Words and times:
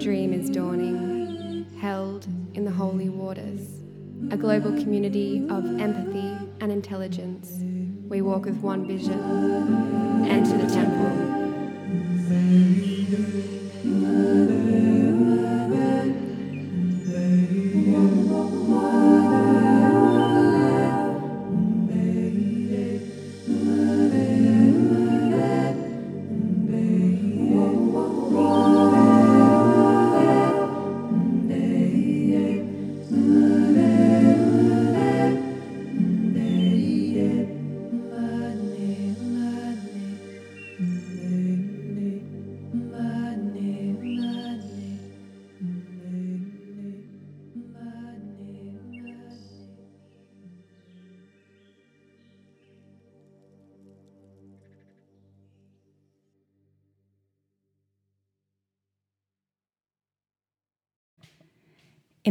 dream 0.00 0.32
is 0.32 0.50
dawning, 0.50 1.66
held 1.80 2.26
in 2.54 2.64
the 2.64 2.70
holy 2.70 3.08
waters. 3.08 3.60
A 4.30 4.36
global 4.36 4.72
community 4.72 5.46
of 5.48 5.64
empathy 5.80 6.36
and 6.60 6.70
intelligence. 6.70 7.58
We 8.08 8.22
walk 8.22 8.44
with 8.44 8.56
one 8.58 8.86
vision 8.86 9.96
enter 10.28 10.58
the 10.58 10.72
temple. 10.72 11.35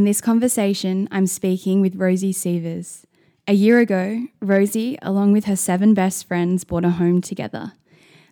In 0.06 0.10
this 0.10 0.22
conversation, 0.22 1.08
I'm 1.10 1.26
speaking 1.26 1.82
with 1.82 1.96
Rosie 1.96 2.32
Sievers. 2.32 3.08
A 3.48 3.54
year 3.54 3.80
ago, 3.80 4.28
Rosie, 4.40 5.00
along 5.02 5.32
with 5.32 5.46
her 5.46 5.56
seven 5.56 5.96
best 5.96 6.28
friends, 6.28 6.64
bought 6.64 6.86
a 6.86 6.92
home 6.92 7.22
together. 7.22 7.74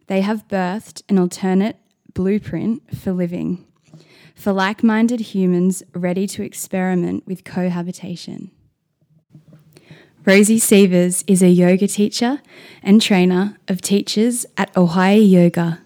They 0.05 0.21
have 0.21 0.47
birthed 0.47 1.01
an 1.09 1.17
alternate 1.17 1.77
blueprint 2.13 2.95
for 2.95 3.11
living, 3.11 3.65
for 4.35 4.53
like 4.53 4.83
minded 4.83 5.19
humans 5.33 5.81
ready 5.95 6.27
to 6.27 6.43
experiment 6.43 7.25
with 7.25 7.43
cohabitation. 7.43 8.51
Rosie 10.27 10.59
Sievers 10.59 11.23
is 11.25 11.41
a 11.41 11.49
yoga 11.49 11.87
teacher 11.87 12.39
and 12.83 13.01
trainer 13.01 13.57
of 13.67 13.81
teachers 13.81 14.45
at 14.57 14.77
Ohio 14.77 15.19
Yoga. 15.19 15.79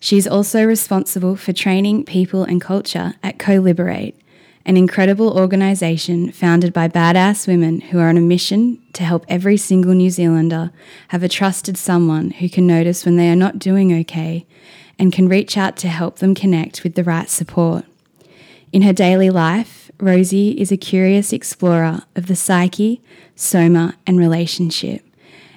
She's 0.00 0.26
also 0.26 0.64
responsible 0.64 1.36
for 1.36 1.52
training 1.52 2.06
people 2.06 2.44
and 2.44 2.62
culture 2.62 3.16
at 3.22 3.38
Co 3.38 3.56
Liberate, 3.56 4.18
an 4.66 4.76
incredible 4.76 5.36
organisation 5.36 6.32
founded 6.32 6.72
by 6.72 6.88
badass 6.88 7.46
women 7.46 7.80
who 7.80 7.98
are 7.98 8.08
on 8.08 8.16
a 8.16 8.22
mission 8.22 8.80
to 8.94 9.04
help 9.04 9.24
every 9.28 9.56
single 9.56 9.92
New 9.92 10.10
Zealander 10.10 10.70
have 11.08 11.22
a 11.22 11.28
trusted 11.28 11.76
someone 11.76 12.30
who 12.30 12.48
can 12.48 12.66
notice 12.66 13.04
when 13.04 13.16
they 13.16 13.28
are 13.28 13.36
not 13.36 13.58
doing 13.58 13.92
okay 14.00 14.46
and 14.98 15.12
can 15.12 15.28
reach 15.28 15.58
out 15.58 15.76
to 15.76 15.88
help 15.88 16.18
them 16.18 16.34
connect 16.34 16.82
with 16.82 16.94
the 16.94 17.04
right 17.04 17.28
support. 17.28 17.84
In 18.72 18.82
her 18.82 18.92
daily 18.92 19.28
life, 19.28 19.90
Rosie 20.00 20.58
is 20.60 20.72
a 20.72 20.76
curious 20.76 21.32
explorer 21.32 22.02
of 22.16 22.26
the 22.26 22.36
psyche, 22.36 23.02
soma, 23.36 23.94
and 24.06 24.18
relationship, 24.18 25.04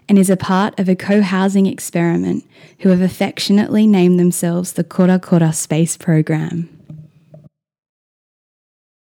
and 0.09 0.19
is 0.19 0.29
a 0.29 0.37
part 0.37 0.77
of 0.79 0.89
a 0.89 0.95
co 0.95 1.21
housing 1.21 1.65
experiment 1.65 2.45
who 2.79 2.89
have 2.89 3.01
affectionately 3.01 3.87
named 3.87 4.19
themselves 4.19 4.73
the 4.73 4.83
Korokoro 4.83 5.53
Space 5.53 5.97
Program. 5.97 6.76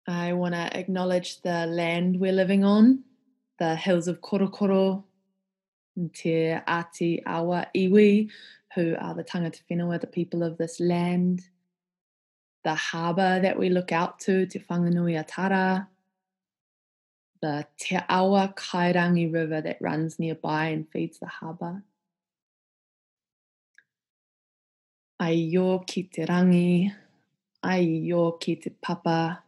I 0.08 0.34
want 0.34 0.54
to 0.54 0.76
acknowledge 0.78 1.42
the 1.42 1.66
land 1.66 2.20
we're 2.20 2.32
living 2.32 2.64
on, 2.64 3.02
the 3.58 3.74
hills 3.74 4.06
of 4.06 4.20
Korokoro, 4.20 5.02
Te 6.14 6.52
Ati 6.52 7.24
Awa 7.26 7.66
Iwi, 7.74 8.30
who 8.74 8.94
are 9.00 9.14
the 9.14 9.24
tangata 9.24 9.62
whenua, 9.68 10.00
the 10.00 10.06
people 10.06 10.44
of 10.44 10.58
this 10.58 10.78
land, 10.78 11.42
the 12.62 12.74
harbour 12.74 13.40
that 13.40 13.58
we 13.58 13.68
look 13.68 13.90
out 13.90 14.20
to, 14.20 14.46
Te 14.46 14.60
Whanganui-a-Tara, 14.60 15.88
the 17.42 17.66
Te 17.76 17.98
Awa 18.08 18.54
Kairangi 18.56 19.32
River 19.32 19.60
that 19.60 19.78
runs 19.80 20.20
nearby 20.20 20.66
and 20.66 20.88
feeds 20.88 21.18
the 21.18 21.26
harbour. 21.26 21.82
Aio 25.20 25.84
ki 25.84 26.04
te 26.04 26.26
rangi, 26.26 26.92
aio 27.64 28.38
ki 28.38 28.56
te 28.56 28.70
papa, 28.70 29.42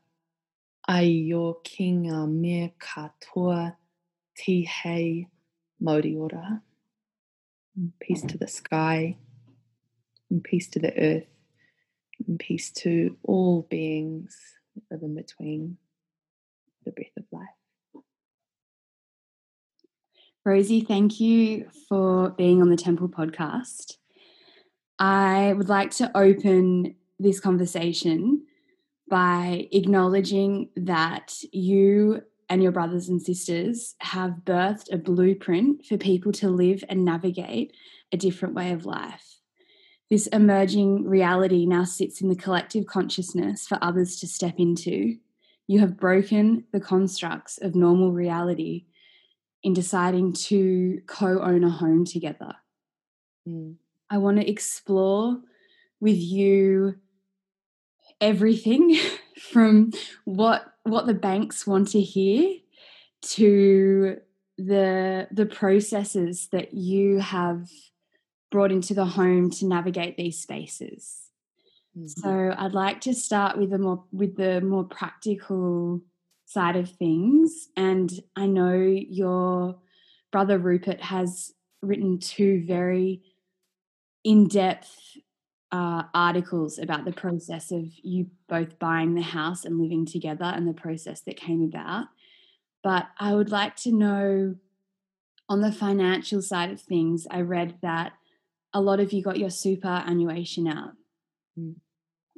aio 0.89 1.43
ki 1.65 1.91
ngā 2.03 2.23
mea 2.33 2.71
katoa 2.81 3.77
tihei 4.41 5.29
mauri 5.81 6.17
ora. 6.17 6.63
Peace 8.01 8.23
to 8.23 8.39
the 8.39 8.49
sky, 8.49 9.17
and 10.31 10.43
peace 10.43 10.69
to 10.69 10.81
the 10.81 10.93
earth, 10.99 11.29
and 12.27 12.39
peace 12.39 12.71
to 12.73 13.17
all 13.23 13.67
beings 13.71 14.37
that 14.75 14.83
live 14.91 15.03
in 15.03 15.15
between 15.15 15.77
the 16.85 16.91
breath 16.91 17.17
of 17.17 17.25
life. 17.31 18.03
Rosie, 20.45 20.81
thank 20.81 21.21
you 21.21 21.69
for 21.89 22.31
being 22.31 22.63
on 22.63 22.71
the 22.71 22.77
Temple 22.77 23.09
podcast. 23.09 23.99
I 24.99 25.53
would 25.53 25.69
like 25.69 25.93
to 25.97 26.11
open 26.17 26.97
this 27.21 27.39
conversation 27.39 28.47
by 29.09 29.69
acknowledging 29.73 30.71
that 30.77 31.35
you 31.53 32.23
and 32.49 32.63
your 32.63 32.73
brothers 32.73 33.09
and 33.09 33.21
sisters 33.21 33.95
have 34.01 34.43
birthed 34.45 34.93
a 34.93 34.97
blueprint 34.97 35.85
for 35.85 35.99
people 35.99 36.33
to 36.33 36.49
live 36.49 36.83
and 36.89 37.05
navigate 37.05 37.75
a 38.13 38.17
different 38.17 38.55
way 38.55 38.73
of 38.73 38.87
life. 38.87 39.41
This 40.11 40.27
emerging 40.29 41.05
reality 41.05 41.67
now 41.67 41.85
sits 41.85 42.23
in 42.23 42.29
the 42.31 42.37
collective 42.37 42.87
consciousness 42.87 43.67
for 43.67 43.79
others 43.83 44.19
to 44.21 44.27
step 44.27 44.55
into. 44.59 45.17
You 45.67 45.81
have 45.81 45.99
broken 45.99 46.65
the 46.73 46.81
constructs 46.81 47.59
of 47.59 47.75
normal 47.75 48.13
reality 48.13 48.87
in 49.63 49.75
deciding 49.75 50.33
to 50.33 51.03
co 51.07 51.41
own 51.41 51.65
a 51.65 51.71
home 51.71 52.07
together. 52.07 52.55
Mm. 53.47 53.77
I 54.09 54.17
want 54.17 54.41
to 54.41 54.51
explore 54.51 55.39
with 56.01 56.17
you 56.17 56.95
everything 58.21 58.99
from 59.53 59.93
what 60.25 60.65
what 60.85 61.07
the 61.07 61.15
banks 61.15 61.67
want 61.67 61.89
to 61.89 62.01
hear 62.01 62.57
to 63.21 64.17
the 64.57 65.29
the 65.31 65.47
processes 65.47 66.49
that 66.53 66.75
you 66.75 67.21
have 67.21 67.69
brought 68.51 68.73
into 68.73 68.95
the 68.95 69.05
home 69.05 69.51
to 69.51 69.67
navigate 69.67 70.17
these 70.17 70.39
spaces. 70.39 71.19
Mm-hmm. 71.97 72.07
So 72.07 72.55
I'd 72.57 72.73
like 72.73 73.01
to 73.03 73.15
start 73.15 73.59
with 73.59 73.71
the 73.71 73.79
more 73.79 74.05
with 74.13 74.37
the 74.37 74.61
more 74.61 74.85
practical 74.85 76.01
side 76.47 76.77
of 76.77 76.91
things 76.91 77.69
and 77.77 78.11
I 78.35 78.47
know 78.47 78.73
your 78.73 79.79
brother 80.33 80.59
Rupert 80.59 81.01
has 81.03 81.53
written 81.83 82.19
two 82.19 82.65
very 82.67 83.23
in-depth 84.25 85.19
uh, 85.71 86.05
articles 86.15 86.79
about 86.79 87.05
the 87.05 87.13
process 87.13 87.71
of 87.71 87.85
you 88.03 88.27
both 88.49 88.79
buying 88.79 89.15
the 89.15 89.23
house 89.23 89.65
and 89.65 89.79
living 89.79 90.07
together 90.07 90.45
and 90.45 90.67
the 90.67 90.73
process 90.73 91.21
that 91.23 91.37
came 91.37 91.63
about. 91.63 92.07
But 92.83 93.09
I 93.19 93.35
would 93.35 93.51
like 93.51 93.77
to 93.77 93.93
know 93.93 94.57
on 95.49 95.61
the 95.61 95.73
financial 95.73 96.43
side 96.43 96.71
of 96.71 96.81
things, 96.81 97.27
I 97.31 97.41
read 97.41 97.77
that 97.83 98.13
a 98.73 98.81
lot 98.81 99.01
of 99.01 99.13
you 99.13 99.23
got 99.23 99.39
your 99.39 99.51
superannuation 99.51 100.69
out 100.69 100.93
mm. 101.59 101.75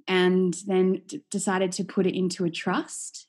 and 0.06 0.54
then 0.66 1.02
d- 1.06 1.22
decided 1.30 1.72
to 1.72 1.84
put 1.84 2.06
it 2.06 2.16
into 2.16 2.44
a 2.44 2.50
trust. 2.50 3.26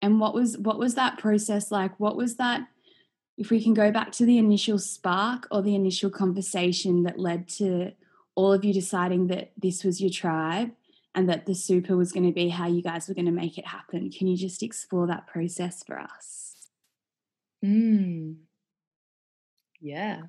And 0.00 0.20
what 0.20 0.32
was 0.32 0.56
what 0.56 0.78
was 0.78 0.94
that 0.94 1.18
process 1.18 1.72
like? 1.72 1.98
What 1.98 2.16
was 2.16 2.36
that 2.36 2.68
if 3.36 3.50
we 3.50 3.62
can 3.62 3.74
go 3.74 3.90
back 3.90 4.12
to 4.12 4.24
the 4.24 4.38
initial 4.38 4.78
spark 4.78 5.46
or 5.50 5.60
the 5.60 5.74
initial 5.74 6.10
conversation 6.10 7.02
that 7.02 7.18
led 7.18 7.48
to 7.48 7.92
all 8.38 8.52
of 8.52 8.64
you 8.64 8.72
deciding 8.72 9.26
that 9.26 9.50
this 9.60 9.82
was 9.82 10.00
your 10.00 10.10
tribe 10.10 10.70
and 11.12 11.28
that 11.28 11.44
the 11.44 11.56
super 11.56 11.96
was 11.96 12.12
going 12.12 12.24
to 12.24 12.32
be 12.32 12.48
how 12.48 12.68
you 12.68 12.80
guys 12.80 13.08
were 13.08 13.14
going 13.14 13.26
to 13.26 13.32
make 13.32 13.58
it 13.58 13.66
happen. 13.66 14.12
Can 14.12 14.28
you 14.28 14.36
just 14.36 14.62
explore 14.62 15.08
that 15.08 15.26
process 15.26 15.82
for 15.82 15.98
us? 15.98 16.54
Mm. 17.64 18.36
Yeah. 19.80 20.20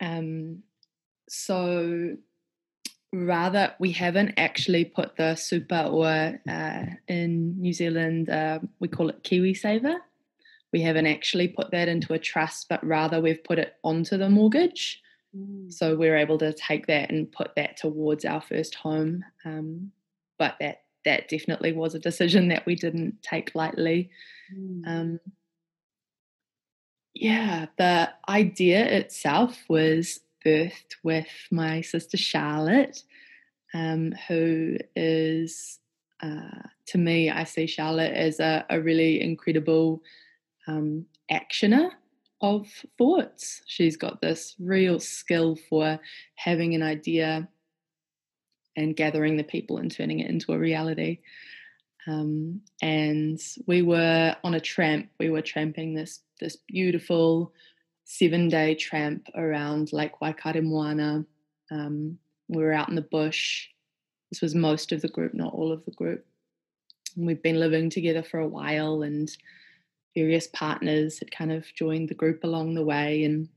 Um, 0.00 0.64
so 1.28 2.16
rather, 3.12 3.74
we 3.78 3.92
haven't 3.92 4.34
actually 4.36 4.86
put 4.86 5.14
the 5.14 5.36
super 5.36 5.82
or 5.82 6.40
uh, 6.50 6.84
in 7.06 7.60
New 7.60 7.72
Zealand, 7.72 8.28
uh, 8.28 8.58
we 8.80 8.88
call 8.88 9.08
it 9.08 9.22
KiwiSaver. 9.22 9.98
We 10.72 10.80
haven't 10.80 11.06
actually 11.06 11.46
put 11.46 11.70
that 11.70 11.86
into 11.86 12.12
a 12.12 12.18
trust, 12.18 12.68
but 12.68 12.84
rather 12.84 13.20
we've 13.20 13.44
put 13.44 13.60
it 13.60 13.74
onto 13.84 14.16
the 14.16 14.28
mortgage 14.28 15.00
Mm. 15.36 15.72
So 15.72 15.96
we 15.96 16.08
are 16.08 16.16
able 16.16 16.38
to 16.38 16.52
take 16.52 16.86
that 16.86 17.10
and 17.10 17.30
put 17.30 17.54
that 17.56 17.76
towards 17.76 18.24
our 18.24 18.40
first 18.40 18.74
home. 18.74 19.24
Um, 19.44 19.92
but 20.38 20.56
that 20.60 20.82
that 21.04 21.28
definitely 21.28 21.72
was 21.72 21.94
a 21.94 22.00
decision 22.00 22.48
that 22.48 22.66
we 22.66 22.74
didn't 22.74 23.22
take 23.22 23.54
lightly. 23.54 24.10
Mm. 24.54 24.82
Um, 24.86 25.20
yeah, 27.14 27.66
the 27.78 28.10
idea 28.28 28.84
itself 28.84 29.56
was 29.68 30.20
birthed 30.44 30.96
with 31.02 31.28
my 31.50 31.80
sister 31.80 32.16
Charlotte, 32.16 33.02
um, 33.72 34.12
who 34.28 34.76
is, 34.94 35.78
uh, 36.22 36.62
to 36.88 36.98
me, 36.98 37.30
I 37.30 37.44
see 37.44 37.66
Charlotte 37.66 38.12
as 38.12 38.38
a, 38.40 38.66
a 38.68 38.80
really 38.80 39.22
incredible 39.22 40.02
um, 40.66 41.06
actioner 41.30 41.90
of 42.40 42.68
thoughts. 42.98 43.62
She's 43.66 43.96
got 43.96 44.20
this 44.20 44.54
real 44.58 45.00
skill 45.00 45.56
for 45.68 45.98
having 46.34 46.74
an 46.74 46.82
idea 46.82 47.48
and 48.76 48.96
gathering 48.96 49.36
the 49.36 49.44
people 49.44 49.78
and 49.78 49.90
turning 49.90 50.20
it 50.20 50.30
into 50.30 50.52
a 50.52 50.58
reality. 50.58 51.20
Um, 52.06 52.60
and 52.82 53.40
we 53.66 53.82
were 53.82 54.36
on 54.44 54.54
a 54.54 54.60
tramp. 54.60 55.08
We 55.18 55.30
were 55.30 55.42
tramping 55.42 55.94
this 55.94 56.20
this 56.40 56.56
beautiful 56.68 57.52
seven 58.04 58.48
day 58.48 58.74
tramp 58.74 59.26
around 59.34 59.92
Lake 59.92 60.20
Waikaremoana. 60.22 61.24
Um, 61.70 62.18
we 62.48 62.62
were 62.62 62.72
out 62.72 62.88
in 62.88 62.94
the 62.94 63.02
bush. 63.02 63.68
This 64.30 64.40
was 64.40 64.54
most 64.54 64.92
of 64.92 65.02
the 65.02 65.08
group, 65.08 65.34
not 65.34 65.52
all 65.52 65.72
of 65.72 65.84
the 65.84 65.92
group. 65.92 66.24
And 67.16 67.26
we've 67.26 67.42
been 67.42 67.58
living 67.58 67.90
together 67.90 68.22
for 68.22 68.38
a 68.38 68.48
while, 68.48 69.02
and 69.02 69.28
various 70.16 70.48
partners 70.48 71.18
had 71.18 71.30
kind 71.30 71.52
of 71.52 71.66
joined 71.74 72.08
the 72.08 72.14
group 72.14 72.42
along 72.42 72.74
the 72.74 72.84
way. 72.84 73.22
And 73.22 73.48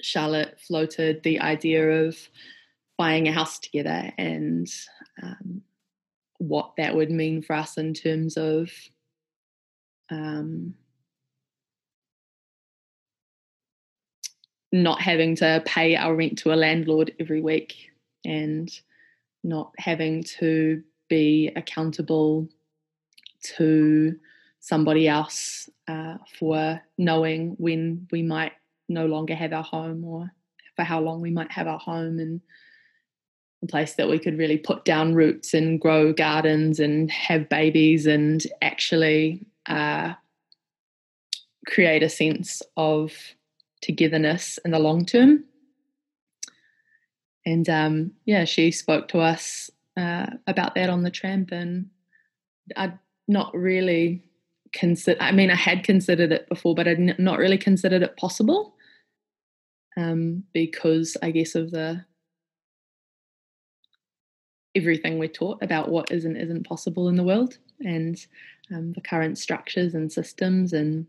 Charlotte 0.00 0.58
floated 0.66 1.22
the 1.22 1.38
idea 1.40 2.06
of 2.06 2.16
buying 2.96 3.28
a 3.28 3.32
house 3.32 3.58
together 3.58 4.10
and 4.16 4.66
um, 5.22 5.62
what 6.38 6.72
that 6.78 6.96
would 6.96 7.10
mean 7.10 7.42
for 7.42 7.54
us 7.54 7.76
in 7.76 7.92
terms 7.92 8.36
of 8.36 8.70
um, 10.10 10.74
not 14.72 15.00
having 15.00 15.36
to 15.36 15.62
pay 15.66 15.94
our 15.94 16.16
rent 16.16 16.38
to 16.38 16.52
a 16.52 16.56
landlord 16.56 17.12
every 17.20 17.42
week 17.42 17.90
and 18.24 18.80
not 19.44 19.72
having 19.76 20.24
to 20.24 20.82
be 21.08 21.50
accountable 21.56 22.48
to 23.56 24.16
somebody 24.62 25.08
else 25.08 25.68
uh, 25.88 26.14
for 26.38 26.80
knowing 26.96 27.56
when 27.58 28.06
we 28.12 28.22
might 28.22 28.52
no 28.88 29.06
longer 29.06 29.34
have 29.34 29.52
our 29.52 29.64
home 29.64 30.04
or 30.04 30.30
for 30.76 30.84
how 30.84 31.00
long 31.00 31.20
we 31.20 31.32
might 31.32 31.50
have 31.50 31.66
our 31.66 31.80
home 31.80 32.20
and 32.20 32.40
a 33.64 33.66
place 33.66 33.94
that 33.94 34.08
we 34.08 34.20
could 34.20 34.38
really 34.38 34.56
put 34.56 34.84
down 34.84 35.14
roots 35.14 35.52
and 35.52 35.80
grow 35.80 36.12
gardens 36.12 36.78
and 36.78 37.10
have 37.10 37.48
babies 37.48 38.06
and 38.06 38.44
actually 38.62 39.44
uh, 39.66 40.12
create 41.66 42.04
a 42.04 42.08
sense 42.08 42.62
of 42.76 43.12
togetherness 43.80 44.60
in 44.64 44.70
the 44.70 44.78
long 44.78 45.04
term. 45.04 45.42
And 47.44 47.68
um, 47.68 48.12
yeah, 48.26 48.44
she 48.44 48.70
spoke 48.70 49.08
to 49.08 49.18
us 49.18 49.72
uh, 49.96 50.26
about 50.46 50.76
that 50.76 50.88
on 50.88 51.02
the 51.02 51.10
tramp, 51.10 51.50
and 51.50 51.90
I'd 52.76 52.96
not 53.26 53.52
really 53.54 54.22
consider. 54.72 55.20
I 55.20 55.32
mean, 55.32 55.50
I 55.50 55.56
had 55.56 55.84
considered 55.84 56.32
it 56.32 56.48
before, 56.48 56.74
but 56.74 56.88
I'd 56.88 57.18
not 57.18 57.38
really 57.38 57.58
considered 57.58 58.02
it 58.02 58.16
possible 58.16 58.74
um, 59.96 60.44
because 60.52 61.16
I 61.22 61.30
guess 61.30 61.54
of 61.54 61.70
the 61.70 62.04
everything 64.74 65.18
we're 65.18 65.28
taught 65.28 65.62
about 65.62 65.90
what 65.90 66.10
is 66.10 66.24
and 66.24 66.36
isn't 66.36 66.66
possible 66.66 67.08
in 67.08 67.16
the 67.16 67.22
world 67.22 67.58
and 67.80 68.26
um, 68.74 68.92
the 68.92 69.02
current 69.02 69.36
structures 69.36 69.94
and 69.94 70.10
systems 70.10 70.72
and 70.72 71.06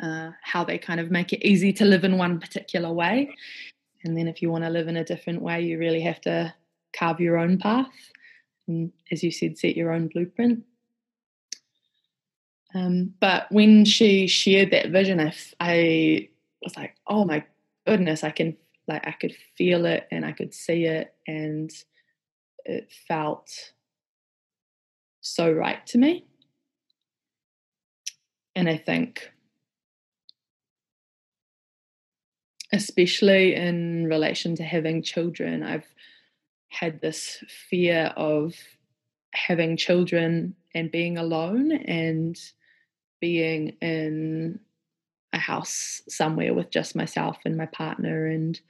uh, 0.00 0.30
how 0.42 0.64
they 0.64 0.78
kind 0.78 0.98
of 0.98 1.10
make 1.10 1.32
it 1.32 1.46
easy 1.46 1.72
to 1.74 1.84
live 1.84 2.04
in 2.04 2.16
one 2.16 2.40
particular 2.40 2.90
way. 2.90 3.34
And 4.02 4.16
then 4.16 4.28
if 4.28 4.42
you 4.42 4.50
want 4.50 4.64
to 4.64 4.70
live 4.70 4.88
in 4.88 4.96
a 4.96 5.04
different 5.04 5.42
way, 5.42 5.60
you 5.60 5.78
really 5.78 6.00
have 6.02 6.20
to 6.22 6.54
carve 6.96 7.20
your 7.20 7.36
own 7.36 7.58
path. 7.58 7.92
And 8.66 8.92
as 9.12 9.22
you 9.22 9.30
said, 9.30 9.58
set 9.58 9.76
your 9.76 9.92
own 9.92 10.08
blueprint. 10.08 10.64
Um, 12.74 13.14
but 13.20 13.46
when 13.50 13.84
she 13.84 14.26
shared 14.26 14.72
that 14.72 14.90
vision, 14.90 15.20
I, 15.20 15.32
I 15.60 16.28
was 16.62 16.76
like, 16.76 16.96
oh 17.06 17.24
my 17.24 17.44
goodness, 17.86 18.24
I 18.24 18.30
can, 18.30 18.56
like, 18.88 19.06
I 19.06 19.12
could 19.12 19.34
feel 19.56 19.86
it 19.86 20.08
and 20.10 20.24
I 20.24 20.32
could 20.32 20.52
see 20.52 20.84
it. 20.84 21.14
And 21.26 21.70
it 22.64 22.90
felt 23.06 23.72
so 25.20 25.52
right 25.52 25.86
to 25.88 25.98
me. 25.98 26.26
And 28.56 28.68
I 28.68 28.76
think, 28.76 29.30
especially 32.72 33.54
in 33.54 34.06
relation 34.06 34.56
to 34.56 34.64
having 34.64 35.02
children, 35.02 35.62
I've 35.62 35.86
had 36.68 37.00
this 37.00 37.42
fear 37.70 38.12
of 38.16 38.54
having 39.32 39.76
children 39.76 40.54
and 40.74 40.90
being 40.90 41.18
alone 41.18 41.72
and 41.72 42.36
being 43.24 43.70
in 43.80 44.60
a 45.32 45.38
house 45.38 46.02
somewhere 46.10 46.52
with 46.52 46.68
just 46.68 46.94
myself 46.94 47.38
and 47.46 47.56
my 47.56 47.64
partner 47.64 48.26
and 48.26 48.60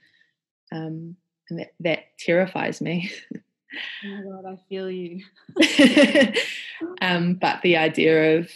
um, 0.71 1.17
and 1.49 1.59
that, 1.59 1.73
that 1.81 1.99
terrifies 2.17 2.79
me 2.79 3.11
Oh 4.05 4.07
my 4.07 4.21
god, 4.21 4.45
I 4.45 4.57
feel 4.69 4.89
you. 4.89 5.21
um, 7.01 7.33
but 7.33 7.61
the 7.61 7.75
idea 7.75 8.37
of 8.37 8.49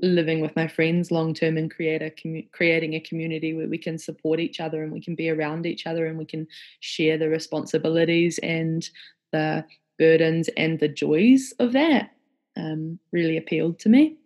living 0.00 0.40
with 0.40 0.56
my 0.56 0.66
friends 0.66 1.10
long 1.10 1.34
term 1.34 1.58
and 1.58 1.70
create 1.70 2.00
a 2.00 2.10
commu- 2.10 2.50
creating 2.52 2.94
a 2.94 3.00
community 3.00 3.52
where 3.52 3.68
we 3.68 3.76
can 3.76 3.98
support 3.98 4.40
each 4.40 4.58
other 4.58 4.82
and 4.82 4.90
we 4.90 5.02
can 5.02 5.14
be 5.14 5.28
around 5.28 5.66
each 5.66 5.86
other 5.86 6.06
and 6.06 6.16
we 6.16 6.24
can 6.24 6.46
share 6.80 7.18
the 7.18 7.28
responsibilities 7.28 8.38
and 8.42 8.88
the 9.32 9.62
burdens 9.98 10.48
and 10.56 10.80
the 10.80 10.88
joys 10.88 11.52
of 11.58 11.72
that 11.72 12.10
um, 12.56 12.98
really 13.12 13.36
appealed 13.36 13.78
to 13.78 13.90
me 13.90 14.16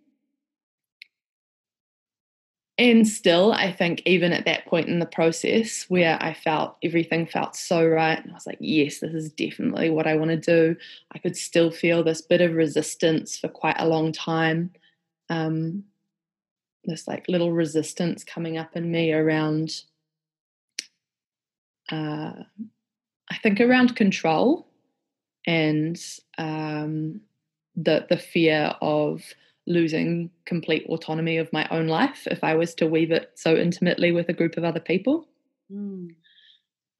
and 2.78 3.06
still 3.06 3.52
i 3.52 3.72
think 3.72 4.00
even 4.06 4.32
at 4.32 4.44
that 4.44 4.64
point 4.66 4.88
in 4.88 5.00
the 5.00 5.06
process 5.06 5.84
where 5.88 6.16
i 6.22 6.32
felt 6.32 6.76
everything 6.82 7.26
felt 7.26 7.56
so 7.56 7.84
right 7.84 8.20
i 8.26 8.32
was 8.32 8.46
like 8.46 8.58
yes 8.60 9.00
this 9.00 9.12
is 9.12 9.32
definitely 9.32 9.90
what 9.90 10.06
i 10.06 10.14
want 10.14 10.30
to 10.30 10.36
do 10.36 10.76
i 11.12 11.18
could 11.18 11.36
still 11.36 11.70
feel 11.70 12.02
this 12.02 12.22
bit 12.22 12.40
of 12.40 12.54
resistance 12.54 13.38
for 13.38 13.48
quite 13.48 13.76
a 13.78 13.88
long 13.88 14.12
time. 14.12 14.70
Um, 15.30 15.84
this 16.84 17.06
like 17.06 17.28
little 17.28 17.52
resistance 17.52 18.24
coming 18.24 18.56
up 18.56 18.74
in 18.74 18.90
me 18.90 19.12
around 19.12 19.82
uh, 21.90 22.32
i 23.30 23.36
think 23.42 23.60
around 23.60 23.94
control 23.96 24.66
and 25.46 26.00
um, 26.38 27.20
the 27.76 28.06
the 28.08 28.16
fear 28.16 28.74
of 28.80 29.22
losing 29.68 30.30
complete 30.46 30.86
autonomy 30.88 31.36
of 31.36 31.52
my 31.52 31.68
own 31.70 31.86
life 31.86 32.26
if 32.26 32.42
I 32.42 32.54
was 32.54 32.74
to 32.76 32.86
weave 32.86 33.12
it 33.12 33.32
so 33.34 33.54
intimately 33.54 34.10
with 34.10 34.28
a 34.28 34.32
group 34.32 34.56
of 34.56 34.64
other 34.64 34.80
people. 34.80 35.28
Mm. 35.70 36.14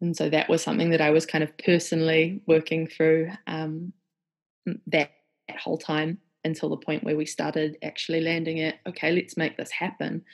And 0.01 0.17
so 0.17 0.29
that 0.29 0.49
was 0.49 0.63
something 0.63 0.91
that 0.91 1.01
I 1.01 1.11
was 1.11 1.27
kind 1.27 1.43
of 1.43 1.57
personally 1.59 2.43
working 2.47 2.87
through 2.87 3.31
um, 3.47 3.93
that, 4.87 5.11
that 5.49 5.59
whole 5.59 5.79
time 5.79 6.19
until 6.45 6.69
the 6.69 6.77
point 6.77 7.03
where 7.03 7.17
we 7.17 7.27
started 7.27 7.79
actually 7.83 8.21
landing 8.21 8.59
it. 8.59 8.77
Okay, 8.87 9.11
let's 9.11 9.37
make 9.37 9.57
this 9.57 9.73
happen. 9.73 10.25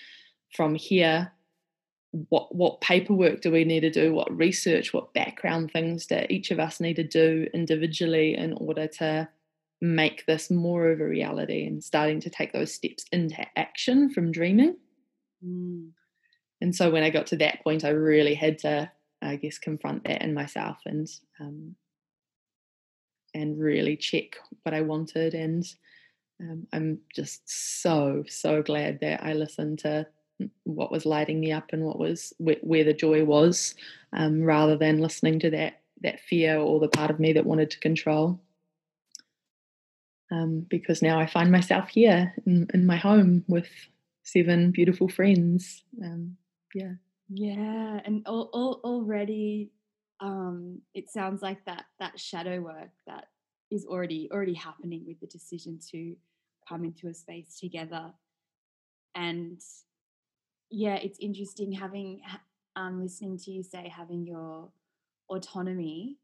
From 0.55 0.75
here, 0.75 1.33
what 2.29 2.55
what 2.55 2.81
paperwork 2.81 3.41
do 3.41 3.51
we 3.51 3.65
need 3.65 3.81
to 3.81 3.91
do? 3.91 4.13
What 4.13 4.37
research? 4.37 4.93
What 4.93 5.15
background 5.15 5.73
things 5.73 6.07
do 6.07 6.25
each 6.31 6.51
of 6.53 6.61
us 6.61 6.79
need 6.79 6.95
to 6.97 7.03
do 7.05 7.49
individually 7.53 8.37
in 8.37 8.53
order 8.53 8.87
to 8.87 9.29
make 9.81 10.25
this 10.27 10.51
more 10.51 10.91
of 10.91 11.01
a 11.01 11.07
reality 11.07 11.67
and 11.67 11.83
starting 11.83 12.21
to 12.21 12.31
take 12.31 12.53
those 12.53 12.73
steps 12.73 13.05
into 13.13 13.45
action 13.57 14.11
from 14.11 14.33
dreaming. 14.33 14.77
Mm. 15.45 15.91
And 16.61 16.75
so 16.75 16.91
when 16.91 17.03
I 17.03 17.11
got 17.11 17.27
to 17.29 17.37
that 17.37 17.63
point, 17.63 17.85
I 17.85 17.91
really 17.91 18.35
had 18.35 18.59
to, 18.61 18.91
I 19.21 19.37
guess, 19.37 19.59
confront 19.59 20.05
that 20.05 20.23
in 20.23 20.33
myself 20.33 20.79
and 20.87 21.07
um, 21.41 21.77
and 23.35 23.59
really 23.59 23.97
check 23.97 24.37
what 24.63 24.75
I 24.75 24.81
wanted. 24.81 25.35
And 25.35 25.65
um, 26.41 26.67
I'm 26.73 27.01
just 27.15 27.43
so 27.45 28.25
so 28.29 28.63
glad 28.63 29.01
that 29.01 29.23
I 29.23 29.35
listened 29.35 29.81
to 29.81 30.07
what 30.65 30.91
was 30.91 31.07
lighting 31.07 31.41
me 31.41 31.53
up 31.53 31.71
and 31.73 31.85
what 31.85 31.99
was 31.99 32.33
where, 32.39 32.57
where 32.63 32.85
the 32.85 32.95
joy 32.95 33.25
was, 33.25 33.75
um, 34.13 34.43
rather 34.43 34.77
than 34.77 35.01
listening 35.01 35.41
to 35.41 35.51
that 35.51 35.81
that 36.03 36.21
fear 36.21 36.59
or 36.59 36.81
the 36.81 36.89
part 36.89 37.11
of 37.11 37.21
me 37.21 37.33
that 37.33 37.47
wanted 37.47 37.71
to 37.71 37.81
control 37.81 38.41
um, 40.31 40.67
because 40.69 41.03
now 41.03 41.19
I 41.19 41.27
find 41.27 41.51
myself 41.51 41.89
here 41.89 42.35
in, 42.47 42.67
in, 42.73 42.87
my 42.87 42.97
home 42.97 43.45
with 43.47 43.69
seven 44.23 44.71
beautiful 44.71 45.09
friends. 45.09 45.85
Um, 46.03 46.37
yeah. 46.75 46.93
Yeah, 47.29 48.01
and 48.05 48.23
al- 48.27 48.51
al- 48.55 48.81
already 48.85 49.71
um, 50.21 50.81
it 50.95 51.11
sounds 51.11 51.43
like 51.43 51.65
that 51.65 51.85
that 51.99 52.19
shadow 52.19 52.61
work 52.61 52.91
that 53.07 53.29
is 53.71 53.87
already 53.87 54.29
already 54.33 54.55
happening 54.55 55.05
with 55.07 55.21
the 55.21 55.27
decision 55.27 55.79
to 55.91 56.17
come 56.69 56.85
into 56.85 57.09
a 57.09 57.15
space 57.15 57.59
together. 57.59 58.13
And 59.15 59.61
yeah, 60.71 60.97
it's 60.97 61.19
interesting 61.21 61.73
having 61.73 62.21
um, 62.77 63.03
listening 63.03 63.39
to 63.39 63.51
you 63.51 63.63
say 63.63 63.93
having 63.95 64.27
your 64.27 64.69
autonomy 65.29 66.19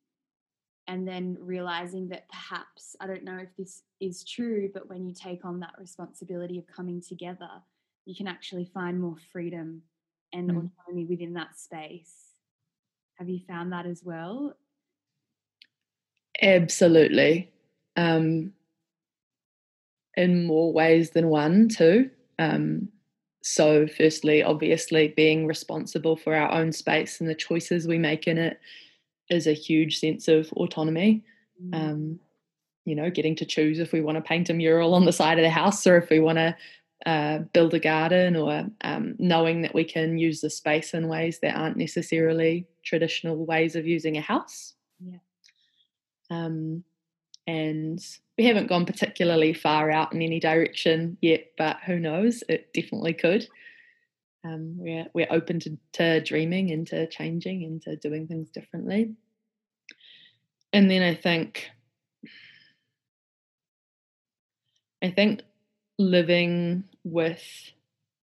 and 0.90 1.06
then 1.06 1.36
realizing 1.40 2.08
that 2.08 2.28
perhaps 2.28 2.96
I 3.00 3.06
don't 3.06 3.22
know 3.22 3.38
if 3.38 3.48
this 3.56 3.82
is 4.00 4.24
true, 4.24 4.68
but 4.74 4.88
when 4.88 5.06
you 5.06 5.14
take 5.14 5.44
on 5.44 5.60
that 5.60 5.74
responsibility 5.78 6.58
of 6.58 6.66
coming 6.66 7.00
together, 7.00 7.48
you 8.06 8.16
can 8.16 8.26
actually 8.26 8.68
find 8.74 9.00
more 9.00 9.14
freedom 9.32 9.82
and 10.32 10.50
mm. 10.50 10.68
autonomy 10.80 11.04
within 11.04 11.34
that 11.34 11.56
space. 11.56 12.32
Have 13.18 13.28
you 13.28 13.38
found 13.46 13.72
that 13.72 13.86
as 13.86 14.02
well? 14.04 14.56
Absolutely. 16.42 17.52
Um, 17.96 18.52
in 20.16 20.44
more 20.44 20.72
ways 20.72 21.10
than 21.10 21.28
one, 21.28 21.68
too. 21.68 22.10
Um, 22.40 22.88
so, 23.42 23.86
firstly, 23.86 24.42
obviously, 24.42 25.14
being 25.16 25.46
responsible 25.46 26.16
for 26.16 26.34
our 26.34 26.50
own 26.50 26.72
space 26.72 27.20
and 27.20 27.30
the 27.30 27.34
choices 27.36 27.86
we 27.86 27.96
make 27.96 28.26
in 28.26 28.38
it 28.38 28.58
is 29.30 29.46
a 29.46 29.52
huge 29.52 29.98
sense 29.98 30.28
of 30.28 30.52
autonomy. 30.52 31.22
Mm. 31.62 31.74
Um, 31.74 32.20
you 32.84 32.94
know, 32.94 33.10
getting 33.10 33.36
to 33.36 33.44
choose 33.44 33.78
if 33.78 33.92
we 33.92 34.00
want 34.00 34.16
to 34.16 34.22
paint 34.22 34.50
a 34.50 34.54
mural 34.54 34.94
on 34.94 35.04
the 35.04 35.12
side 35.12 35.38
of 35.38 35.44
the 35.44 35.50
house 35.50 35.86
or 35.86 35.96
if 35.98 36.10
we 36.10 36.18
want 36.18 36.38
to 36.38 36.56
uh, 37.06 37.38
build 37.52 37.72
a 37.74 37.78
garden 37.78 38.36
or 38.36 38.66
um, 38.82 39.14
knowing 39.18 39.62
that 39.62 39.74
we 39.74 39.84
can 39.84 40.18
use 40.18 40.40
the 40.40 40.50
space 40.50 40.92
in 40.92 41.08
ways 41.08 41.38
that 41.40 41.56
aren't 41.56 41.76
necessarily 41.76 42.66
traditional 42.84 43.44
ways 43.46 43.76
of 43.76 43.86
using 43.86 44.16
a 44.16 44.20
house. 44.20 44.74
Yeah. 44.98 45.18
Um, 46.30 46.84
and 47.46 48.04
we 48.36 48.44
haven't 48.44 48.68
gone 48.68 48.86
particularly 48.86 49.52
far 49.52 49.90
out 49.90 50.12
in 50.12 50.22
any 50.22 50.40
direction 50.40 51.16
yet, 51.20 51.46
but 51.58 51.78
who 51.86 51.98
knows? 51.98 52.44
It 52.48 52.72
definitely 52.72 53.14
could. 53.14 53.48
Um, 54.44 54.76
we're 54.78 55.06
we're 55.12 55.26
open 55.30 55.60
to, 55.60 55.78
to 55.92 56.20
dreaming 56.20 56.70
and 56.70 56.86
to 56.88 57.06
changing 57.08 57.64
and 57.64 57.82
to 57.82 57.96
doing 57.96 58.26
things 58.26 58.48
differently. 58.50 59.14
And 60.72 60.90
then 60.90 61.02
I 61.02 61.14
think 61.14 61.70
I 65.02 65.10
think 65.10 65.42
living 65.98 66.84
with 67.04 67.42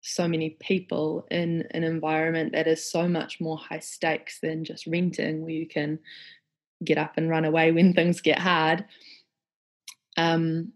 so 0.02 0.28
many 0.28 0.52
people 0.60 1.26
in 1.32 1.66
an 1.72 1.84
environment 1.84 2.52
that 2.52 2.68
is 2.68 2.84
so 2.86 3.08
much 3.08 3.40
more 3.40 3.58
high 3.58 3.80
stakes 3.80 4.40
than 4.42 4.66
just 4.66 4.86
renting, 4.86 5.42
where 5.42 5.52
you 5.52 5.68
can 5.68 5.98
get 6.84 6.98
up 6.98 7.14
and 7.16 7.30
run 7.30 7.46
away 7.46 7.72
when 7.72 7.94
things 7.94 8.20
get 8.22 8.38
hard. 8.38 8.86
Um, 10.18 10.74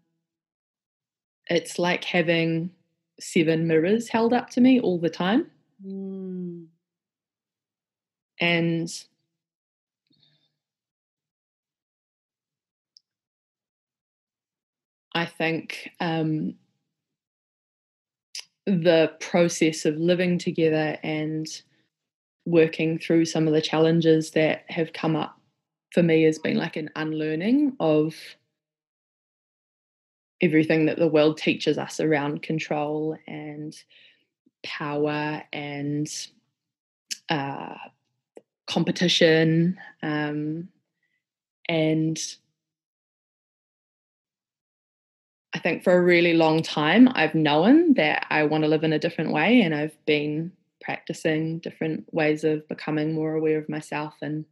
it's 1.50 1.78
like 1.78 2.04
having 2.04 2.72
seven 3.20 3.68
mirrors 3.68 4.10
held 4.10 4.34
up 4.34 4.50
to 4.52 4.62
me 4.62 4.80
all 4.80 5.00
the 5.00 5.10
time. 5.10 5.50
Mm. 5.86 6.68
And 8.40 8.90
I 15.16 15.26
think 15.26 15.90
um, 16.00 16.56
the 18.66 19.12
process 19.20 19.86
of 19.86 19.98
living 19.98 20.38
together 20.38 20.98
and 21.02 21.48
working 22.46 23.00
through 23.00 23.26
some 23.26 23.48
of 23.48 23.54
the 23.54 23.62
challenges 23.62 24.32
that 24.32 24.64
have 24.70 24.94
come 24.94 25.16
up 25.16 25.40
for 25.92 26.04
me 26.04 26.24
has 26.24 26.38
been 26.38 26.58
like 26.58 26.76
an 26.76 26.90
unlearning 26.96 27.76
of 27.80 28.16
everything 30.42 30.86
that 30.86 30.98
the 30.98 31.08
world 31.08 31.38
teaches 31.38 31.78
us 31.78 32.00
around 32.00 32.42
control 32.42 33.18
and 33.28 33.76
power 34.64 35.44
and 35.52 36.08
uh, 37.30 37.76
competition 38.68 39.78
um, 40.04 40.70
and 41.70 42.18
I 45.54 45.60
think 45.60 45.84
for 45.84 45.94
a 45.94 46.04
really 46.04 46.34
long 46.34 46.62
time 46.62 47.10
I've 47.14 47.36
known 47.36 47.96
that 47.96 48.28
I 48.30 48.44
want 48.44 48.64
to 48.64 48.70
live 48.70 48.84
in 48.84 48.94
a 48.94 49.00
different 49.00 49.32
way 49.32 49.62
and 49.62 49.74
I've 49.74 49.98
been 50.06 50.52
practicing 50.82 51.60
different 51.60 52.14
ways 52.14 52.44
of 52.44 52.68
becoming 52.68 53.14
more 53.14 53.34
aware 53.34 53.58
of 53.58 53.68
myself 53.68 54.14
and 54.22 54.46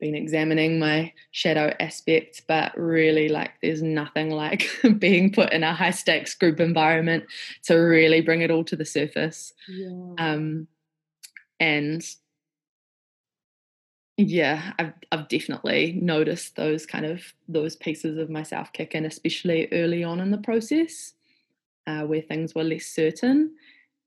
been 0.00 0.14
examining 0.14 0.78
my 0.78 1.12
shadow 1.30 1.74
aspects, 1.78 2.40
but 2.40 2.76
really, 2.76 3.28
like, 3.28 3.52
there's 3.62 3.82
nothing 3.82 4.30
like 4.30 4.68
being 4.98 5.32
put 5.32 5.52
in 5.52 5.62
a 5.62 5.74
high 5.74 5.90
stakes 5.90 6.34
group 6.34 6.58
environment 6.58 7.24
to 7.64 7.74
really 7.74 8.20
bring 8.20 8.40
it 8.40 8.50
all 8.50 8.64
to 8.64 8.76
the 8.76 8.84
surface. 8.84 9.52
Yeah. 9.68 10.14
Um, 10.18 10.66
and 11.60 12.02
yeah, 14.16 14.72
I've 14.78 14.92
I've 15.12 15.28
definitely 15.28 15.98
noticed 16.00 16.56
those 16.56 16.86
kind 16.86 17.06
of 17.06 17.22
those 17.48 17.76
pieces 17.76 18.18
of 18.18 18.30
myself 18.30 18.72
kick 18.72 18.94
in, 18.94 19.04
especially 19.04 19.68
early 19.72 20.04
on 20.04 20.20
in 20.20 20.30
the 20.30 20.38
process, 20.38 21.12
uh, 21.86 22.02
where 22.02 22.22
things 22.22 22.54
were 22.54 22.64
less 22.64 22.86
certain, 22.86 23.54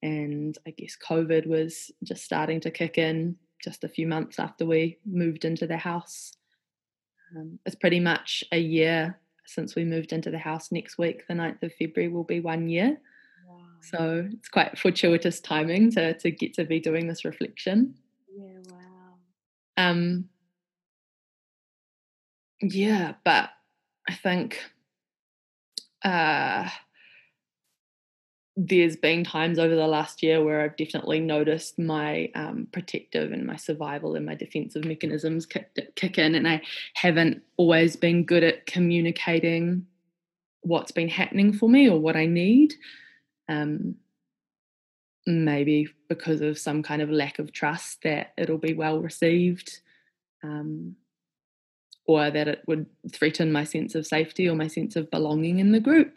and 0.02 0.58
I 0.68 0.72
guess 0.72 0.98
COVID 0.98 1.48
was 1.48 1.92
just 2.04 2.24
starting 2.24 2.60
to 2.62 2.72
kick 2.72 2.98
in 2.98 3.38
just 3.64 3.84
a 3.84 3.90
few 3.90 4.08
months 4.08 4.40
after 4.40 4.66
we 4.66 4.98
moved 5.06 5.46
into 5.46 5.66
the 5.66 5.78
house. 5.78 6.34
Um, 7.36 7.60
it's 7.66 7.76
pretty 7.76 8.00
much 8.00 8.44
a 8.52 8.60
year 8.60 9.20
since 9.46 9.76
we 9.76 9.86
moved 9.86 10.14
into 10.14 10.30
the 10.30 10.38
house. 10.38 10.72
Next 10.72 10.98
week, 10.98 11.24
the 11.28 11.34
9th 11.34 11.64
of 11.64 11.74
February, 11.74 12.12
will 12.12 12.24
be 12.24 12.40
one 12.40 12.68
year. 12.68 12.98
Wow. 13.48 13.58
So 13.82 14.30
it's 14.32 14.50
quite 14.50 14.78
fortuitous 14.78 15.40
timing 15.40 15.92
to, 15.92 16.18
to 16.20 16.32
get 16.32 16.54
to 16.56 16.66
be 16.66 16.80
doing 16.80 17.08
this 17.08 17.26
reflection. 17.26 17.96
Yeah, 18.36 18.60
wow. 18.70 19.16
Um, 19.78 20.30
yeah, 22.62 23.14
but 23.24 23.50
I 24.08 24.14
think 24.14 24.60
uh, 26.04 26.70
there's 28.56 28.96
been 28.96 29.24
times 29.24 29.58
over 29.58 29.76
the 29.76 29.88
last 29.88 30.22
year 30.22 30.44
where 30.44 30.62
I've 30.62 30.78
definitely 30.78 31.20
noticed 31.20 31.80
my 31.80 32.30
um, 32.36 32.68
protective 32.72 33.32
and 33.32 33.48
my 33.48 33.56
survival 33.56 34.16
and 34.16 34.26
my 34.26 34.36
defensive 34.36 34.86
mechanisms 34.86 35.46
kick, 35.46 35.72
kick 35.96 36.18
in, 36.20 36.36
and 36.36 36.48
I 36.48 36.62
haven't 36.94 37.42
always 37.58 37.96
been 37.96 38.26
good 38.26 38.44
at 38.44 38.68
communicating 38.68 39.88
what's 40.62 40.92
been 40.92 41.10
happening 41.10 41.52
for 41.52 41.68
me 41.68 41.90
or 41.90 42.00
what 42.00 42.16
I 42.16 42.28
need. 42.28 42.74
Um, 43.50 43.96
maybe 45.26 45.88
because 46.10 46.42
of 46.42 46.60
some 46.60 46.84
kind 46.84 47.02
of 47.02 47.10
lack 47.10 47.40
of 47.40 47.54
trust 47.54 48.04
that 48.04 48.34
it'll 48.38 48.58
be 48.58 48.74
well 48.74 49.00
received, 49.02 49.80
um, 50.44 50.96
or 52.06 52.30
that 52.30 52.48
it 52.48 52.62
would 52.68 52.86
threaten 53.12 53.52
my 53.52 53.64
sense 53.64 53.96
of 53.96 54.06
safety 54.06 54.48
or 54.48 54.56
my 54.56 54.68
sense 54.68 54.96
of 54.96 55.10
belonging 55.10 55.60
in 55.60 55.72
the 55.72 55.80
group. 55.80 56.14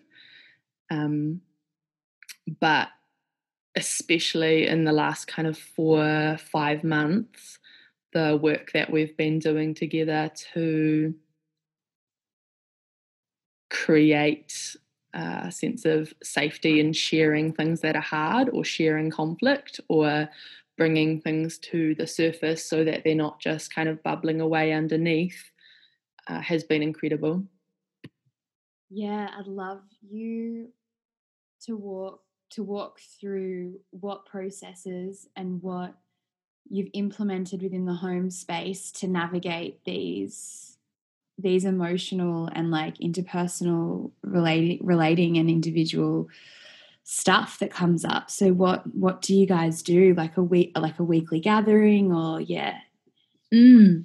Um, 0.91 1.41
but 2.61 2.89
especially 3.77 4.67
in 4.67 4.85
the 4.85 4.93
last 4.93 5.27
kind 5.27 5.47
of 5.47 5.59
four, 5.59 6.39
five 6.39 6.83
months, 6.83 7.59
the 8.13 8.39
work 8.43 8.73
that 8.73 8.91
we've 8.91 9.17
been 9.17 9.39
doing 9.39 9.75
together 9.75 10.31
to 10.55 11.15
create 13.69 14.77
a 15.13 15.51
sense 15.51 15.85
of 15.85 16.13
safety 16.23 16.81
in 16.81 16.93
sharing 16.93 17.53
things 17.53 17.81
that 17.81 17.97
are 17.97 18.03
hard 18.03 18.49
or 18.51 18.65
sharing 18.65 19.11
conflict 19.11 19.81
or 19.89 20.29
bringing 20.77 21.21
things 21.21 21.59
to 21.59 21.95
the 21.95 22.07
surface 22.07 22.65
so 22.65 22.85
that 22.85 23.03
they're 23.03 23.15
not 23.15 23.41
just 23.41 23.75
kind 23.75 23.89
of 23.89 24.03
bubbling 24.03 24.41
away 24.41 24.73
underneath 24.73 25.51
uh, 26.29 26.41
has 26.41 26.65
been 26.65 26.83
incredible. 26.83 27.43
Yeah, 28.91 29.31
I'd 29.37 29.47
love 29.47 29.83
you 30.03 30.69
to 31.63 31.77
walk 31.77 32.21
to 32.51 32.63
walk 32.63 33.01
through 33.21 33.81
what 33.91 34.27
processes 34.27 35.29
and 35.37 35.63
what 35.63 35.95
you've 36.69 36.91
implemented 36.95 37.63
within 37.63 37.87
the 37.87 37.95
home 37.95 38.31
space 38.31 38.91
to 38.91 39.07
navigate 39.07 39.85
these 39.85 40.79
these 41.39 41.67
emotional 41.67 42.49
and 42.53 42.71
like 42.71 42.97
interpersonal 42.97 44.11
relating 44.23 44.85
relating 44.85 45.37
and 45.37 45.51
individual 45.51 46.29
stuff 47.05 47.59
that 47.61 47.71
comes 47.71 48.05
up. 48.05 48.31
So 48.31 48.53
what 48.53 48.83
what 48.95 49.23
do 49.23 49.35
you 49.35 49.47
guys 49.47 49.83
do? 49.83 50.15
Like 50.15 50.37
a 50.37 50.43
week 50.43 50.73
like 50.77 50.99
a 50.99 51.05
weekly 51.05 51.41
gathering 51.41 52.13
or 52.13 52.41
yeah. 52.41 52.79
Mm. 53.53 54.05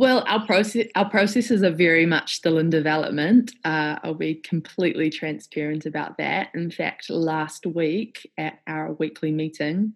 Well, 0.00 0.24
our 0.26 0.46
process 0.46 0.86
our 0.94 1.10
processes 1.10 1.62
are 1.62 1.70
very 1.70 2.06
much 2.06 2.34
still 2.34 2.56
in 2.56 2.70
development. 2.70 3.52
Uh, 3.66 3.96
I'll 4.02 4.14
be 4.14 4.36
completely 4.36 5.10
transparent 5.10 5.84
about 5.84 6.16
that. 6.16 6.48
In 6.54 6.70
fact, 6.70 7.10
last 7.10 7.66
week 7.66 8.26
at 8.38 8.60
our 8.66 8.94
weekly 8.94 9.30
meeting, 9.30 9.92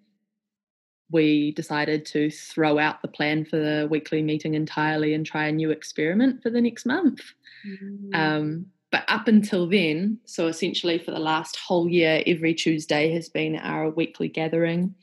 we 1.11 1.53
decided 1.53 2.05
to 2.05 2.29
throw 2.29 2.79
out 2.79 3.01
the 3.01 3.09
plan 3.09 3.47
for 3.47 3.57
the 3.57 3.89
weekly 3.91 4.21
meeting 4.21 4.53
entirely 4.53 5.15
and 5.15 5.25
try 5.25 5.47
a 5.47 5.53
new 5.53 5.71
experiment 5.71 6.43
for 6.43 6.51
the 6.51 6.61
next 6.61 6.85
month. 6.85 7.23
Mm. 7.67 8.15
Um, 8.15 8.67
but 8.93 9.05
up 9.09 9.27
until 9.27 9.67
then, 9.67 10.19
so 10.27 10.49
essentially 10.49 10.99
for 10.99 11.13
the 11.13 11.19
last 11.19 11.57
whole 11.57 11.89
year, 11.89 12.23
every 12.27 12.53
Tuesday 12.53 13.11
has 13.15 13.31
been 13.31 13.57
our 13.57 13.89
weekly 13.89 14.29
gathering 14.29 14.97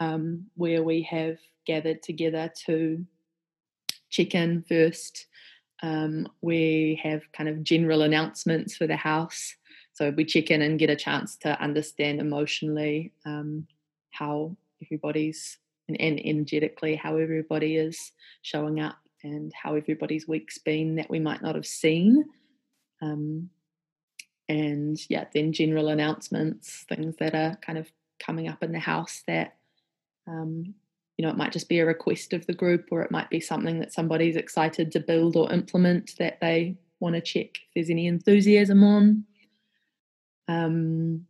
um, 0.00 0.46
where 0.54 0.82
we 0.82 1.02
have 1.02 1.36
gathered 1.66 2.02
together 2.02 2.50
to 2.64 3.04
check 4.10 4.34
in 4.34 4.64
first. 4.68 5.26
Um, 5.82 6.28
we 6.40 7.00
have 7.02 7.22
kind 7.32 7.48
of 7.48 7.62
general 7.62 8.02
announcements 8.02 8.76
for 8.76 8.86
the 8.86 8.96
house. 8.96 9.54
So 9.92 10.10
we 10.10 10.24
check 10.24 10.50
in 10.50 10.62
and 10.62 10.78
get 10.78 10.90
a 10.90 10.96
chance 10.96 11.36
to 11.38 11.60
understand 11.60 12.20
emotionally 12.20 13.12
um, 13.26 13.66
how 14.10 14.56
everybody's 14.82 15.58
and, 15.88 16.00
and 16.00 16.20
energetically 16.24 16.94
how 16.94 17.16
everybody 17.16 17.76
is 17.76 18.12
showing 18.42 18.80
up 18.80 18.98
and 19.24 19.52
how 19.60 19.74
everybody's 19.74 20.28
week's 20.28 20.58
been 20.58 20.96
that 20.96 21.10
we 21.10 21.18
might 21.18 21.42
not 21.42 21.54
have 21.54 21.66
seen. 21.66 22.24
Um, 23.02 23.50
and 24.48 24.98
yeah, 25.08 25.24
then 25.34 25.52
general 25.52 25.88
announcements, 25.88 26.84
things 26.88 27.16
that 27.18 27.34
are 27.34 27.56
kind 27.56 27.78
of 27.78 27.90
coming 28.18 28.48
up 28.48 28.62
in 28.62 28.72
the 28.72 28.78
house 28.78 29.22
that, 29.26 29.56
um, 30.26 30.74
you 31.18 31.24
know, 31.24 31.30
it 31.30 31.36
might 31.36 31.52
just 31.52 31.68
be 31.68 31.80
a 31.80 31.86
request 31.86 32.32
of 32.32 32.46
the 32.46 32.54
group 32.54 32.86
or 32.92 33.02
it 33.02 33.10
might 33.10 33.28
be 33.28 33.40
something 33.40 33.80
that 33.80 33.92
somebody's 33.92 34.36
excited 34.36 34.92
to 34.92 35.00
build 35.00 35.36
or 35.36 35.52
implement 35.52 36.12
that 36.18 36.40
they 36.40 36.76
want 37.00 37.16
to 37.16 37.20
check 37.20 37.48
if 37.56 37.68
there's 37.74 37.90
any 37.90 38.06
enthusiasm 38.06 38.84
on. 38.84 39.24
Um, 40.46 41.26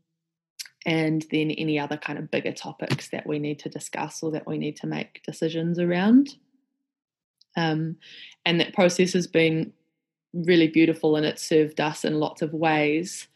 and 0.86 1.26
then 1.30 1.50
any 1.50 1.78
other 1.78 1.96
kind 1.96 2.18
of 2.18 2.30
bigger 2.30 2.52
topics 2.52 3.08
that 3.08 3.26
we 3.26 3.38
need 3.38 3.58
to 3.60 3.68
discuss 3.68 4.22
or 4.22 4.30
that 4.30 4.46
we 4.46 4.58
need 4.58 4.76
to 4.76 4.86
make 4.86 5.22
decisions 5.24 5.78
around. 5.78 6.34
Um, 7.56 7.96
and 8.44 8.60
that 8.60 8.74
process 8.74 9.14
has 9.14 9.26
been 9.26 9.72
really 10.32 10.68
beautiful 10.68 11.16
and 11.16 11.26
it 11.26 11.38
served 11.38 11.80
us 11.80 12.04
in 12.04 12.20
lots 12.20 12.42
of 12.42 12.52
ways. 12.52 13.26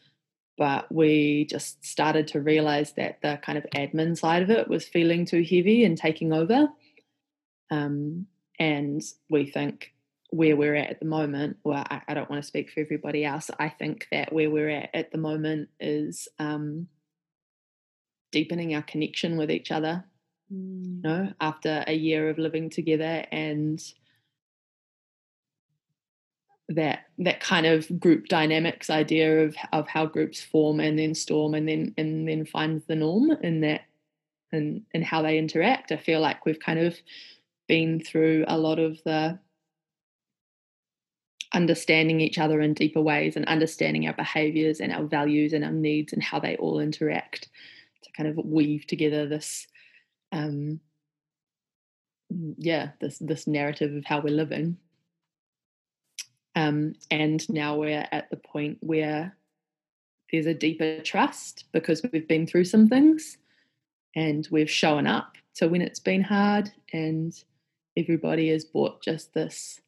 But 0.57 0.91
we 0.91 1.45
just 1.49 1.83
started 1.83 2.27
to 2.29 2.41
realize 2.41 2.93
that 2.93 3.21
the 3.21 3.39
kind 3.43 3.57
of 3.57 3.65
admin 3.75 4.17
side 4.17 4.43
of 4.43 4.49
it 4.51 4.67
was 4.67 4.87
feeling 4.87 5.25
too 5.25 5.41
heavy 5.41 5.83
and 5.83 5.97
taking 5.97 6.31
over. 6.31 6.67
Um, 7.71 8.27
and 8.59 9.01
we 9.29 9.47
think 9.47 9.93
where 10.29 10.55
we're 10.55 10.75
at 10.75 10.89
at 10.89 10.99
the 10.99 11.05
moment, 11.05 11.57
well, 11.63 11.83
I, 11.89 12.01
I, 12.07 12.13
don't 12.13 12.29
want 12.29 12.41
to 12.41 12.47
speak 12.47 12.71
for 12.71 12.79
everybody 12.79 13.23
else. 13.23 13.51
I 13.59 13.69
think 13.69 14.07
that 14.11 14.33
where 14.33 14.49
we're 14.49 14.69
at 14.69 14.89
at 14.93 15.11
the 15.11 15.17
moment 15.17 15.69
is 15.79 16.27
um, 16.39 16.87
deepening 18.31 18.75
our 18.75 18.81
connection 18.81 19.37
with 19.37 19.51
each 19.51 19.71
other. 19.71 20.03
Mm. 20.51 20.95
You 20.95 21.01
know, 21.01 21.33
after 21.39 21.83
a 21.87 21.93
year 21.93 22.29
of 22.29 22.37
living 22.37 22.69
together 22.69 23.25
and 23.31 23.81
that 26.69 27.05
that 27.19 27.39
kind 27.39 27.65
of 27.65 27.99
group 27.99 28.27
dynamics 28.27 28.89
idea 28.89 29.45
of 29.45 29.55
of 29.73 29.87
how 29.87 30.05
groups 30.05 30.41
form 30.41 30.79
and 30.79 30.97
then 30.97 31.13
storm 31.13 31.53
and 31.53 31.67
then 31.67 31.93
and 31.97 32.27
then 32.27 32.45
find 32.45 32.81
the 32.87 32.95
norm 32.95 33.31
in 33.41 33.61
that 33.61 33.81
and 34.51 34.83
and 34.93 35.03
how 35.03 35.21
they 35.21 35.37
interact. 35.37 35.91
I 35.91 35.97
feel 35.97 36.21
like 36.21 36.45
we've 36.45 36.59
kind 36.59 36.79
of 36.79 36.95
been 37.67 37.99
through 37.99 38.45
a 38.47 38.57
lot 38.57 38.79
of 38.79 39.01
the 39.03 39.39
understanding 41.53 42.19
each 42.19 42.39
other 42.39 42.61
in 42.61 42.73
deeper 42.73 43.01
ways 43.01 43.35
and 43.35 43.45
understanding 43.45 44.07
our 44.07 44.13
behaviors 44.13 44.79
and 44.79 44.91
our 44.91 45.03
values 45.03 45.53
and 45.53 45.63
our 45.63 45.71
needs 45.71 46.11
and 46.11 46.23
how 46.23 46.39
they 46.39 46.55
all 46.57 46.79
interact 46.79 47.49
to 48.01 48.11
kind 48.13 48.27
of 48.27 48.43
weave 48.43 48.87
together 48.87 49.27
this 49.27 49.67
um 50.31 50.79
yeah 52.57 52.89
this 53.01 53.19
this 53.19 53.45
narrative 53.45 53.95
of 53.95 54.03
how 54.03 54.19
we're 54.19 54.33
living 54.33 54.75
um 56.55 56.93
and 57.11 57.47
now 57.49 57.75
we're 57.75 58.07
at 58.11 58.29
the 58.29 58.37
point 58.37 58.77
where 58.81 59.35
there's 60.31 60.45
a 60.45 60.53
deeper 60.53 60.99
trust 61.01 61.65
because 61.71 62.01
we've 62.11 62.27
been 62.27 62.47
through 62.47 62.65
some 62.65 62.87
things 62.87 63.37
and 64.15 64.47
we've 64.51 64.69
shown 64.69 65.07
up 65.07 65.35
to 65.55 65.67
when 65.67 65.81
it's 65.81 65.99
been 65.99 66.23
hard 66.23 66.71
and 66.91 67.43
everybody 67.97 68.49
has 68.49 68.65
brought 68.65 69.01
just 69.03 69.33
this 69.33 69.79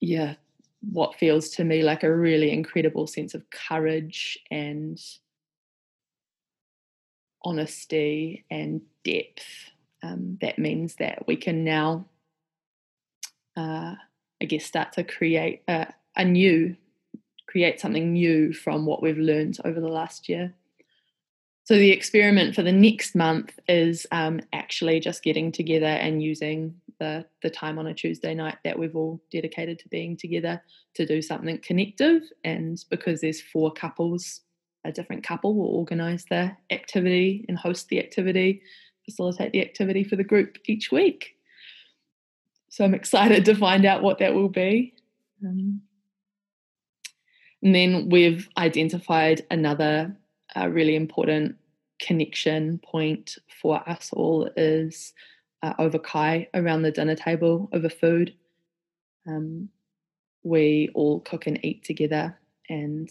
yeah 0.00 0.34
what 0.80 1.14
feels 1.14 1.50
to 1.50 1.64
me 1.64 1.82
like 1.82 2.02
a 2.02 2.14
really 2.14 2.50
incredible 2.50 3.06
sense 3.06 3.34
of 3.34 3.42
courage 3.50 4.38
and 4.50 5.00
honesty 7.44 8.44
and 8.50 8.82
depth. 9.04 9.44
Um, 10.02 10.38
that 10.40 10.58
means 10.58 10.96
that 10.96 11.26
we 11.26 11.36
can 11.36 11.64
now, 11.64 12.06
uh, 13.56 13.94
I 14.40 14.46
guess, 14.46 14.64
start 14.64 14.92
to 14.94 15.04
create 15.04 15.62
a, 15.68 15.92
a 16.16 16.24
new, 16.24 16.76
create 17.48 17.80
something 17.80 18.12
new 18.12 18.52
from 18.52 18.86
what 18.86 19.02
we've 19.02 19.18
learned 19.18 19.58
over 19.64 19.80
the 19.80 19.88
last 19.88 20.28
year. 20.28 20.54
So 21.64 21.74
the 21.76 21.92
experiment 21.92 22.54
for 22.54 22.62
the 22.62 22.72
next 22.72 23.14
month 23.14 23.58
is 23.68 24.06
um, 24.10 24.40
actually 24.52 24.98
just 24.98 25.22
getting 25.22 25.52
together 25.52 25.86
and 25.86 26.22
using 26.22 26.74
the 26.98 27.24
the 27.42 27.50
time 27.50 27.78
on 27.78 27.86
a 27.86 27.94
Tuesday 27.94 28.34
night 28.34 28.58
that 28.64 28.78
we've 28.78 28.96
all 28.96 29.22
dedicated 29.30 29.78
to 29.78 29.88
being 29.88 30.16
together 30.16 30.62
to 30.94 31.06
do 31.06 31.22
something 31.22 31.58
connective. 31.58 32.22
And 32.44 32.82
because 32.90 33.20
there's 33.20 33.40
four 33.40 33.72
couples 33.72 34.40
a 34.84 34.92
different 34.92 35.22
couple 35.22 35.54
will 35.54 35.66
organise 35.66 36.24
the 36.30 36.52
activity 36.70 37.44
and 37.48 37.58
host 37.58 37.88
the 37.88 37.98
activity, 37.98 38.62
facilitate 39.04 39.52
the 39.52 39.60
activity 39.60 40.04
for 40.04 40.16
the 40.16 40.24
group 40.24 40.58
each 40.66 40.90
week. 40.90 41.36
So 42.70 42.84
I'm 42.84 42.94
excited 42.94 43.44
to 43.46 43.54
find 43.54 43.84
out 43.84 44.02
what 44.02 44.18
that 44.18 44.32
will 44.32 44.48
be. 44.48 44.94
Um, 45.44 45.82
and 47.62 47.74
then 47.74 48.08
we've 48.08 48.48
identified 48.56 49.44
another 49.50 50.16
uh, 50.56 50.68
really 50.68 50.96
important 50.96 51.56
connection 52.00 52.78
point 52.78 53.36
for 53.60 53.86
us 53.88 54.10
all 54.12 54.48
is 54.56 55.12
uh, 55.62 55.74
over 55.78 55.98
kai 55.98 56.48
around 56.54 56.82
the 56.82 56.92
dinner 56.92 57.16
table 57.16 57.68
over 57.72 57.88
food. 57.88 58.34
Um, 59.26 59.68
we 60.42 60.90
all 60.94 61.20
cook 61.20 61.46
and 61.46 61.62
eat 61.64 61.84
together 61.84 62.38
and 62.68 63.10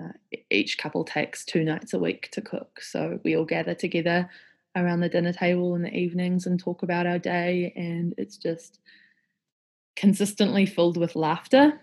uh, 0.00 0.12
each 0.50 0.78
couple 0.78 1.04
takes 1.04 1.44
two 1.44 1.64
nights 1.64 1.92
a 1.92 1.98
week 1.98 2.30
to 2.32 2.40
cook. 2.40 2.80
So 2.80 3.18
we 3.24 3.36
all 3.36 3.44
gather 3.44 3.74
together 3.74 4.30
around 4.76 5.00
the 5.00 5.08
dinner 5.08 5.32
table 5.32 5.74
in 5.74 5.82
the 5.82 5.92
evenings 5.92 6.46
and 6.46 6.60
talk 6.60 6.82
about 6.82 7.06
our 7.06 7.18
day. 7.18 7.72
And 7.74 8.14
it's 8.18 8.36
just 8.36 8.78
consistently 9.96 10.66
filled 10.66 10.96
with 10.96 11.16
laughter. 11.16 11.80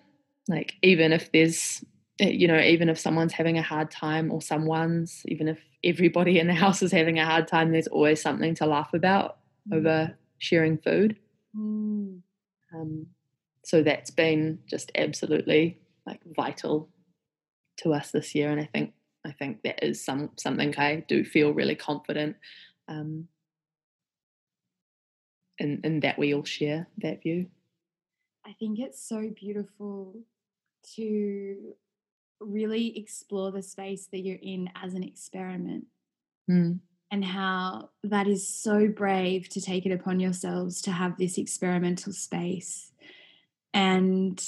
Like, 0.47 0.75
even 0.83 1.11
if 1.11 1.31
there's, 1.31 1.83
eh, 2.19 2.29
you 2.29 2.47
know, 2.47 2.59
even 2.59 2.87
if 2.89 2.99
someone's 2.99 3.33
having 3.33 3.57
a 3.57 3.63
hard 3.63 3.89
time 3.89 4.31
or 4.31 4.41
someone's, 4.41 5.23
even 5.25 5.47
if 5.47 5.59
everybody 5.83 6.39
in 6.39 6.47
the 6.47 6.53
house 6.53 6.81
is 6.81 6.91
having 6.91 7.19
a 7.19 7.25
hard 7.25 7.47
time, 7.47 7.71
there's 7.71 7.87
always 7.87 8.21
something 8.21 8.55
to 8.55 8.65
laugh 8.65 8.93
about 8.93 9.39
mm. 9.69 9.77
over 9.77 10.15
sharing 10.37 10.77
food. 10.77 11.17
Mm. 11.57 12.21
Um, 12.73 13.07
so 13.63 13.81
that's 13.81 14.11
been 14.11 14.59
just 14.67 14.91
absolutely 14.95 15.79
like 16.05 16.19
vital 16.35 16.89
to 17.77 17.93
us 17.93 18.11
this 18.11 18.35
year, 18.35 18.51
and 18.51 18.59
I 18.59 18.65
think 18.65 18.93
I 19.25 19.31
think 19.31 19.63
that 19.63 19.83
is 19.83 20.03
some 20.03 20.31
something 20.37 20.77
I 20.77 21.03
do 21.07 21.23
feel 21.23 21.53
really 21.53 21.75
confident 21.75 22.35
um, 22.87 23.27
in 25.59 25.81
in 25.83 25.99
that 26.01 26.17
we 26.17 26.33
all 26.33 26.43
share 26.43 26.87
that 26.99 27.21
view. 27.21 27.47
I 28.45 28.53
think 28.53 28.79
it's 28.79 29.01
so 29.01 29.29
beautiful 29.35 30.15
to 30.95 31.75
really 32.39 32.97
explore 32.97 33.51
the 33.51 33.61
space 33.61 34.07
that 34.11 34.19
you're 34.19 34.37
in 34.41 34.69
as 34.81 34.93
an 34.93 35.03
experiment. 35.03 35.85
Mm. 36.49 36.79
And 37.11 37.23
how 37.23 37.89
that 38.03 38.27
is 38.27 38.47
so 38.47 38.87
brave 38.87 39.47
to 39.49 39.61
take 39.61 39.85
it 39.85 39.91
upon 39.91 40.19
yourselves 40.19 40.81
to 40.81 40.91
have 40.91 41.15
this 41.17 41.37
experimental 41.37 42.11
space. 42.11 42.91
And 43.71 44.43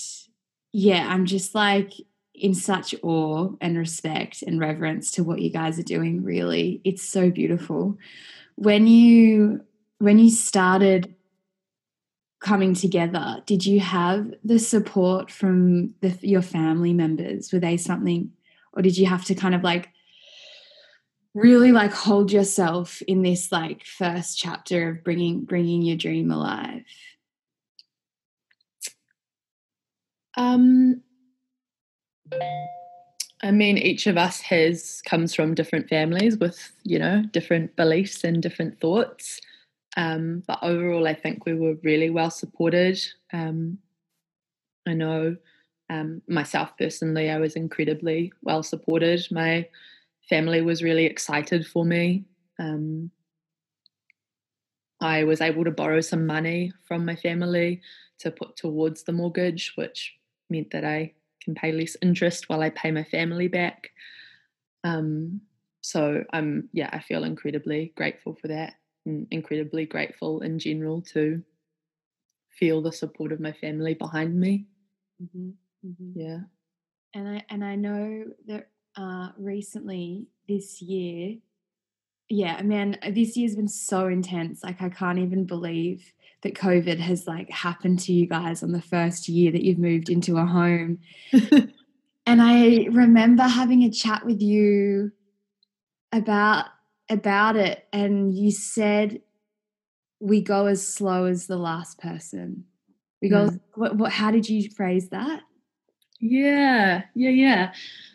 yeah, 0.71 1.08
I'm 1.08 1.26
just 1.26 1.54
like 1.54 1.93
in 2.38 2.54
such 2.54 2.93
awe 3.02 3.50
and 3.62 3.78
respect 3.78 4.41
and 4.41 4.60
reverence 4.60 5.12
to 5.12 5.24
what 5.24 5.41
you 5.41 5.50
guys 5.50 5.80
are 5.80 5.84
doing 5.84 6.24
really. 6.24 6.82
It's 6.84 7.04
so 7.04 7.30
beautiful. 7.30 7.98
When 8.56 8.88
you 8.88 9.62
when 10.00 10.19
you 10.19 10.30
started 10.30 11.15
coming 12.41 12.74
together 12.76 13.41
did 13.45 13.65
you 13.65 13.80
have 13.80 14.32
the 14.43 14.60
support 14.60 15.32
from 15.32 15.95
the, 16.02 16.17
your 16.21 16.41
family 16.41 16.93
members? 16.93 17.52
Were 17.52 17.60
they 17.60 17.78
something 17.78 18.32
or 18.74 18.82
did 18.82 18.98
you 18.98 19.06
have 19.06 19.26
to 19.26 19.36
kind 19.36 19.56
of 19.56 19.63
like 19.63 19.89
really 21.34 21.71
like 21.71 21.91
hold 21.91 22.32
yourself 22.32 23.02
in 23.04 23.21
this 23.21 23.52
like 23.52 23.84
first 23.84 24.38
chapter 24.38 24.89
of 24.89 25.04
bringing 25.04 25.43
bringing 25.45 25.82
your 25.82 25.98
dream 25.98 26.32
alive? 26.32 26.84
Um 30.38 31.02
I 33.41 33.52
mean, 33.52 33.78
each 33.78 34.08
of 34.08 34.17
us 34.17 34.41
has 34.41 35.02
comes 35.06 35.36
from 35.36 35.54
different 35.54 35.88
families 35.88 36.38
with, 36.38 36.71
you 36.84 36.98
know, 36.98 37.24
different 37.32 37.76
beliefs 37.76 38.24
and 38.24 38.41
different 38.41 38.80
thoughts. 38.80 39.39
Um, 39.98 40.43
but 40.48 40.60
overall, 40.62 41.08
I 41.08 41.13
think 41.13 41.45
we 41.45 41.54
were 41.54 41.76
really 41.84 42.10
well 42.10 42.32
supported. 42.32 43.00
Um, 43.32 43.78
I 44.88 44.93
know 44.93 45.38
um, 45.89 46.21
myself 46.28 46.71
personally, 46.78 47.30
I 47.30 47.38
was 47.38 47.56
incredibly 47.56 48.34
well 48.41 48.63
supported. 48.63 49.26
My 49.30 49.67
family 50.28 50.62
was 50.62 50.82
really 50.82 51.06
excited 51.06 51.67
for 51.67 51.86
me. 51.86 52.26
Um, 52.58 53.12
I 55.00 55.24
was 55.24 55.41
able 55.41 55.65
to 55.65 55.71
borrow 55.71 56.02
some 56.02 56.26
money 56.26 56.71
from 56.88 57.06
my 57.06 57.15
family 57.15 57.82
to 58.19 58.32
put 58.32 58.56
towards 58.56 59.04
the 59.04 59.12
mortgage, 59.12 59.74
which 59.76 60.15
meant 60.50 60.71
that 60.71 60.86
I 60.86 61.13
can 61.45 61.55
pay 61.55 61.71
less 61.71 61.95
interest 62.01 62.49
while 62.49 62.62
I 62.62 62.71
pay 62.71 62.91
my 62.91 63.03
family 63.03 63.47
back. 63.47 63.91
Um, 64.84 65.41
so 65.81 66.23
I'm, 66.34 66.69
yeah, 66.73 66.89
I 66.91 66.99
feel 66.99 67.23
incredibly 67.23 67.93
grateful 67.95 68.36
for 68.41 68.49
that 68.49 68.73
and 69.05 69.27
incredibly 69.31 69.86
grateful 69.86 70.41
in 70.41 70.60
general 70.60 71.01
to 71.13 71.43
feel 72.60 72.81
the 72.81 72.91
support 72.91 73.31
of 73.31 73.39
my 73.39 73.51
family 73.53 73.93
behind 73.93 74.39
me. 74.39 74.65
Mm-hmm. 75.21 75.49
Mm-hmm. 75.88 76.19
Yeah. 76.19 76.39
And 77.13 77.29
I 77.29 77.45
and 77.49 77.63
I 77.63 77.75
know 77.75 78.25
that 78.47 78.69
uh, 78.97 79.29
recently 79.38 80.27
this 80.49 80.81
year, 80.81 81.38
yeah, 82.30 82.62
man, 82.64 82.98
this 83.12 83.38
year's 83.38 83.56
been 83.56 83.68
so 83.68 84.08
intense. 84.08 84.64
Like 84.64 84.82
I 84.82 84.90
can't 84.90 85.20
even 85.20 85.46
believe 85.46 86.12
that 86.42 86.54
COVID 86.54 87.00
has 87.00 87.28
like 87.28 87.50
happened 87.50 88.00
to 88.02 88.14
you 88.14 88.28
guys 88.28 88.64
on 88.64 88.72
the 88.72 88.82
first 88.82 89.28
year 89.28 89.52
that 89.52 89.64
you've 89.64 89.80
moved 89.80 90.10
into 90.10 90.38
a 90.38 90.46
home. 90.46 91.00
and 91.32 92.42
I 92.42 92.88
remember 92.92 93.44
having 93.44 93.84
a 93.84 93.92
chat 93.92 94.26
with 94.26 94.42
you 94.42 95.12
about 96.12 96.66
about 97.10 97.56
it 97.56 97.88
and 97.92 98.34
you 98.34 98.52
said 98.52 99.22
we 100.20 100.42
go 100.42 100.66
as 100.66 100.88
slow 100.88 101.26
as 101.26 101.48
the 101.48 101.58
last 101.58 102.00
person. 102.00 102.66
We 103.22 103.30
go 103.30 103.50
mm. 103.50 103.60
what, 103.76 103.96
what 103.98 104.12
how 104.12 104.32
did 104.32 104.50
you 104.50 104.70
phrase 104.70 105.10
that? 105.10 105.42
Yeah, 106.20 107.04
yeah, 107.14 107.30
yeah. 107.30 107.74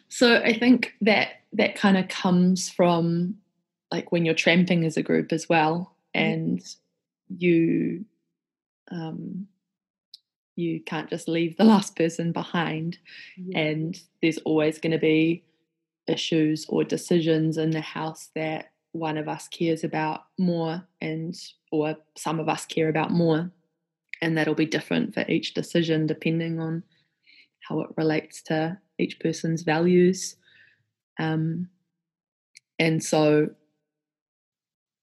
So 0.09 0.37
I 0.37 0.59
think 0.59 0.95
that 1.01 1.29
that 1.53 1.75
kind 1.75 1.97
of 1.97 2.09
comes 2.09 2.69
from 2.69 3.37
like 3.91 4.13
when 4.13 4.25
you're 4.25 4.35
tramping 4.35 4.85
as 4.85 4.97
a 4.97 5.03
group 5.03 5.33
as 5.33 5.49
well, 5.49 5.97
and 6.15 6.63
you 7.29 8.05
um, 8.91 9.47
you 10.57 10.81
can't 10.81 11.11
just 11.11 11.29
leave 11.29 11.57
the 11.57 11.65
last 11.75 11.97
person 11.97 12.33
behind, 12.33 12.99
yeah. 13.37 13.59
and 13.59 14.01
there's 14.23 14.39
always 14.39 14.79
going 14.79 14.93
to 14.93 14.99
be 14.99 15.45
issues 16.07 16.67
or 16.69 16.83
decisions 16.83 17.57
in 17.57 17.71
the 17.71 17.81
house 17.81 18.31
that 18.35 18.73
one 18.93 19.17
of 19.17 19.29
us 19.29 19.47
cares 19.49 19.85
about 19.85 20.23
more, 20.39 20.87
and 21.01 21.35
or 21.71 21.97
some 22.17 22.41
of 22.41 22.49
us 22.49 22.67
care 22.67 22.89
about 22.89 23.11
more, 23.11 23.51
and 24.21 24.37
that'll 24.37 24.55
be 24.55 24.67
different 24.67 25.15
for 25.15 25.25
each 25.29 25.55
decision 25.55 26.07
depending 26.07 26.61
on 26.61 26.83
how 27.69 27.81
it 27.81 27.91
relates 27.97 28.43
to 28.43 28.79
each 28.99 29.21
person's 29.21 29.63
values. 29.63 30.37
Um, 31.19 31.69
and 32.79 33.03
so 33.05 33.51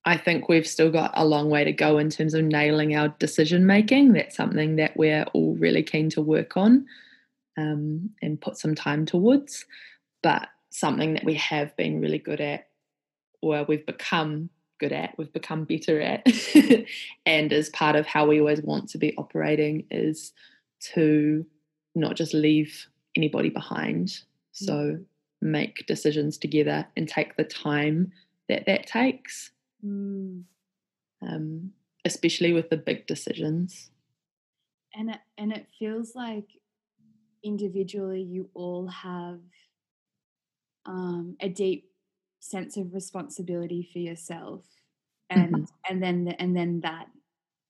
I 0.08 0.16
think 0.16 0.48
we've 0.48 0.66
still 0.66 0.90
got 0.90 1.12
a 1.16 1.26
long 1.26 1.50
way 1.50 1.66
to 1.66 1.74
go 1.74 1.98
in 1.98 2.10
terms 2.10 2.34
of 2.34 2.46
nailing 2.46 2.96
our 2.96 3.10
decision 3.20 3.66
making. 3.66 4.14
That's 4.14 4.38
something 4.38 4.78
that 4.78 4.96
we're 4.96 5.26
all 5.34 5.54
really 5.56 5.84
keen 5.84 6.10
to 6.12 6.22
work 6.22 6.56
on 6.56 6.86
um, 7.58 8.12
and 8.22 8.40
put 8.40 8.58
some 8.58 8.74
time 8.74 9.06
towards. 9.06 9.66
But 10.24 10.48
something 10.70 11.16
that 11.16 11.26
we 11.26 11.34
have 11.34 11.76
been 11.76 12.00
really 12.00 12.20
good 12.20 12.40
at, 12.40 12.70
or 13.42 13.66
we've 13.68 13.86
become 13.86 14.50
good 14.80 14.94
at, 14.94 15.14
we've 15.18 15.34
become 15.34 15.66
better 15.66 16.00
at, 16.00 16.26
and 17.26 17.52
as 17.52 17.68
part 17.72 17.98
of 17.98 18.06
how 18.06 18.28
we 18.28 18.40
always 18.40 18.62
want 18.62 18.88
to 18.92 18.98
be 18.98 19.14
operating 19.18 19.88
is 19.92 20.32
to 20.94 21.46
not 21.96 22.16
just 22.16 22.34
leave 22.34 22.88
anybody 23.18 23.50
behind. 23.50 24.20
So 24.54 24.74
mm. 24.74 25.06
make 25.42 25.86
decisions 25.86 26.38
together 26.38 26.88
and 26.96 27.10
take 27.10 27.36
the 27.36 27.44
time 27.44 28.14
that 28.48 28.68
that 28.68 28.88
takes, 28.88 29.52
mm. 29.88 31.28
um, 31.28 31.72
especially 32.06 32.54
with 32.54 32.70
the 32.70 32.78
big 32.78 33.08
decisions. 33.08 33.90
And 34.96 35.12
it, 35.12 35.20
and 35.38 35.52
it 35.52 35.68
feels 35.78 36.16
like 36.16 36.48
individually 37.44 38.22
you 38.22 38.50
all 38.54 38.88
have 38.88 39.40
um, 40.86 41.36
a 41.40 41.50
deep 41.50 41.92
sense 42.40 42.78
of 42.78 42.94
responsibility 42.94 43.88
for 43.92 44.00
yourself, 44.00 44.64
and 45.30 45.54
mm-hmm. 45.54 45.64
and 45.90 46.02
then 46.02 46.36
and 46.40 46.56
then 46.56 46.82
that 46.82 47.08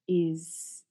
is 0.08 0.84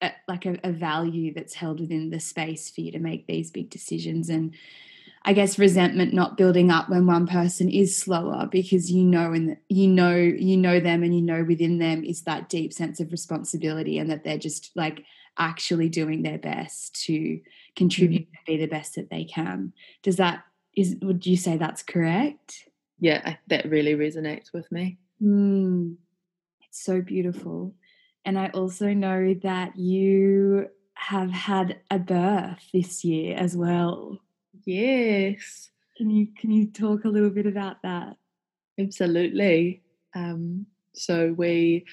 a, 0.00 0.12
like 0.28 0.46
a, 0.46 0.58
a 0.64 0.72
value 0.72 1.34
that's 1.34 1.54
held 1.54 1.80
within 1.80 2.10
the 2.10 2.20
space 2.20 2.70
for 2.70 2.80
you 2.80 2.92
to 2.92 2.98
make 2.98 3.26
these 3.26 3.50
big 3.50 3.68
decisions 3.70 4.28
and 4.30 4.54
I 5.22 5.34
guess 5.34 5.58
resentment 5.58 6.14
not 6.14 6.38
building 6.38 6.70
up 6.70 6.88
when 6.88 7.06
one 7.06 7.26
person 7.26 7.68
is 7.68 7.96
slower 7.96 8.48
because 8.50 8.90
you 8.90 9.04
know 9.04 9.32
and 9.32 9.58
you 9.68 9.86
know 9.86 10.14
you 10.16 10.56
know 10.56 10.80
them 10.80 11.02
and 11.02 11.14
you 11.14 11.20
know 11.20 11.44
within 11.44 11.78
them 11.78 12.04
is 12.04 12.22
that 12.22 12.48
deep 12.48 12.72
sense 12.72 13.00
of 13.00 13.12
responsibility 13.12 13.98
and 13.98 14.10
that 14.10 14.24
they're 14.24 14.38
just 14.38 14.70
like 14.74 15.04
actually 15.36 15.88
doing 15.88 16.22
their 16.22 16.38
best 16.38 17.04
to 17.04 17.38
contribute 17.76 18.22
mm-hmm. 18.22 18.52
be 18.52 18.56
the 18.56 18.66
best 18.66 18.94
that 18.94 19.10
they 19.10 19.24
can. 19.24 19.72
Does 20.02 20.16
that 20.16 20.44
is 20.74 20.96
would 21.02 21.26
you 21.26 21.36
say 21.36 21.56
that's 21.56 21.82
correct? 21.82 22.68
Yeah, 22.98 23.36
that 23.48 23.68
really 23.68 23.94
resonates 23.94 24.52
with 24.52 24.70
me. 24.72 24.98
Mm, 25.22 25.96
it's 26.62 26.82
so 26.82 27.02
beautiful. 27.02 27.74
And 28.24 28.38
I 28.38 28.48
also 28.48 28.92
know 28.92 29.34
that 29.42 29.76
you 29.76 30.68
have 30.94 31.30
had 31.30 31.80
a 31.90 31.98
birth 31.98 32.62
this 32.72 33.04
year 33.04 33.36
as 33.36 33.56
well. 33.56 34.20
Yes. 34.64 35.70
Can 35.96 36.10
you 36.10 36.28
can 36.38 36.50
you 36.50 36.66
talk 36.66 37.04
a 37.04 37.08
little 37.08 37.30
bit 37.30 37.46
about 37.46 37.82
that? 37.82 38.16
Absolutely. 38.78 39.82
Um, 40.14 40.66
so 40.94 41.34
we 41.36 41.84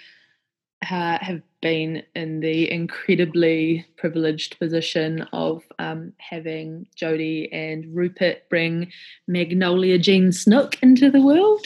uh, 0.89 1.17
have 1.19 1.41
been 1.61 2.03
in 2.15 2.39
the 2.39 2.71
incredibly 2.71 3.85
privileged 3.97 4.59
position 4.59 5.23
of 5.33 5.63
um, 5.79 6.13
having 6.17 6.87
Jody 6.95 7.51
and 7.51 7.93
Rupert 7.95 8.47
bring 8.49 8.91
Magnolia 9.27 9.97
Jean 9.97 10.31
Snook 10.31 10.81
into 10.83 11.09
the 11.09 11.21
world. 11.21 11.65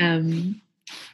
Um, 0.00 0.60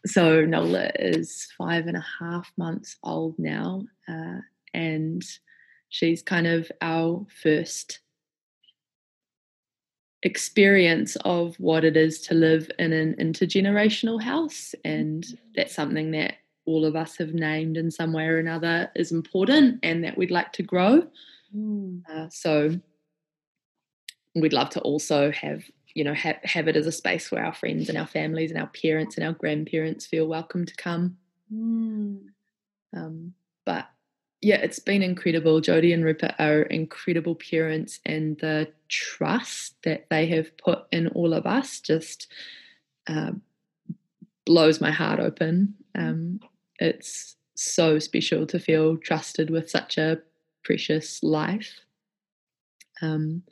so 0.07 0.44
Nola 0.44 0.90
is 0.98 1.48
five 1.57 1.87
and 1.87 1.96
a 1.96 2.04
half 2.18 2.50
months 2.57 2.96
old 3.04 3.38
now, 3.38 3.83
uh, 4.09 4.38
and 4.72 5.22
she's 5.90 6.22
kind 6.22 6.46
of 6.46 6.70
our 6.81 7.26
first 7.42 8.00
experience 10.22 11.16
of 11.24 11.54
what 11.57 11.85
it 11.85 11.96
is 11.96 12.20
to 12.22 12.35
live 12.35 12.70
in 12.78 12.92
an 12.92 13.14
intergenerational 13.14 14.20
house, 14.20 14.74
and 14.85 15.26
that's 15.54 15.74
something 15.74 16.11
that 16.12 16.35
all 16.66 16.85
of 16.85 16.96
us 16.96 17.16
have 17.16 17.33
named 17.33 17.76
in 17.76 17.90
some 17.90 18.12
way 18.12 18.26
or 18.26 18.38
another 18.38 18.90
is 18.94 19.11
important 19.11 19.78
and 19.83 20.04
that 20.04 20.18
we'd 20.18 20.31
like 20.31 20.52
to 20.52 20.62
grow. 20.62 21.07
Mm. 21.57 22.02
Uh, 22.09 22.28
so 22.28 22.78
we'd 24.35 24.52
love 24.52 24.70
to 24.70 24.81
also 24.81 25.31
have 25.33 25.64
you 25.94 26.04
know 26.04 26.14
have, 26.14 26.37
have 26.44 26.68
it 26.68 26.76
as 26.76 26.87
a 26.87 26.92
space 26.92 27.31
where 27.31 27.44
our 27.44 27.54
friends 27.54 27.88
and 27.88 27.98
our 27.98 28.07
families 28.07 28.50
and 28.50 28.61
our 28.61 28.68
parents 28.68 29.16
and 29.16 29.26
our 29.26 29.33
grandparents 29.33 30.07
feel 30.07 30.26
welcome 30.26 30.66
to 30.66 30.76
come 30.76 31.16
mm. 31.52 32.20
um, 32.94 33.33
but 33.64 33.88
yeah 34.40 34.57
it's 34.57 34.79
been 34.79 35.03
incredible. 35.03 35.61
Jody 35.61 35.92
and 35.92 36.05
rupert 36.05 36.35
are 36.38 36.62
incredible 36.62 37.35
parents 37.35 38.01
and 38.05 38.38
the 38.38 38.68
trust 38.88 39.74
that 39.85 40.07
they 40.11 40.27
have 40.27 40.57
put 40.59 40.87
in 40.92 41.09
all 41.09 41.35
of 41.35 41.46
us 41.46 41.81
just 41.81 42.33
uh, 43.07 43.33
blows 44.46 44.81
my 44.81 44.90
heart 44.90 45.20
open. 45.20 45.74
Um, 45.94 46.40
it's 46.79 47.37
so 47.55 47.98
special 47.98 48.46
to 48.46 48.59
feel 48.59 48.96
trusted 48.96 49.51
with 49.51 49.68
such 49.68 49.98
a 49.98 50.20
precious 50.62 51.22
life. 51.22 51.81
Um, 53.03 53.42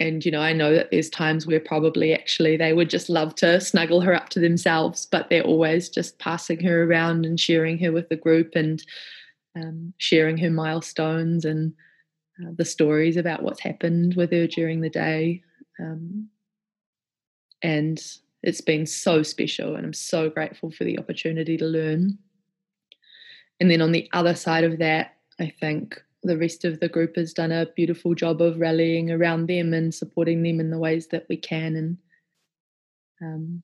and 0.00 0.24
you 0.24 0.32
know 0.32 0.40
i 0.40 0.52
know 0.52 0.74
that 0.74 0.90
there's 0.90 1.10
times 1.10 1.46
where 1.46 1.60
probably 1.60 2.12
actually 2.12 2.56
they 2.56 2.72
would 2.72 2.90
just 2.90 3.08
love 3.08 3.34
to 3.34 3.60
snuggle 3.60 4.00
her 4.00 4.14
up 4.14 4.30
to 4.30 4.40
themselves 4.40 5.06
but 5.06 5.28
they're 5.28 5.44
always 5.44 5.88
just 5.88 6.18
passing 6.18 6.58
her 6.58 6.84
around 6.84 7.24
and 7.24 7.38
sharing 7.38 7.78
her 7.78 7.92
with 7.92 8.08
the 8.08 8.16
group 8.16 8.52
and 8.56 8.84
um, 9.56 9.92
sharing 9.98 10.36
her 10.38 10.50
milestones 10.50 11.44
and 11.44 11.72
uh, 12.42 12.50
the 12.56 12.64
stories 12.64 13.16
about 13.16 13.42
what's 13.42 13.60
happened 13.60 14.14
with 14.14 14.30
her 14.32 14.46
during 14.46 14.80
the 14.80 14.90
day 14.90 15.42
um, 15.80 16.28
and 17.62 18.00
it's 18.42 18.60
been 18.60 18.86
so 18.86 19.22
special 19.22 19.76
and 19.76 19.84
i'm 19.84 19.92
so 19.92 20.30
grateful 20.30 20.70
for 20.70 20.84
the 20.84 20.98
opportunity 20.98 21.56
to 21.56 21.66
learn 21.66 22.18
and 23.60 23.70
then 23.70 23.82
on 23.82 23.92
the 23.92 24.08
other 24.12 24.34
side 24.34 24.64
of 24.64 24.78
that 24.78 25.16
i 25.38 25.52
think 25.60 26.00
the 26.22 26.36
rest 26.36 26.64
of 26.64 26.80
the 26.80 26.88
group 26.88 27.16
has 27.16 27.32
done 27.32 27.52
a 27.52 27.66
beautiful 27.76 28.14
job 28.14 28.42
of 28.42 28.58
rallying 28.58 29.10
around 29.10 29.46
them 29.46 29.72
and 29.72 29.94
supporting 29.94 30.42
them 30.42 30.60
in 30.60 30.70
the 30.70 30.78
ways 30.78 31.06
that 31.08 31.26
we 31.28 31.36
can. 31.36 31.76
And 31.76 31.98
um, 33.22 33.62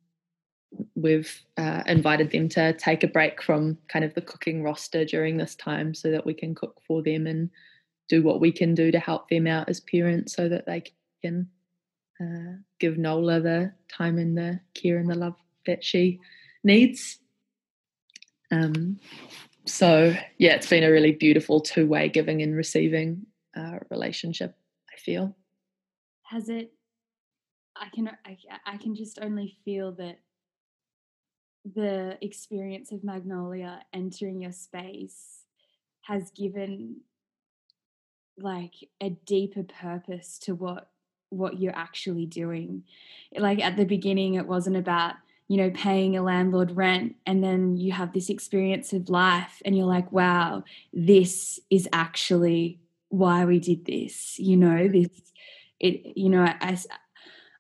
we've 0.94 1.42
uh, 1.56 1.82
invited 1.86 2.30
them 2.30 2.48
to 2.50 2.72
take 2.74 3.02
a 3.04 3.08
break 3.08 3.42
from 3.42 3.78
kind 3.88 4.04
of 4.04 4.14
the 4.14 4.20
cooking 4.20 4.62
roster 4.62 5.04
during 5.04 5.36
this 5.36 5.54
time 5.54 5.94
so 5.94 6.10
that 6.10 6.26
we 6.26 6.34
can 6.34 6.54
cook 6.54 6.80
for 6.86 7.02
them 7.02 7.26
and 7.26 7.50
do 8.08 8.22
what 8.22 8.40
we 8.40 8.52
can 8.52 8.74
do 8.74 8.90
to 8.90 8.98
help 8.98 9.28
them 9.28 9.46
out 9.46 9.68
as 9.68 9.80
parents 9.80 10.34
so 10.34 10.48
that 10.48 10.66
they 10.66 10.84
can 11.22 11.48
uh, 12.20 12.56
give 12.78 12.98
Nola 12.98 13.40
the 13.40 13.72
time 13.88 14.18
and 14.18 14.36
the 14.36 14.60
care 14.74 14.98
and 14.98 15.10
the 15.10 15.14
love 15.14 15.36
that 15.66 15.84
she 15.84 16.20
needs. 16.64 17.18
Um, 18.50 18.98
so 19.66 20.14
yeah, 20.38 20.54
it's 20.54 20.68
been 20.68 20.84
a 20.84 20.90
really 20.90 21.12
beautiful 21.12 21.60
two-way 21.60 22.08
giving 22.08 22.42
and 22.42 22.54
receiving 22.54 23.26
uh, 23.56 23.78
relationship. 23.90 24.56
I 24.92 24.98
feel. 24.98 25.36
Has 26.22 26.48
it? 26.48 26.72
I 27.76 27.88
can 27.94 28.08
I, 28.24 28.38
I 28.64 28.76
can 28.78 28.94
just 28.94 29.18
only 29.20 29.56
feel 29.64 29.92
that 29.92 30.18
the 31.74 32.16
experience 32.20 32.92
of 32.92 33.02
Magnolia 33.02 33.82
entering 33.92 34.40
your 34.42 34.52
space 34.52 35.42
has 36.02 36.30
given 36.30 37.00
like 38.38 38.74
a 39.00 39.10
deeper 39.10 39.62
purpose 39.62 40.38
to 40.40 40.54
what 40.54 40.90
what 41.30 41.58
you're 41.58 41.76
actually 41.76 42.26
doing. 42.26 42.84
Like 43.36 43.60
at 43.60 43.76
the 43.76 43.84
beginning, 43.84 44.34
it 44.34 44.46
wasn't 44.46 44.76
about, 44.76 45.14
you 45.48 45.56
know, 45.56 45.70
paying 45.70 46.16
a 46.16 46.22
landlord 46.22 46.76
rent. 46.76 47.16
And 47.26 47.42
then 47.42 47.76
you 47.76 47.92
have 47.92 48.12
this 48.12 48.30
experience 48.30 48.92
of 48.92 49.08
life 49.08 49.60
and 49.64 49.76
you're 49.76 49.86
like, 49.86 50.12
wow, 50.12 50.62
this 50.92 51.58
is 51.68 51.88
actually 51.92 52.78
why 53.08 53.44
we 53.44 53.58
did 53.58 53.86
this. 53.86 54.38
You 54.38 54.56
know, 54.56 54.86
this, 54.86 55.08
it, 55.80 56.16
you 56.16 56.28
know, 56.28 56.42
I, 56.42 56.78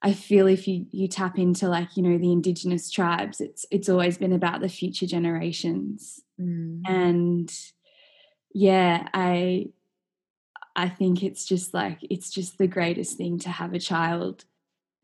I 0.06 0.12
feel 0.12 0.46
if 0.46 0.68
you 0.68 0.86
you 0.92 1.08
tap 1.08 1.38
into 1.38 1.68
like 1.68 1.96
you 1.96 2.02
know 2.02 2.16
the 2.16 2.32
indigenous 2.32 2.90
tribes 2.90 3.40
it's 3.40 3.66
it's 3.70 3.88
always 3.88 4.18
been 4.18 4.32
about 4.32 4.60
the 4.60 4.68
future 4.68 5.06
generations 5.06 6.20
mm. 6.40 6.80
and 6.86 7.52
yeah 8.54 9.08
i 9.12 9.66
I 10.76 10.90
think 10.90 11.22
it's 11.22 11.46
just 11.46 11.72
like, 11.72 11.98
it's 12.02 12.30
just 12.30 12.58
the 12.58 12.66
greatest 12.66 13.16
thing 13.16 13.38
to 13.40 13.48
have 13.48 13.72
a 13.72 13.80
child 13.80 14.44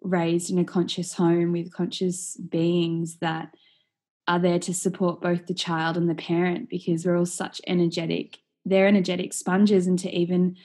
raised 0.02 0.50
in 0.50 0.58
a 0.58 0.64
conscious 0.64 1.14
home 1.14 1.52
with 1.52 1.72
conscious 1.72 2.36
beings 2.36 3.16
that 3.20 3.54
are 4.28 4.38
there 4.38 4.58
to 4.58 4.74
support 4.74 5.22
both 5.22 5.46
the 5.46 5.54
child 5.54 5.96
and 5.96 6.10
the 6.10 6.14
parent 6.14 6.68
because 6.68 7.06
we're 7.06 7.16
all 7.16 7.26
such 7.26 7.60
energetic, 7.66 8.38
they're 8.66 8.86
energetic 8.86 9.32
sponges. 9.32 9.86
And 9.86 9.98
to 10.00 10.10
even 10.10 10.56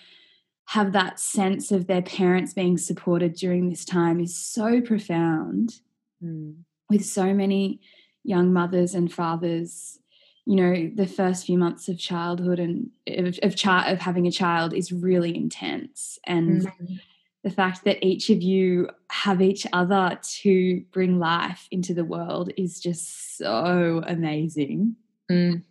have 0.67 0.91
that 0.91 1.17
sense 1.17 1.71
of 1.71 1.87
their 1.87 2.01
parents 2.01 2.53
being 2.53 2.77
supported 2.77 3.33
during 3.33 3.69
this 3.69 3.85
time 3.85 4.19
is 4.19 4.37
so 4.37 4.81
profound 4.81 5.79
mm. 6.23 6.55
with 6.89 7.05
so 7.05 7.33
many 7.33 7.79
young 8.23 8.51
mothers 8.51 8.93
and 8.93 9.11
fathers 9.11 9.99
you 10.45 10.55
know 10.55 10.91
the 10.95 11.07
first 11.07 11.45
few 11.45 11.57
months 11.57 11.87
of 11.87 11.97
childhood 11.97 12.59
and 12.59 12.89
of 13.07 13.39
of, 13.43 13.55
chi- 13.55 13.89
of 13.89 13.99
having 13.99 14.27
a 14.27 14.31
child 14.31 14.73
is 14.73 14.91
really 14.91 15.35
intense 15.35 16.19
and 16.25 16.63
mm-hmm. 16.63 16.95
the 17.43 17.49
fact 17.49 17.85
that 17.85 18.05
each 18.05 18.29
of 18.29 18.41
you 18.41 18.89
have 19.09 19.41
each 19.41 19.65
other 19.71 20.19
to 20.21 20.83
bring 20.91 21.17
life 21.17 21.67
into 21.71 21.93
the 21.93 22.05
world 22.05 22.51
is 22.57 22.81
just 22.81 23.37
so 23.37 24.03
amazing 24.05 24.97
mm. 25.31 25.61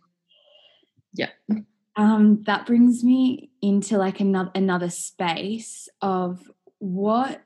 yeah 1.13 1.29
um, 1.97 2.43
that 2.43 2.67
brings 2.67 3.03
me 3.03 3.49
into 3.61 3.97
like 3.97 4.19
another 4.19 4.51
another 4.53 4.89
space 4.89 5.89
of 6.01 6.49
what 6.77 7.41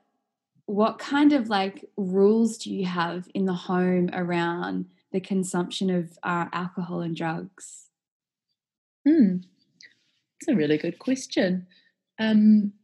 what 0.66 0.98
kind 0.98 1.32
of 1.32 1.48
like 1.48 1.84
rules 1.96 2.58
do 2.58 2.72
you 2.72 2.84
have 2.84 3.28
in 3.34 3.46
the 3.46 3.54
home 3.54 4.10
around 4.12 4.86
the 5.10 5.20
consumption 5.20 5.90
of 5.90 6.18
uh, 6.22 6.46
alcohol 6.52 7.00
and 7.00 7.16
drugs? 7.16 7.88
Hmm, 9.06 9.38
that's 10.40 10.48
a 10.48 10.54
really 10.54 10.78
good 10.78 10.98
question. 10.98 11.66
Um, 12.18 12.74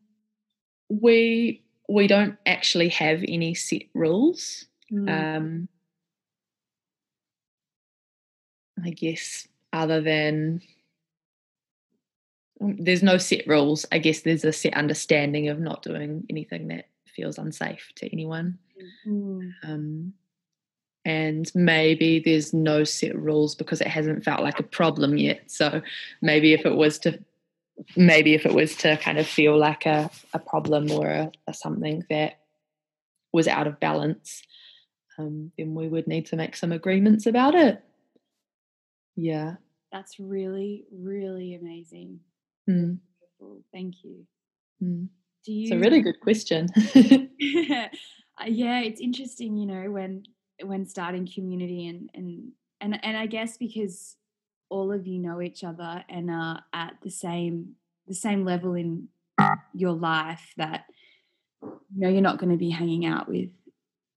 we 0.89 1.63
we 1.87 2.07
don't 2.07 2.37
actually 2.47 2.89
have 2.89 3.23
any 3.29 3.55
set 3.55 3.83
rules. 3.95 4.65
Mm. 4.91 5.37
Um, 5.37 5.69
I 8.83 8.91
guess 8.91 9.47
other 9.73 10.01
than 10.01 10.63
there's 12.61 13.03
no 13.03 13.19
set 13.19 13.47
rules. 13.47 13.87
I 13.93 13.99
guess 13.99 14.21
there's 14.21 14.45
a 14.45 14.53
set 14.53 14.75
understanding 14.75 15.49
of 15.49 15.61
not 15.61 15.83
doing 15.83 16.27
anything 16.29 16.69
that 16.69 16.87
feels 17.07 17.39
unsafe 17.39 17.93
to 17.97 18.13
anyone. 18.13 18.59
Mm. 19.07 19.53
Um, 19.63 20.15
and 21.05 21.51
maybe 21.55 22.21
there's 22.25 22.53
no 22.53 22.85
set 22.85 23.17
rules 23.17 23.55
because 23.55 23.81
it 23.81 23.87
hasn't 23.87 24.25
felt 24.25 24.43
like 24.43 24.61
a 24.61 24.65
problem 24.65 25.17
yet 25.17 25.51
so 25.51 25.81
maybe 26.21 26.53
if 26.53 26.67
it 26.67 26.75
was 26.75 26.99
to 26.99 27.19
maybe 27.97 28.35
if 28.35 28.45
it 28.45 28.53
was 28.53 28.77
to 28.77 28.97
kind 28.99 29.19
of 29.19 29.27
feel 29.27 29.57
like 29.57 29.87
a, 29.87 30.11
a 30.35 30.39
problem 30.39 30.91
or 30.91 31.09
a, 31.09 31.33
a 31.47 31.55
something 31.55 32.05
that 32.11 32.41
was 33.33 33.49
out 33.49 33.67
of 33.67 33.81
balance 33.81 34.43
um, 35.19 35.51
then 35.57 35.75
we 35.75 35.89
would 35.89 36.07
need 36.07 36.27
to 36.27 36.37
make 36.37 36.55
some 36.55 36.73
agreements 36.73 37.27
about 37.27 37.55
it 37.55 37.83
yeah 39.17 39.55
that's 39.91 40.19
really 40.19 40.85
really 40.93 41.55
amazing 41.55 42.21
mm. 42.69 42.99
thank 43.73 43.95
you 44.05 44.27
mm. 44.83 45.09
do 45.45 45.53
you 45.53 45.63
it's 45.63 45.73
a 45.73 45.79
really 45.79 46.03
good 46.03 46.21
question 46.21 46.69
yeah 46.95 48.81
it's 48.81 49.01
interesting 49.01 49.57
you 49.57 49.67
know 49.67 49.91
when 49.91 50.23
when 50.65 50.87
starting 50.87 51.29
community 51.33 51.87
and 51.87 52.11
and 52.15 52.53
and 52.81 52.99
and 53.05 53.17
I 53.17 53.27
guess 53.27 53.57
because 53.57 54.17
all 54.69 54.93
of 54.93 55.07
you 55.07 55.19
know 55.19 55.41
each 55.41 55.65
other 55.65 56.05
and 56.09 56.31
are 56.31 56.63
at 56.73 56.95
the 57.03 57.11
same 57.11 57.75
the 58.07 58.15
same 58.15 58.45
level 58.45 58.75
in 58.75 59.09
your 59.75 59.93
life 59.93 60.53
that 60.57 60.85
you 61.63 61.79
know 61.95 62.09
you're 62.09 62.21
not 62.21 62.39
going 62.39 62.51
to 62.51 62.59
be 62.59 62.71
hanging 62.71 63.07
out 63.07 63.29
with 63.29 63.51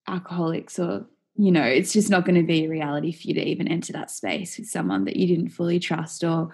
alcoholics 0.08 0.80
or 0.80 1.06
you 1.36 1.52
know 1.52 1.64
it's 1.64 1.94
just 1.94 2.10
not 2.10 2.26
going 2.26 2.36
to 2.36 2.46
be 2.46 2.66
a 2.66 2.70
reality 2.70 3.12
for 3.12 3.28
you 3.28 3.34
to 3.34 3.44
even 3.44 3.68
enter 3.68 3.94
that 3.94 4.12
space 4.12 4.58
with 4.58 4.68
someone 4.68 5.06
that 5.06 5.16
you 5.16 5.28
didn't 5.28 5.50
fully 5.52 5.80
trust 5.80 6.24
or 6.24 6.54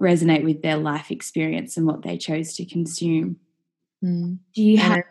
resonate 0.00 0.44
with 0.44 0.62
their 0.62 0.76
life 0.76 1.10
experience 1.10 1.76
and 1.76 1.86
what 1.86 2.02
they 2.02 2.16
chose 2.16 2.54
to 2.54 2.64
consume 2.64 3.36
Mm. 4.04 4.38
Do 4.54 4.62
you 4.62 4.78
have 4.78 5.04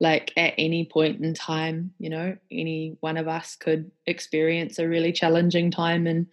like 0.00 0.32
at 0.36 0.54
any 0.56 0.88
point 0.90 1.22
in 1.22 1.34
time, 1.34 1.92
you 1.98 2.10
know, 2.10 2.36
any 2.50 2.96
one 3.00 3.16
of 3.16 3.26
us 3.26 3.56
could 3.56 3.90
experience 4.06 4.78
a 4.78 4.88
really 4.88 5.12
challenging 5.12 5.70
time 5.70 6.06
and 6.06 6.26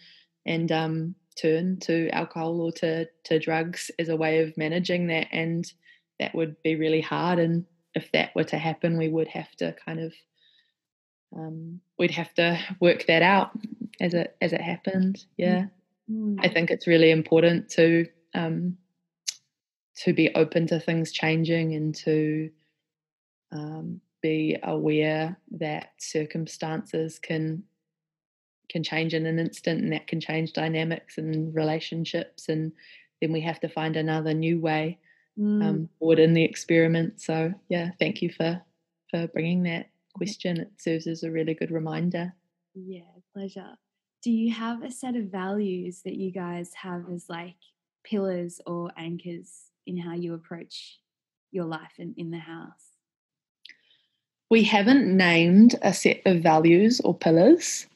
and 0.45 0.71
um, 0.71 1.15
turn 1.39 1.79
to 1.81 2.09
alcohol 2.09 2.61
or 2.61 2.71
to 2.73 3.07
to 3.25 3.39
drugs 3.39 3.89
as 3.97 4.09
a 4.09 4.15
way 4.15 4.43
of 4.43 4.57
managing 4.57 5.07
that, 5.07 5.27
and 5.31 5.71
that 6.19 6.35
would 6.35 6.61
be 6.61 6.75
really 6.75 7.01
hard. 7.01 7.39
And 7.39 7.65
if 7.95 8.11
that 8.11 8.35
were 8.35 8.43
to 8.45 8.57
happen, 8.57 8.97
we 8.97 9.09
would 9.09 9.29
have 9.29 9.51
to 9.55 9.75
kind 9.83 9.99
of 9.99 10.13
um, 11.35 11.81
we'd 11.97 12.11
have 12.11 12.33
to 12.35 12.59
work 12.79 13.07
that 13.07 13.23
out 13.23 13.51
as 13.99 14.13
it 14.13 14.35
as 14.39 14.53
it 14.53 14.61
happened. 14.61 15.25
Yeah, 15.35 15.61
mm. 15.61 15.71
I 16.39 16.49
think 16.49 16.71
it's 16.71 16.87
really 16.87 17.11
important 17.11 17.69
to 17.71 18.07
um, 18.33 18.77
to 19.97 20.13
be 20.13 20.33
open 20.35 20.67
to 20.67 20.79
things 20.79 21.11
changing 21.11 21.75
and 21.75 21.93
to 21.93 22.49
um, 23.51 24.01
be 24.21 24.57
aware 24.63 25.37
that 25.51 25.91
circumstances 25.97 27.19
can 27.19 27.63
can 28.69 28.83
change 28.83 29.13
in 29.13 29.25
an 29.25 29.37
instant 29.37 29.81
and 29.81 29.91
that 29.91 30.07
can 30.07 30.21
change 30.21 30.53
dynamics 30.53 31.17
and 31.17 31.53
relationships 31.53 32.47
and 32.47 32.71
then 33.21 33.31
we 33.31 33.41
have 33.41 33.59
to 33.59 33.67
find 33.67 33.97
another 33.97 34.33
new 34.33 34.59
way 34.59 34.97
mm. 35.37 35.63
um, 35.63 35.89
forward 35.99 36.19
in 36.19 36.33
the 36.33 36.43
experiment. 36.43 37.21
So 37.21 37.53
yeah 37.69 37.91
thank 37.99 38.21
you 38.21 38.31
for 38.31 38.61
for 39.09 39.27
bringing 39.27 39.63
that 39.63 39.89
question. 40.15 40.57
It 40.57 40.71
serves 40.77 41.05
as 41.05 41.23
a 41.23 41.31
really 41.31 41.53
good 41.53 41.71
reminder. 41.71 42.33
Yeah 42.73 43.01
pleasure 43.33 43.75
do 44.21 44.31
you 44.31 44.53
have 44.53 44.84
a 44.84 44.91
set 44.91 45.15
of 45.15 45.25
values 45.25 46.01
that 46.03 46.15
you 46.15 46.31
guys 46.31 46.73
have 46.75 47.05
as 47.12 47.27
like 47.27 47.55
pillars 48.03 48.62
or 48.65 48.91
anchors 48.97 49.71
in 49.88 49.97
how 49.97 50.13
you 50.13 50.34
approach 50.34 50.99
your 51.51 51.65
life 51.65 51.93
in, 51.97 52.13
in 52.17 52.29
the 52.29 52.38
house? 52.38 52.97
We 54.49 54.63
haven't 54.63 55.05
named 55.05 55.75
a 55.81 55.93
set 55.93 56.21
of 56.25 56.43
values 56.43 57.01
or 57.03 57.17
pillars. 57.17 57.88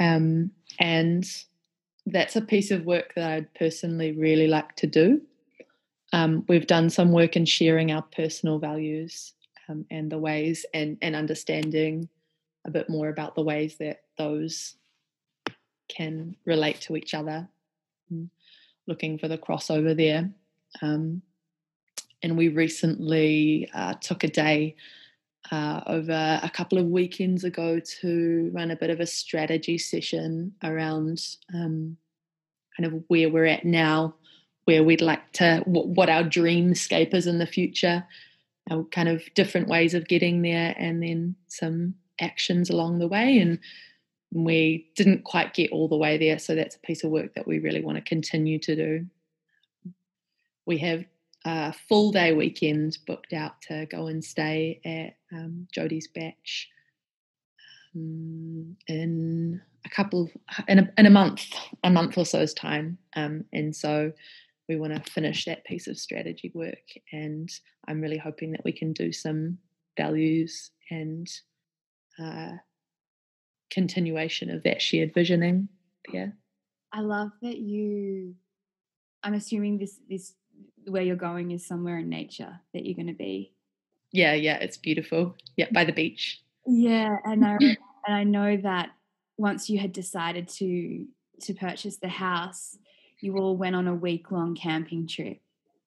Um, 0.00 0.52
and 0.78 1.28
that's 2.06 2.36
a 2.36 2.40
piece 2.40 2.70
of 2.70 2.86
work 2.86 3.12
that 3.14 3.30
I'd 3.30 3.54
personally 3.54 4.12
really 4.12 4.46
like 4.46 4.76
to 4.76 4.86
do. 4.86 5.20
Um, 6.12 6.46
we've 6.48 6.66
done 6.66 6.88
some 6.88 7.12
work 7.12 7.36
in 7.36 7.44
sharing 7.44 7.92
our 7.92 8.02
personal 8.02 8.58
values 8.58 9.34
um, 9.68 9.84
and 9.90 10.10
the 10.10 10.18
ways 10.18 10.64
and, 10.72 10.96
and 11.02 11.14
understanding 11.14 12.08
a 12.66 12.70
bit 12.70 12.88
more 12.88 13.08
about 13.08 13.34
the 13.34 13.42
ways 13.42 13.76
that 13.78 14.02
those 14.16 14.76
can 15.88 16.36
relate 16.44 16.80
to 16.82 16.96
each 16.96 17.14
other. 17.14 17.48
Looking 18.86 19.18
for 19.18 19.28
the 19.28 19.38
crossover 19.38 19.96
there. 19.96 20.30
Um, 20.80 21.22
and 22.22 22.36
we 22.36 22.48
recently 22.48 23.68
uh, 23.74 23.94
took 23.94 24.24
a 24.24 24.28
day 24.28 24.76
uh, 25.50 25.80
over 25.86 26.40
a 26.42 26.50
couple 26.50 26.78
of 26.78 26.86
weekends 26.86 27.44
ago 27.44 27.80
to 28.00 28.50
run 28.52 28.70
a 28.70 28.76
bit 28.76 28.90
of 28.90 29.00
a 29.00 29.06
strategy 29.06 29.78
session 29.78 30.52
around 30.62 31.20
um, 31.54 31.96
kind 32.76 32.92
of 32.92 33.02
where 33.08 33.30
we're 33.30 33.46
at 33.46 33.64
now, 33.64 34.14
where 34.64 34.82
we'd 34.82 35.00
like 35.00 35.32
to, 35.32 35.62
what, 35.64 35.88
what 35.88 36.10
our 36.10 36.22
dreamscape 36.22 37.14
is 37.14 37.26
in 37.26 37.38
the 37.38 37.46
future, 37.46 38.04
our 38.70 38.84
kind 38.84 39.08
of 39.08 39.22
different 39.34 39.68
ways 39.68 39.94
of 39.94 40.08
getting 40.08 40.42
there, 40.42 40.74
and 40.78 41.02
then 41.02 41.34
some 41.46 41.94
actions 42.20 42.68
along 42.68 42.98
the 42.98 43.08
way. 43.08 43.38
And 43.38 43.58
we 44.32 44.90
didn't 44.94 45.24
quite 45.24 45.54
get 45.54 45.72
all 45.72 45.88
the 45.88 45.96
way 45.96 46.18
there, 46.18 46.38
so 46.38 46.54
that's 46.54 46.76
a 46.76 46.80
piece 46.80 47.04
of 47.04 47.10
work 47.10 47.34
that 47.34 47.46
we 47.46 47.58
really 47.58 47.82
want 47.82 47.96
to 47.96 48.02
continue 48.02 48.58
to 48.60 48.76
do. 48.76 49.06
We 50.66 50.78
have 50.78 51.04
a 51.44 51.72
full 51.72 52.12
day 52.12 52.32
weekend 52.32 52.98
booked 53.06 53.32
out 53.32 53.60
to 53.62 53.86
go 53.86 54.06
and 54.06 54.22
stay 54.22 54.80
at 54.84 55.16
um, 55.36 55.66
Batch 56.14 56.68
um, 57.94 58.76
in 58.86 59.62
a 59.84 59.88
couple 59.88 60.30
in 60.66 60.80
a, 60.80 60.92
in 60.98 61.06
a 61.06 61.10
month, 61.10 61.46
a 61.84 61.90
month 61.90 62.18
or 62.18 62.26
so's 62.26 62.52
time, 62.52 62.98
um, 63.16 63.44
and 63.52 63.74
so 63.74 64.12
we 64.68 64.76
want 64.76 64.94
to 64.94 65.10
finish 65.10 65.46
that 65.46 65.64
piece 65.64 65.86
of 65.86 65.98
strategy 65.98 66.52
work. 66.54 66.76
And 67.12 67.48
I'm 67.86 68.02
really 68.02 68.18
hoping 68.18 68.52
that 68.52 68.64
we 68.64 68.72
can 68.72 68.92
do 68.92 69.12
some 69.12 69.56
values 69.96 70.70
and 70.90 71.26
uh, 72.22 72.52
continuation 73.70 74.50
of 74.50 74.62
that 74.62 74.82
shared 74.82 75.14
visioning 75.14 75.68
there. 76.12 76.36
I 76.92 77.00
love 77.00 77.30
that 77.42 77.58
you. 77.58 78.34
I'm 79.22 79.34
assuming 79.34 79.78
this 79.78 79.98
this 80.08 80.34
where 80.86 81.02
you're 81.02 81.16
going 81.16 81.50
is 81.50 81.66
somewhere 81.66 81.98
in 81.98 82.08
nature 82.08 82.60
that 82.72 82.86
you're 82.86 82.96
going 82.96 83.08
to 83.08 83.12
be. 83.12 83.52
Yeah, 84.12 84.34
yeah, 84.34 84.56
it's 84.56 84.76
beautiful. 84.76 85.36
Yeah, 85.56 85.66
by 85.72 85.84
the 85.84 85.92
beach. 85.92 86.40
Yeah, 86.66 87.16
and 87.24 87.44
I 87.44 87.56
and 87.60 87.76
I 88.06 88.24
know 88.24 88.56
that 88.58 88.90
once 89.36 89.68
you 89.68 89.78
had 89.78 89.92
decided 89.92 90.48
to 90.48 91.06
to 91.42 91.54
purchase 91.54 91.98
the 91.98 92.08
house, 92.08 92.76
you 93.20 93.36
all 93.36 93.56
went 93.56 93.76
on 93.76 93.86
a 93.86 93.94
week 93.94 94.30
long 94.30 94.54
camping 94.54 95.06
trip. 95.06 95.40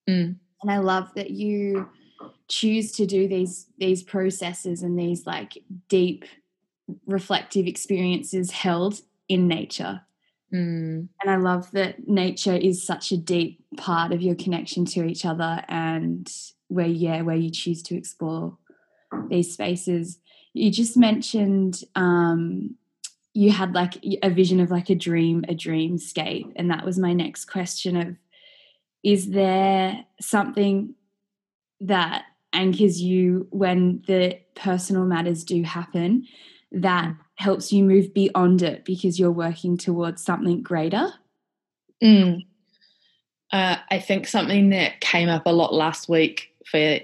Mm. 0.10 0.36
And 0.62 0.72
I 0.72 0.78
love 0.78 1.10
that 1.16 1.32
you 1.32 1.90
choose 2.48 2.92
to 2.94 3.06
do 3.06 3.28
these 3.28 3.68
these 3.78 4.04
processes 4.04 4.84
and 4.84 4.98
these 4.98 5.26
like 5.26 5.58
deep 5.90 6.26
reflective 7.06 7.68
experiences 7.68 8.52
held 8.52 9.02
in 9.28 9.48
nature 9.48 10.02
Mm. 10.54 11.08
And 11.22 11.32
I 11.32 11.38
love 11.38 11.72
that 11.72 12.08
nature 12.08 12.56
is 12.56 12.86
such 12.86 13.12
a 13.12 13.18
deep 13.18 13.64
part 13.78 14.12
of 14.12 14.22
your 14.22 14.36
connection 14.36 14.86
to 14.86 15.06
each 15.06 15.26
other 15.26 15.64
and 15.68 16.30
where, 16.68 16.88
yeah, 16.88 17.22
where 17.22 17.36
you 17.36 17.50
choose 17.50 17.82
to 17.84 17.96
explore 17.96 18.58
these 19.30 19.54
spaces. 19.54 20.20
You 20.54 20.70
just 20.70 20.98
mentioned 20.98 21.84
um, 21.96 22.76
you 23.34 23.52
had 23.52 23.74
like 23.74 23.98
a 24.24 24.30
vision 24.30 24.60
of 24.60 24.72
like 24.72 24.90
a 24.90 24.96
dream, 24.96 25.46
a 25.48 25.54
dreamscape. 25.54 26.52
And 26.58 26.70
that 26.70 26.86
was 26.86 27.00
my 27.00 27.14
next 27.14 27.46
question 27.46 27.96
of 27.96 28.18
is 29.04 29.32
there 29.32 30.06
something 30.20 30.96
that 31.80 32.26
anchors 32.54 33.02
you 33.02 33.48
when 33.50 34.04
the 34.06 34.38
personal 34.56 35.06
matters 35.06 35.46
do 35.46 35.64
happen 35.64 36.28
that 36.72 37.14
helps 37.36 37.74
you 37.74 37.84
move 37.84 38.14
beyond 38.14 38.62
it 38.62 38.86
because 38.86 39.20
you're 39.20 39.32
working 39.32 39.78
towards 39.78 40.24
something 40.24 40.62
greater? 40.62 41.12
Mm. 42.02 42.46
Uh, 43.52 43.78
I 43.90 44.00
think 44.00 44.28
something 44.28 44.70
that 44.70 45.02
came 45.02 45.28
up 45.28 45.46
a 45.46 45.52
lot 45.52 45.74
last 45.74 46.08
week 46.08 46.50
for 46.66 47.00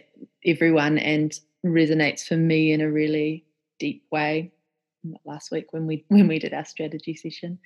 everyone 0.46 0.98
and 0.98 1.38
resonates 1.66 2.26
for 2.26 2.38
me 2.38 2.72
in 2.72 2.82
a 2.82 2.90
really 2.90 3.46
deep 3.80 4.06
way. 4.12 4.52
Last 5.26 5.52
week 5.52 5.74
when 5.74 5.88
we 5.88 6.06
when 6.10 6.28
we 6.28 6.40
did 6.40 6.54
our 6.54 6.66
strategy 6.66 7.16
session, 7.16 7.60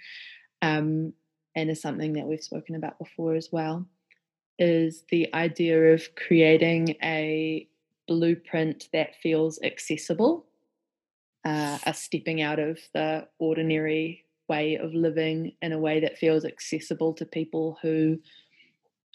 um, 0.62 1.14
and 1.56 1.70
is 1.70 1.82
something 1.82 2.14
that 2.14 2.26
we've 2.26 2.44
spoken 2.44 2.76
about 2.76 2.98
before 2.98 3.36
as 3.36 3.50
well, 3.52 3.86
is 4.58 5.04
the 5.10 5.34
idea 5.34 5.94
of 5.94 6.16
creating 6.16 6.96
a 7.04 7.68
blueprint 8.08 8.90
that 8.94 9.16
feels 9.22 9.60
accessible 9.64 10.46
uh, 11.45 11.77
are 11.86 11.93
stepping 11.93 12.41
out 12.41 12.60
of 12.60 12.80
the 12.93 13.27
ordinary 13.39 14.25
way 14.47 14.75
of 14.75 14.93
living 14.93 15.54
in 15.62 15.71
a 15.71 15.80
way 15.80 16.01
that 16.01 16.17
feels 16.17 16.45
accessible 16.45 17.13
to 17.13 17.25
people 17.25 17.77
who 17.82 18.19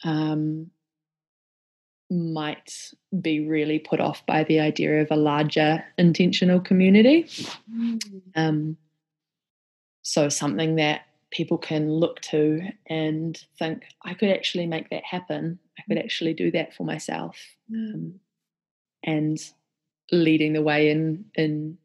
um, 0.04 0.70
might 2.10 2.92
be 3.20 3.46
really 3.46 3.78
put 3.78 4.00
off 4.00 4.24
by 4.26 4.44
the 4.44 4.60
idea 4.60 5.00
of 5.02 5.08
a 5.10 5.16
larger 5.16 5.84
intentional 5.98 6.60
community. 6.60 7.28
Mm. 7.72 8.22
Um, 8.34 8.76
so, 10.02 10.28
something 10.28 10.76
that 10.76 11.02
people 11.30 11.58
can 11.58 11.90
look 11.90 12.20
to 12.20 12.60
and 12.88 13.38
think, 13.58 13.82
I 14.04 14.14
could 14.14 14.30
actually 14.30 14.66
make 14.66 14.90
that 14.90 15.04
happen. 15.04 15.58
I 15.78 15.82
could 15.88 15.98
mm. 15.98 16.04
actually 16.04 16.34
do 16.34 16.50
that 16.52 16.74
for 16.74 16.84
myself. 16.84 17.36
Um, 17.70 18.20
and 19.02 19.38
leading 20.12 20.52
the 20.52 20.62
way 20.62 20.90
in 20.90 21.24
in 21.34 21.78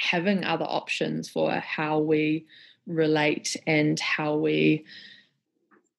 having 0.00 0.44
other 0.44 0.64
options 0.64 1.28
for 1.28 1.52
how 1.52 1.98
we 1.98 2.46
relate 2.86 3.56
and 3.66 4.00
how 4.00 4.36
we 4.36 4.84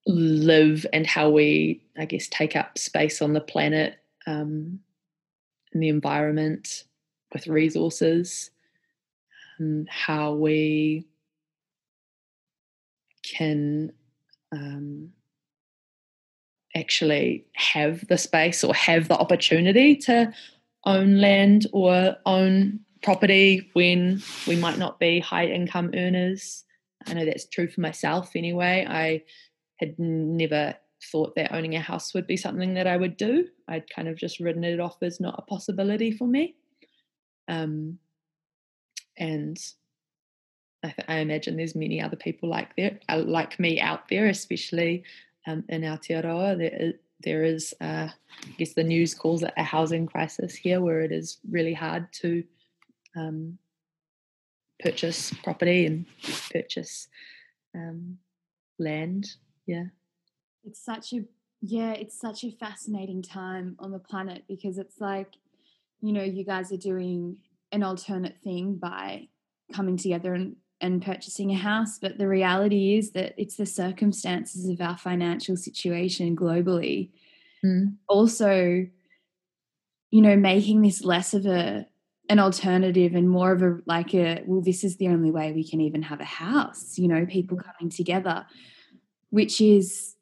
live 0.07 0.85
and 0.91 1.05
how 1.05 1.29
we, 1.29 1.81
I 1.97 2.05
guess, 2.05 2.27
take 2.27 2.55
up 2.55 2.77
space 2.77 3.21
on 3.21 3.33
the 3.33 3.41
planet, 3.41 3.99
um, 4.25 4.79
in 5.73 5.79
the 5.79 5.89
environment, 5.89 6.83
with 7.33 7.47
resources, 7.47 8.49
um, 9.59 9.85
how 9.87 10.33
we 10.33 11.05
can 13.23 13.93
um, 14.51 15.11
actually 16.75 17.45
have 17.53 18.05
the 18.07 18.17
space 18.17 18.63
or 18.63 18.73
have 18.73 19.07
the 19.07 19.17
opportunity 19.17 19.95
to 19.95 20.33
own 20.85 21.19
land 21.21 21.67
or 21.71 22.15
own 22.25 22.79
property 23.01 23.69
when 23.73 24.21
we 24.47 24.55
might 24.55 24.77
not 24.77 24.99
be 24.99 25.19
high 25.19 25.47
income 25.47 25.91
earners. 25.95 26.63
I 27.07 27.13
know 27.13 27.25
that's 27.25 27.47
true 27.47 27.67
for 27.67 27.81
myself 27.81 28.35
anyway. 28.35 28.85
I 28.87 29.23
had 29.77 29.97
never 29.97 30.75
thought 31.11 31.35
that 31.35 31.51
owning 31.51 31.75
a 31.75 31.81
house 31.81 32.13
would 32.13 32.27
be 32.27 32.37
something 32.37 32.75
that 32.75 32.87
I 32.87 32.97
would 32.97 33.17
do. 33.17 33.47
I'd 33.67 33.89
kind 33.89 34.07
of 34.07 34.17
just 34.17 34.39
written 34.39 34.63
it 34.63 34.79
off 34.79 34.97
as 35.01 35.19
not 35.19 35.39
a 35.39 35.41
possibility 35.43 36.11
for 36.11 36.27
me. 36.27 36.55
Um, 37.47 37.97
and 39.17 39.57
I, 40.83 40.87
th- 40.89 41.07
I, 41.07 41.17
imagine 41.17 41.57
there's 41.57 41.75
many 41.75 42.01
other 42.01 42.15
people 42.15 42.49
like 42.49 42.75
there, 42.75 42.99
uh, 43.09 43.23
like 43.25 43.59
me 43.59 43.79
out 43.79 44.07
there, 44.09 44.27
especially 44.27 45.03
um, 45.47 45.63
in 45.69 45.81
Aotearoa. 45.81 46.57
There 46.57 46.75
is, 46.79 46.93
there 47.23 47.43
is 47.43 47.73
uh, 47.81 48.09
I 48.09 48.55
guess 48.57 48.73
the 48.73 48.83
news 48.83 49.13
calls 49.13 49.43
it 49.43 49.53
a 49.57 49.63
housing 49.63 50.07
crisis 50.07 50.55
here, 50.55 50.81
where 50.81 51.01
it 51.01 51.11
is 51.11 51.39
really 51.49 51.73
hard 51.73 52.11
to 52.21 52.43
um, 53.15 53.57
purchase 54.79 55.33
property 55.43 55.85
and 55.85 56.05
purchase 56.51 57.07
um, 57.75 58.17
land. 58.79 59.27
Yeah. 59.65 59.85
It's 60.63 60.83
such 60.83 61.13
a 61.13 61.23
yeah, 61.61 61.91
it's 61.91 62.19
such 62.19 62.43
a 62.43 62.51
fascinating 62.51 63.21
time 63.21 63.75
on 63.77 63.91
the 63.91 63.99
planet 63.99 64.43
because 64.47 64.79
it's 64.79 64.99
like, 64.99 65.27
you 66.01 66.11
know, 66.11 66.23
you 66.23 66.43
guys 66.43 66.71
are 66.71 66.77
doing 66.77 67.37
an 67.71 67.83
alternate 67.83 68.37
thing 68.43 68.77
by 68.77 69.27
coming 69.71 69.95
together 69.95 70.33
and, 70.33 70.55
and 70.81 71.05
purchasing 71.05 71.51
a 71.51 71.55
house. 71.55 71.99
But 71.99 72.17
the 72.17 72.27
reality 72.27 72.97
is 72.97 73.11
that 73.11 73.35
it's 73.37 73.57
the 73.57 73.67
circumstances 73.67 74.67
of 74.67 74.81
our 74.81 74.97
financial 74.97 75.55
situation 75.55 76.35
globally. 76.35 77.11
Mm. 77.63 77.97
Also, 78.07 78.87
you 80.09 80.21
know, 80.21 80.35
making 80.35 80.81
this 80.81 81.03
less 81.03 81.35
of 81.35 81.45
a 81.45 81.85
an 82.31 82.39
alternative 82.39 83.13
and 83.13 83.29
more 83.29 83.51
of 83.51 83.61
a 83.61 83.77
like 83.85 84.15
a 84.15 84.41
well 84.45 84.61
this 84.61 84.85
is 84.85 84.95
the 84.95 85.09
only 85.09 85.29
way 85.29 85.51
we 85.51 85.67
can 85.67 85.81
even 85.81 86.01
have 86.01 86.21
a 86.21 86.25
house 86.25 86.97
you 86.97 87.05
know 87.05 87.25
people 87.25 87.57
mm. 87.57 87.63
coming 87.65 87.91
together 87.91 88.45
which 89.31 89.59
is 89.59 90.15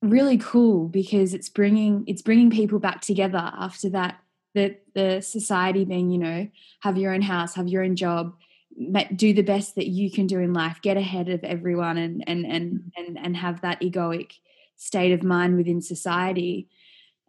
really 0.00 0.38
cool 0.38 0.88
because 0.88 1.34
it's 1.34 1.50
bringing 1.50 2.02
it's 2.06 2.22
bringing 2.22 2.48
people 2.48 2.78
back 2.78 3.02
together 3.02 3.52
after 3.58 3.90
that 3.90 4.20
the 4.54 4.74
the 4.94 5.20
society 5.20 5.84
being 5.84 6.10
you 6.10 6.16
know 6.16 6.48
have 6.80 6.96
your 6.96 7.12
own 7.12 7.20
house 7.20 7.54
have 7.54 7.68
your 7.68 7.84
own 7.84 7.94
job 7.94 8.34
do 9.14 9.34
the 9.34 9.42
best 9.42 9.74
that 9.74 9.86
you 9.86 10.10
can 10.10 10.26
do 10.26 10.38
in 10.38 10.54
life 10.54 10.80
get 10.80 10.96
ahead 10.96 11.28
of 11.28 11.44
everyone 11.44 11.98
and 11.98 12.24
and 12.26 12.46
and 12.46 12.72
mm. 12.72 12.90
and, 12.96 13.18
and 13.18 13.36
have 13.36 13.60
that 13.60 13.82
egoic 13.82 14.32
state 14.76 15.12
of 15.12 15.22
mind 15.22 15.58
within 15.58 15.82
society 15.82 16.68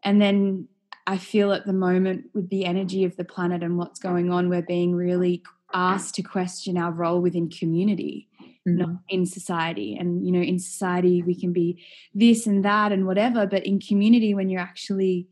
and 0.04 0.22
then 0.22 0.70
I 1.08 1.18
feel 1.18 1.52
at 1.52 1.66
the 1.66 1.74
moment 1.74 2.26
with 2.34 2.50
the 2.50 2.66
energy 2.66 3.04
of 3.04 3.16
the 3.16 3.24
planet 3.26 3.62
and 3.64 3.78
what's 3.78 4.00
going 4.00 4.32
on, 4.32 4.50
we're 4.50 4.62
being 4.62 4.96
really 4.96 5.44
asked 5.74 6.16
to 6.16 6.24
question 6.24 6.78
our 6.78 6.92
role 6.92 7.22
within 7.22 7.50
community 7.50 8.28
not 8.66 8.90
Mm. 8.90 9.00
in 9.10 9.26
society. 9.28 9.96
And, 9.96 10.26
you 10.26 10.32
know, 10.32 10.42
in 10.42 10.58
society, 10.58 11.22
we 11.22 11.36
can 11.36 11.54
be 11.54 11.84
this 12.16 12.48
and 12.48 12.66
that 12.66 12.92
and 12.92 13.06
whatever, 13.06 13.46
but 13.46 13.64
in 13.64 13.80
community, 13.80 14.34
when 14.34 14.50
you're 14.50 14.60
actually 14.62 15.28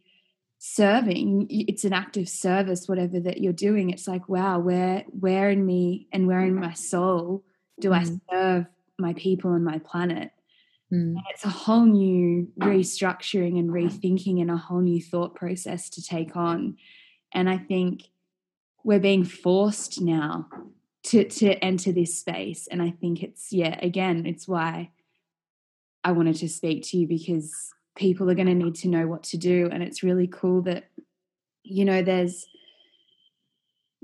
serving, 0.60 1.48
it's 1.50 1.84
an 1.84 1.94
act 1.94 2.16
of 2.16 2.30
service, 2.30 2.88
whatever 2.88 3.20
that 3.20 3.42
you're 3.42 3.52
doing. 3.52 3.90
It's 3.90 4.08
like, 4.08 4.30
wow, 4.30 4.60
where, 4.60 5.04
where 5.20 5.50
in 5.50 5.66
me 5.66 6.08
and 6.14 6.28
where 6.28 6.42
in 6.42 6.56
my 6.56 6.74
soul 6.74 7.44
do 7.80 7.92
I 7.92 8.04
Mm. 8.04 8.22
serve 8.32 8.66
my 9.00 9.14
people 9.14 9.54
and 9.54 9.66
my 9.66 9.80
planet? 9.80 10.32
Mm. 10.94 11.16
And 11.16 11.24
it's 11.32 11.46
a 11.46 11.50
whole 11.50 11.86
new 11.86 12.48
restructuring 12.60 13.58
and 13.58 13.72
rethinking 13.72 14.40
and 14.42 14.52
a 14.52 14.58
whole 14.58 14.82
new 14.82 15.02
thought 15.02 15.34
process 15.34 15.90
to 15.92 16.04
take 16.04 16.36
on. 16.36 16.78
And 17.34 17.50
I 17.50 17.58
think 17.58 18.04
we're 18.84 19.00
being 19.00 19.24
forced 19.24 20.02
now 20.02 20.48
to 21.04 21.24
to 21.24 21.54
enter 21.64 21.92
this 21.92 22.20
space. 22.20 22.68
And 22.68 22.82
I 22.82 22.92
think 22.92 23.24
it's 23.24 23.52
yeah, 23.52 23.80
again, 23.82 24.26
it's 24.26 24.48
why 24.48 24.92
I 26.04 26.12
wanted 26.12 26.36
to 26.38 26.50
speak 26.50 26.84
to 26.90 26.98
you 26.98 27.08
because 27.08 27.72
people 27.96 28.30
are 28.30 28.36
going 28.36 28.48
to 28.48 28.54
need 28.54 28.76
to 28.76 28.88
know 28.88 29.08
what 29.08 29.24
to 29.24 29.38
do. 29.38 29.70
And 29.72 29.82
it's 29.82 30.04
really 30.04 30.28
cool 30.28 30.62
that, 30.64 30.90
you 31.64 31.86
know, 31.86 32.02
there's 32.02 32.46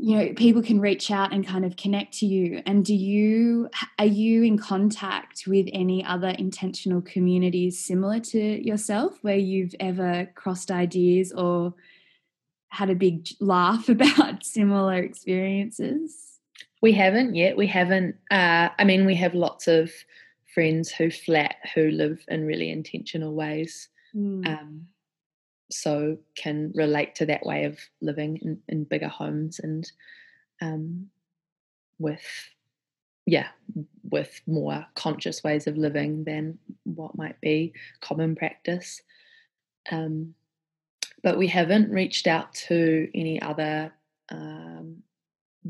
you 0.01 0.15
know 0.15 0.33
people 0.33 0.63
can 0.63 0.79
reach 0.79 1.11
out 1.11 1.33
and 1.33 1.45
kind 1.45 1.65
of 1.65 1.75
connect 1.75 2.13
to 2.19 2.25
you 2.25 2.61
and 2.65 2.85
do 2.85 2.95
you 2.95 3.69
are 3.97 4.05
you 4.05 4.43
in 4.43 4.57
contact 4.57 5.43
with 5.45 5.67
any 5.73 6.05
other 6.05 6.29
intentional 6.29 7.01
communities 7.01 7.83
similar 7.83 8.19
to 8.19 8.39
yourself 8.39 9.17
where 9.23 9.35
you've 9.37 9.75
ever 9.79 10.29
crossed 10.35 10.71
ideas 10.71 11.33
or 11.33 11.73
had 12.69 12.89
a 12.89 12.95
big 12.95 13.27
laugh 13.41 13.89
about 13.97 14.45
similar 14.45 14.95
experiences 14.95 16.39
We 16.81 16.93
haven't 16.93 17.35
yet. 17.35 17.57
We 17.57 17.67
haven't. 17.67 18.15
Uh, 18.31 18.69
I 18.79 18.83
mean, 18.85 19.05
we 19.05 19.15
have 19.15 19.33
lots 19.33 19.67
of 19.67 19.91
friends 20.53 20.89
who 20.91 21.11
flat 21.11 21.55
who 21.75 21.91
live 21.91 22.23
in 22.29 22.45
really 22.45 22.69
intentional 22.71 23.33
ways, 23.35 23.89
Mm. 24.15 24.47
um, 24.47 24.87
so 25.69 26.17
can 26.35 26.71
relate 26.75 27.15
to 27.15 27.25
that 27.27 27.45
way 27.45 27.65
of 27.65 27.79
living 28.01 28.37
in, 28.37 28.59
in 28.67 28.83
bigger 28.83 29.07
homes 29.07 29.59
and 29.59 29.91
um, 30.61 31.07
with, 31.99 32.25
yeah, 33.25 33.47
with 34.09 34.41
more 34.47 34.85
conscious 34.95 35.43
ways 35.43 35.67
of 35.67 35.77
living 35.77 36.23
than 36.23 36.57
what 36.83 37.17
might 37.17 37.39
be 37.41 37.73
common 38.01 38.35
practice. 38.35 39.01
Um, 39.91 40.33
but 41.23 41.37
we 41.37 41.47
haven't 41.47 41.91
reached 41.91 42.27
out 42.27 42.53
to 42.53 43.09
any 43.13 43.41
other 43.41 43.93
um, 44.29 45.03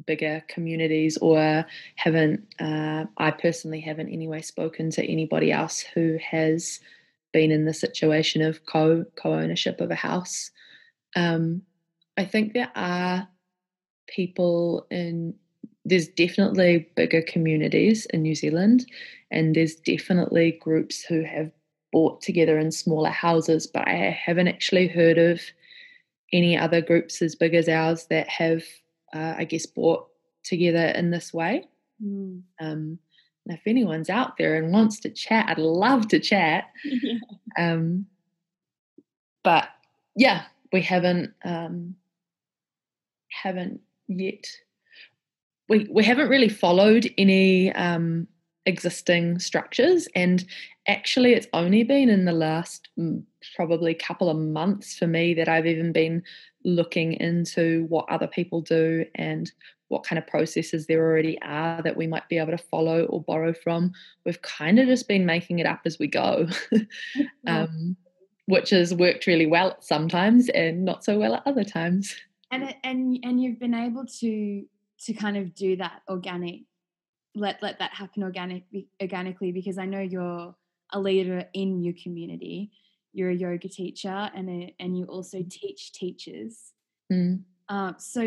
bigger 0.05 0.43
communities 0.47 1.17
or 1.17 1.65
haven't 1.95 2.45
uh, 2.59 3.05
i 3.17 3.31
personally 3.31 3.79
haven't 3.81 4.09
anyway 4.09 4.41
spoken 4.41 4.91
to 4.91 5.03
anybody 5.03 5.51
else 5.51 5.79
who 5.79 6.17
has 6.17 6.79
been 7.31 7.51
in 7.51 7.65
the 7.65 7.73
situation 7.73 8.41
of 8.41 8.65
co 8.65 9.05
co-ownership 9.15 9.81
of 9.81 9.91
a 9.91 9.95
house 9.95 10.51
um, 11.15 11.61
i 12.17 12.25
think 12.25 12.53
there 12.53 12.71
are 12.75 13.27
people 14.07 14.85
in 14.89 15.33
there's 15.85 16.07
definitely 16.07 16.89
bigger 16.95 17.21
communities 17.21 18.05
in 18.07 18.21
new 18.21 18.35
zealand 18.35 18.85
and 19.31 19.55
there's 19.55 19.75
definitely 19.75 20.57
groups 20.61 21.03
who 21.03 21.23
have 21.23 21.51
bought 21.91 22.21
together 22.21 22.57
in 22.59 22.71
smaller 22.71 23.09
houses 23.09 23.67
but 23.67 23.87
i 23.87 23.93
haven't 23.93 24.47
actually 24.47 24.87
heard 24.87 25.17
of 25.17 25.41
any 26.31 26.55
other 26.55 26.81
groups 26.81 27.21
as 27.21 27.35
big 27.35 27.55
as 27.55 27.67
ours 27.67 28.05
that 28.09 28.27
have 28.27 28.63
uh, 29.13 29.35
I 29.37 29.43
guess, 29.45 29.65
bought 29.65 30.07
together 30.43 30.85
in 30.85 31.11
this 31.11 31.33
way. 31.33 31.65
Mm. 32.03 32.41
Um, 32.59 32.99
if 33.51 33.61
anyone's 33.65 34.09
out 34.09 34.37
there 34.37 34.55
and 34.55 34.71
wants 34.71 34.99
to 35.01 35.09
chat, 35.09 35.47
I'd 35.49 35.57
love 35.57 36.07
to 36.09 36.19
chat. 36.19 36.65
Um, 37.57 38.05
but 39.43 39.69
yeah, 40.15 40.43
we 40.71 40.81
haven't 40.81 41.33
um, 41.43 41.95
haven't 43.29 43.81
yet. 44.07 44.45
We 45.67 45.87
we 45.89 46.03
haven't 46.03 46.29
really 46.29 46.47
followed 46.47 47.11
any 47.17 47.73
um, 47.73 48.27
existing 48.65 49.39
structures, 49.39 50.07
and 50.15 50.45
actually, 50.87 51.33
it's 51.33 51.47
only 51.53 51.83
been 51.83 52.09
in 52.09 52.25
the 52.25 52.33
last 52.33 52.89
mm, 52.97 53.23
probably 53.55 53.93
couple 53.93 54.29
of 54.29 54.37
months 54.37 54.95
for 54.95 55.07
me 55.07 55.33
that 55.33 55.47
I've 55.47 55.67
even 55.67 55.91
been 55.91 56.23
looking 56.63 57.13
into 57.13 57.85
what 57.85 58.09
other 58.09 58.27
people 58.27 58.61
do 58.61 59.05
and 59.15 59.51
what 59.89 60.03
kind 60.03 60.17
of 60.17 60.25
processes 60.27 60.87
there 60.87 61.01
already 61.03 61.37
are 61.41 61.81
that 61.83 61.97
we 61.97 62.07
might 62.07 62.27
be 62.29 62.37
able 62.37 62.51
to 62.51 62.57
follow 62.57 63.05
or 63.05 63.21
borrow 63.21 63.53
from. 63.53 63.91
We've 64.25 64.41
kind 64.41 64.79
of 64.79 64.87
just 64.87 65.07
been 65.07 65.25
making 65.25 65.59
it 65.59 65.65
up 65.65 65.81
as 65.85 65.99
we 65.99 66.07
go, 66.07 66.47
um, 67.47 67.95
which 68.45 68.69
has 68.69 68.93
worked 68.93 69.27
really 69.27 69.45
well 69.47 69.75
sometimes 69.81 70.49
and 70.49 70.85
not 70.85 71.03
so 71.03 71.19
well 71.19 71.35
at 71.35 71.43
other 71.45 71.63
times. 71.63 72.15
and 72.51 72.73
and 72.83 73.19
and 73.23 73.41
you've 73.41 73.59
been 73.59 73.73
able 73.75 74.05
to 74.21 74.63
to 75.05 75.13
kind 75.13 75.37
of 75.37 75.53
do 75.55 75.75
that 75.75 76.01
organic 76.09 76.61
let 77.35 77.61
let 77.61 77.77
that 77.79 77.93
happen 77.93 78.23
organic 78.23 78.63
organically 79.01 79.51
because 79.51 79.77
i 79.77 79.85
know 79.85 79.99
you're 80.01 80.55
a 80.93 80.99
leader 80.99 81.45
in 81.53 81.83
your 81.83 81.93
community 82.03 82.71
you're 83.13 83.29
a 83.29 83.35
yoga 83.35 83.69
teacher 83.69 84.31
and 84.35 84.49
a, 84.49 84.75
and 84.79 84.97
you 84.97 85.05
also 85.05 85.43
teach 85.49 85.91
teachers 85.93 86.73
Mm. 87.11 87.41
uh, 87.69 87.93
so 87.97 88.21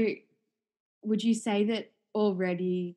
would 1.03 1.23
you 1.23 1.35
say 1.35 1.65
that 1.65 1.91
already 2.15 2.97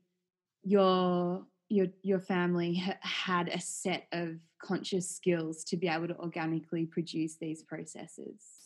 your 0.63 1.45
your 1.69 1.87
your 2.01 2.19
family 2.19 2.75
ha- 2.75 2.97
had 3.01 3.47
a 3.49 3.59
set 3.59 4.07
of 4.11 4.37
conscious 4.61 5.09
skills 5.09 5.63
to 5.63 5.77
be 5.77 5.87
able 5.87 6.07
to 6.07 6.17
organically 6.17 6.85
produce 6.85 7.35
these 7.35 7.63
processes 7.63 8.65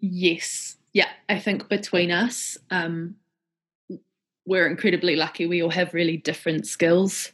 Yes. 0.00 0.76
Yeah. 0.92 1.08
I 1.28 1.38
think 1.38 1.68
between 1.68 2.10
us, 2.10 2.58
um, 2.70 3.16
we're 4.46 4.68
incredibly 4.68 5.16
lucky. 5.16 5.46
We 5.46 5.62
all 5.62 5.70
have 5.70 5.94
really 5.94 6.16
different 6.16 6.66
skills. 6.66 7.32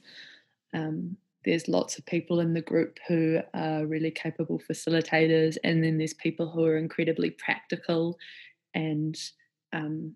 Um, 0.72 1.16
there's 1.44 1.68
lots 1.68 1.98
of 1.98 2.06
people 2.06 2.40
in 2.40 2.54
the 2.54 2.62
group 2.62 2.98
who 3.08 3.40
are 3.52 3.84
really 3.84 4.10
capable 4.10 4.60
facilitators, 4.60 5.56
and 5.64 5.82
then 5.82 5.98
there's 5.98 6.14
people 6.14 6.48
who 6.48 6.64
are 6.64 6.78
incredibly 6.78 7.30
practical 7.30 8.16
and 8.74 9.18
um, 9.72 10.14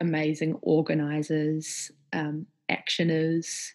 amazing 0.00 0.58
organizers, 0.62 1.90
um, 2.12 2.46
actioners, 2.70 3.70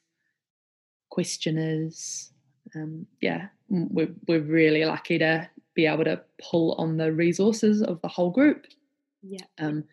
questioners. 1.10 2.32
Um, 2.76 3.06
yeah, 3.22 3.48
we're, 3.70 4.14
we're 4.28 4.42
really 4.42 4.86
lucky 4.86 5.20
to 5.20 5.50
be 5.76 5.86
able 5.86 6.06
to 6.06 6.22
pull 6.42 6.74
on 6.74 6.98
the 6.98 7.12
resources 7.12 7.82
of 7.82 8.02
the 8.02 8.08
whole 8.08 8.32
group. 8.32 8.66
yeah 9.22 9.46
Um, 9.60 9.86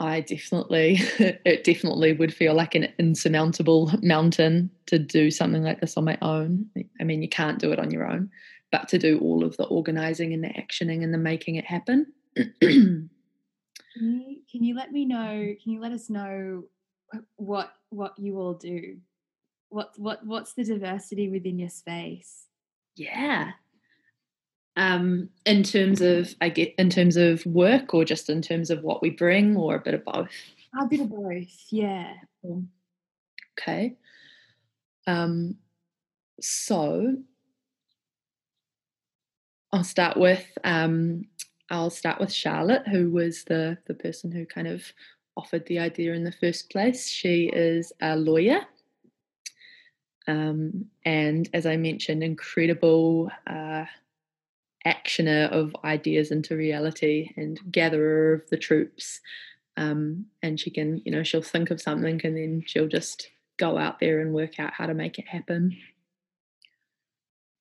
I 0.00 0.20
definitely, 0.20 0.98
it 1.18 1.64
definitely 1.64 2.12
would 2.12 2.32
feel 2.32 2.54
like 2.54 2.74
an 2.74 2.88
insurmountable 2.98 3.92
mountain 4.02 4.70
to 4.86 4.98
do 4.98 5.30
something 5.30 5.62
like 5.62 5.80
this 5.80 5.96
on 5.96 6.04
my 6.04 6.16
own. 6.22 6.66
I 7.00 7.04
mean, 7.04 7.20
you 7.20 7.28
can't 7.28 7.58
do 7.58 7.72
it 7.72 7.80
on 7.80 7.90
your 7.90 8.06
own, 8.06 8.30
but 8.70 8.88
to 8.88 8.98
do 8.98 9.18
all 9.18 9.44
of 9.44 9.56
the 9.56 9.64
organizing 9.64 10.32
and 10.32 10.44
the 10.44 10.48
actioning 10.48 11.02
and 11.02 11.12
the 11.12 11.18
making 11.18 11.56
it 11.56 11.64
happen. 11.64 12.06
Can 13.98 14.20
you, 14.20 14.36
can 14.50 14.64
you 14.64 14.74
let 14.74 14.92
me 14.92 15.04
know? 15.04 15.54
Can 15.62 15.72
you 15.72 15.80
let 15.80 15.92
us 15.92 16.08
know 16.08 16.64
what 17.36 17.72
what 17.90 18.18
you 18.18 18.38
all 18.38 18.54
do? 18.54 18.98
What 19.70 19.92
what 19.96 20.24
what's 20.24 20.54
the 20.54 20.64
diversity 20.64 21.28
within 21.28 21.58
your 21.58 21.68
space? 21.68 22.46
yeah. 22.98 23.52
Um, 24.76 25.30
in 25.44 25.64
terms 25.64 26.00
of, 26.00 26.34
I 26.40 26.50
get 26.50 26.74
in 26.78 26.88
terms 26.88 27.16
of 27.16 27.44
work, 27.46 27.94
or 27.94 28.04
just 28.04 28.30
in 28.30 28.40
terms 28.40 28.70
of 28.70 28.82
what 28.82 29.02
we 29.02 29.10
bring, 29.10 29.56
or 29.56 29.74
a 29.74 29.80
bit 29.80 29.94
of 29.94 30.04
both. 30.04 30.30
A 30.80 30.86
bit 30.86 31.00
of 31.00 31.10
both, 31.10 31.66
yeah. 31.70 32.14
Okay. 33.58 33.96
Um, 35.06 35.56
so 36.40 37.16
I'll 39.72 39.82
start 39.82 40.16
with 40.16 40.46
um, 40.62 41.24
I'll 41.70 41.90
start 41.90 42.20
with 42.20 42.32
Charlotte, 42.32 42.86
who 42.88 43.10
was 43.10 43.44
the 43.44 43.78
the 43.86 43.94
person 43.94 44.32
who 44.32 44.46
kind 44.46 44.66
of 44.66 44.84
offered 45.36 45.66
the 45.66 45.78
idea 45.78 46.14
in 46.14 46.24
the 46.24 46.32
first 46.32 46.70
place. 46.70 47.08
She 47.08 47.50
is 47.52 47.92
a 48.00 48.16
lawyer. 48.16 48.60
Um, 50.26 50.86
and 51.04 51.48
as 51.54 51.64
I 51.64 51.76
mentioned, 51.76 52.22
incredible 52.22 53.30
uh, 53.46 53.84
actioner 54.86 55.50
of 55.50 55.74
ideas 55.84 56.30
into 56.30 56.56
reality 56.56 57.30
and 57.36 57.60
gatherer 57.70 58.34
of 58.34 58.50
the 58.50 58.56
troops. 58.56 59.20
Um, 59.76 60.26
and 60.42 60.58
she 60.58 60.70
can, 60.70 61.00
you 61.04 61.12
know, 61.12 61.22
she'll 61.22 61.40
think 61.40 61.70
of 61.70 61.80
something 61.80 62.20
and 62.24 62.36
then 62.36 62.64
she'll 62.66 62.88
just 62.88 63.30
go 63.58 63.78
out 63.78 64.00
there 64.00 64.20
and 64.20 64.34
work 64.34 64.58
out 64.58 64.72
how 64.72 64.86
to 64.86 64.94
make 64.94 65.18
it 65.18 65.28
happen. 65.28 65.76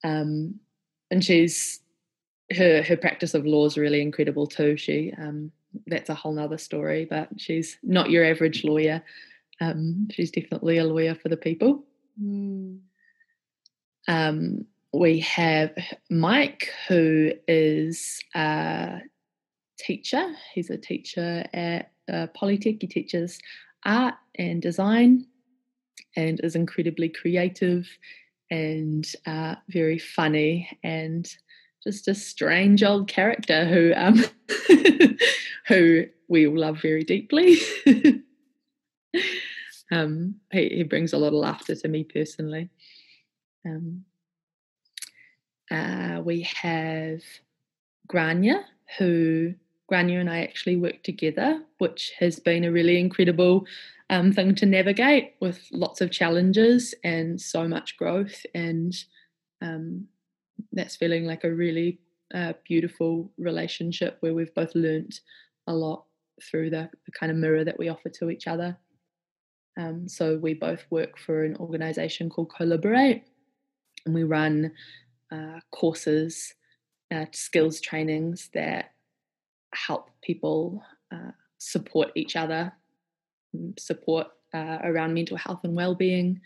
Um, 0.03 0.59
and 1.11 1.23
she's 1.23 1.81
her 2.55 2.81
her 2.81 2.97
practice 2.97 3.33
of 3.33 3.45
law 3.45 3.65
is 3.65 3.77
really 3.77 4.01
incredible 4.01 4.47
too. 4.47 4.77
She 4.77 5.13
um, 5.17 5.51
that's 5.85 6.09
a 6.09 6.15
whole 6.15 6.33
nother 6.33 6.57
story, 6.57 7.05
but 7.05 7.29
she's 7.37 7.77
not 7.83 8.09
your 8.09 8.25
average 8.25 8.63
lawyer. 8.63 9.03
Um, 9.59 10.07
she's 10.11 10.31
definitely 10.31 10.77
a 10.77 10.85
lawyer 10.85 11.15
for 11.15 11.29
the 11.29 11.37
people. 11.37 11.83
Mm. 12.21 12.79
Um, 14.07 14.65
we 14.93 15.19
have 15.19 15.75
Mike, 16.09 16.71
who 16.87 17.33
is 17.47 18.21
a 18.35 19.01
teacher. 19.77 20.33
He's 20.53 20.69
a 20.69 20.77
teacher 20.77 21.45
at 21.53 21.91
uh, 22.11 22.27
Polytech. 22.35 22.81
He 22.81 22.87
teaches 22.87 23.39
art 23.85 24.15
and 24.37 24.61
design 24.61 25.25
and 26.15 26.39
is 26.43 26.55
incredibly 26.55 27.09
creative 27.09 27.87
and 28.49 29.05
uh, 29.25 29.55
very 29.69 29.99
funny 29.99 30.69
and 30.83 31.29
just 31.83 32.07
a 32.07 32.15
strange 32.15 32.83
old 32.83 33.07
character 33.07 33.65
who 33.65 33.93
um, 33.95 34.23
who 35.67 36.05
we 36.27 36.47
all 36.47 36.57
love 36.57 36.81
very 36.81 37.03
deeply. 37.03 37.57
um, 39.91 40.35
he, 40.51 40.69
he 40.69 40.83
brings 40.83 41.13
a 41.13 41.17
lot 41.17 41.27
of 41.27 41.33
laughter 41.33 41.75
to 41.75 41.87
me 41.87 42.03
personally. 42.03 42.69
Um, 43.65 44.05
uh, 45.69 46.21
we 46.23 46.41
have 46.41 47.21
Grania, 48.07 48.65
who 48.97 49.53
Grania 49.87 50.19
and 50.19 50.29
I 50.29 50.43
actually 50.43 50.75
work 50.75 51.03
together, 51.03 51.61
which 51.77 52.13
has 52.19 52.39
been 52.39 52.63
a 52.63 52.71
really 52.71 52.99
incredible 52.99 53.65
um, 54.09 54.31
thing 54.31 54.55
to 54.55 54.65
navigate 54.65 55.33
with 55.39 55.67
lots 55.71 56.01
of 56.01 56.11
challenges 56.11 56.93
and 57.03 57.39
so 57.39 57.67
much 57.67 57.97
growth. 57.97 58.45
And 58.53 58.95
um, 59.61 60.07
that's 60.77 60.95
feeling 60.95 61.25
like 61.25 61.43
a 61.43 61.53
really 61.53 61.99
uh, 62.33 62.53
beautiful 62.67 63.31
relationship 63.37 64.17
where 64.19 64.33
we've 64.33 64.53
both 64.53 64.73
learnt 64.75 65.21
a 65.67 65.73
lot 65.73 66.05
through 66.43 66.69
the, 66.69 66.89
the 67.05 67.11
kind 67.11 67.31
of 67.31 67.37
mirror 67.37 67.63
that 67.63 67.79
we 67.79 67.89
offer 67.89 68.09
to 68.09 68.29
each 68.29 68.47
other. 68.47 68.77
Um, 69.77 70.07
so 70.07 70.37
we 70.37 70.53
both 70.53 70.85
work 70.89 71.17
for 71.17 71.43
an 71.43 71.55
organization 71.57 72.29
called 72.29 72.51
Collaborate, 72.55 73.23
and 74.05 74.15
we 74.15 74.23
run 74.23 74.71
uh, 75.31 75.59
courses, 75.71 76.53
uh, 77.13 77.25
skills 77.31 77.79
trainings 77.79 78.49
that 78.53 78.91
help 79.73 80.09
people 80.21 80.81
uh, 81.13 81.31
support 81.57 82.09
each 82.15 82.35
other, 82.35 82.73
mm, 83.55 83.79
support 83.79 84.27
uh, 84.53 84.79
around 84.83 85.13
mental 85.13 85.37
health 85.37 85.59
and 85.63 85.75
well-being. 85.75 86.41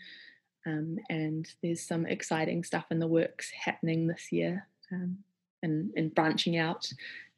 Um, 0.66 0.98
and 1.08 1.48
there's 1.62 1.82
some 1.82 2.06
exciting 2.06 2.62
stuff 2.64 2.86
in 2.90 2.98
the 2.98 3.06
works 3.06 3.50
happening 3.50 4.06
this 4.06 4.30
year 4.30 4.68
um, 4.92 5.18
and, 5.62 5.90
and 5.96 6.14
branching 6.14 6.56
out 6.56 6.90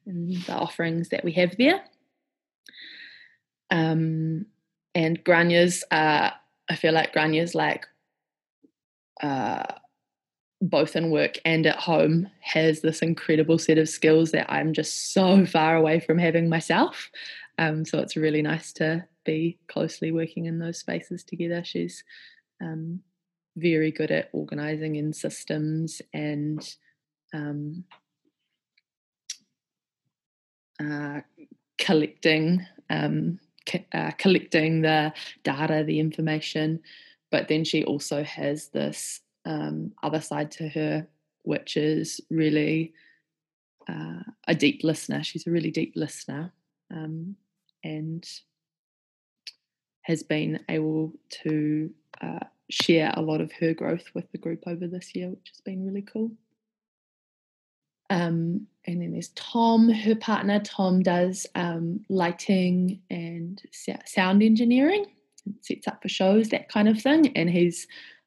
in 0.07 0.29
the 0.29 0.53
offerings 0.53 1.09
that 1.09 1.25
we 1.25 1.33
have 1.33 1.57
there. 1.57 1.83
Um, 3.71 4.47
and 4.95 5.23
Grania's, 5.25 5.85
uh, 5.91 6.31
I 6.69 6.77
feel 6.77 6.93
like 6.93 7.13
Grania's 7.13 7.55
like 7.55 7.87
uh, 9.23 9.65
both 10.61 10.97
in 10.97 11.11
work 11.11 11.39
and 11.45 11.67
at 11.67 11.77
home 11.77 12.29
has 12.41 12.81
this 12.81 13.03
incredible 13.03 13.59
set 13.59 13.79
of 13.79 13.89
skills 13.89 14.31
that 14.33 14.51
I'm 14.51 14.73
just 14.73 15.13
so 15.13 15.45
far 15.47 15.77
away 15.77 16.01
from 16.01 16.19
having 16.19 16.49
myself. 16.49 17.11
Um, 17.59 17.85
so 17.85 17.99
it's 17.99 18.17
really 18.17 18.43
nice 18.43 18.73
to 18.75 19.05
be 19.25 19.59
closely 19.69 20.13
working 20.13 20.47
in 20.47 20.59
those 20.59 20.79
spaces 20.79 21.25
together. 21.25 21.63
She's 21.65 22.05
um, 22.61 23.01
very 23.57 23.91
good 23.91 24.11
at 24.11 24.31
organizing 24.33 24.97
in 24.97 25.13
systems 25.13 26.03
and 26.13 26.77
um, 27.33 27.85
uh, 30.83 31.21
collecting 31.79 32.67
um, 32.91 33.39
uh, 33.93 34.11
collecting 34.19 34.83
the 34.83 35.13
data, 35.43 35.85
the 35.87 35.99
information, 35.99 36.81
but 37.31 37.49
then 37.49 37.65
she 37.65 37.83
also 37.85 38.23
has 38.23 38.69
this 38.69 39.21
um, 39.47 39.93
other 40.03 40.21
side 40.21 40.51
to 40.51 40.69
her, 40.69 41.07
which 41.43 41.77
is 41.77 42.21
really 42.31 42.93
uh, 43.89 44.23
a 44.47 44.55
deep 44.55 44.85
listener. 44.85 45.23
She's 45.23 45.47
a 45.47 45.51
really 45.51 45.71
deep 45.71 45.95
listener 45.97 46.53
um, 46.93 47.37
and 47.83 48.25
has 50.03 50.23
been 50.23 50.61
able 50.69 51.13
to 51.43 51.91
uh, 52.21 52.41
share 52.71 53.13
a 53.15 53.23
lot 53.23 53.41
of 53.41 53.53
her 53.53 53.75
growth 53.75 54.05
with 54.15 54.31
the 54.33 54.39
group 54.39 54.65
over 54.67 54.87
this 54.87 55.15
year, 55.15 55.29
which 55.29 55.51
has 55.51 55.61
been 55.61 55.85
really 55.85 56.03
cool. 56.03 56.31
Um, 58.11 58.67
and 58.87 59.01
then 59.01 59.13
there's 59.13 59.31
Tom, 59.31 59.89
her 59.89 60.15
partner. 60.15 60.61
Tom 60.61 61.03
does 61.03 61.47
um, 61.55 62.05
lighting 62.09 63.01
and 63.11 63.61
sound 64.05 64.43
engineering, 64.43 65.07
sets 65.63 65.89
up 65.89 66.03
for 66.03 66.09
shows, 66.09 66.51
that 66.51 66.69
kind 66.69 66.89
of 66.89 67.01
thing. 67.01 67.37
And 67.37 67.49
he's 67.49 67.87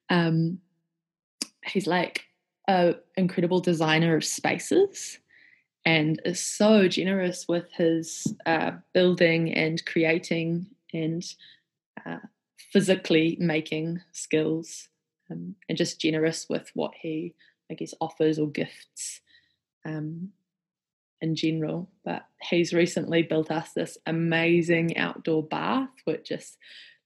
um, 0.09 0.59
he's 1.65 1.87
like 1.87 2.25
an 2.67 2.95
incredible 3.15 3.59
designer 3.59 4.15
of 4.15 4.25
spaces 4.25 5.19
and 5.85 6.21
is 6.25 6.41
so 6.41 6.87
generous 6.87 7.47
with 7.47 7.71
his 7.71 8.35
uh, 8.45 8.71
building 8.93 9.53
and 9.53 9.85
creating 9.85 10.67
and 10.93 11.23
uh, 12.05 12.17
physically 12.71 13.37
making 13.39 14.01
skills 14.11 14.89
um, 15.31 15.55
and 15.67 15.77
just 15.77 15.99
generous 15.99 16.47
with 16.49 16.69
what 16.73 16.91
he 17.01 17.33
i 17.71 17.73
guess 17.73 17.93
offers 18.01 18.39
or 18.39 18.47
gifts 18.49 19.21
um, 19.85 20.29
in 21.21 21.35
general 21.35 21.89
but 22.03 22.25
he's 22.49 22.73
recently 22.73 23.23
built 23.23 23.49
us 23.51 23.71
this 23.73 23.97
amazing 24.05 24.97
outdoor 24.97 25.43
bath 25.43 25.89
which 26.05 26.29
just 26.29 26.57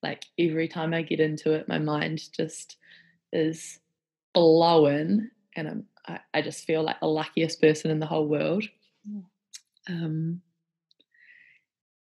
like 0.03 0.25
every 0.37 0.67
time 0.67 0.93
i 0.93 1.01
get 1.01 1.19
into 1.19 1.53
it 1.53 1.67
my 1.67 1.79
mind 1.79 2.21
just 2.35 2.77
is 3.31 3.79
blown 4.33 5.31
and 5.55 5.67
I'm, 5.67 5.85
I, 6.07 6.19
I 6.33 6.41
just 6.41 6.65
feel 6.65 6.83
like 6.83 6.99
the 6.99 7.07
luckiest 7.07 7.61
person 7.61 7.91
in 7.91 7.99
the 7.99 8.05
whole 8.05 8.27
world. 8.27 8.63
Um, 9.87 10.41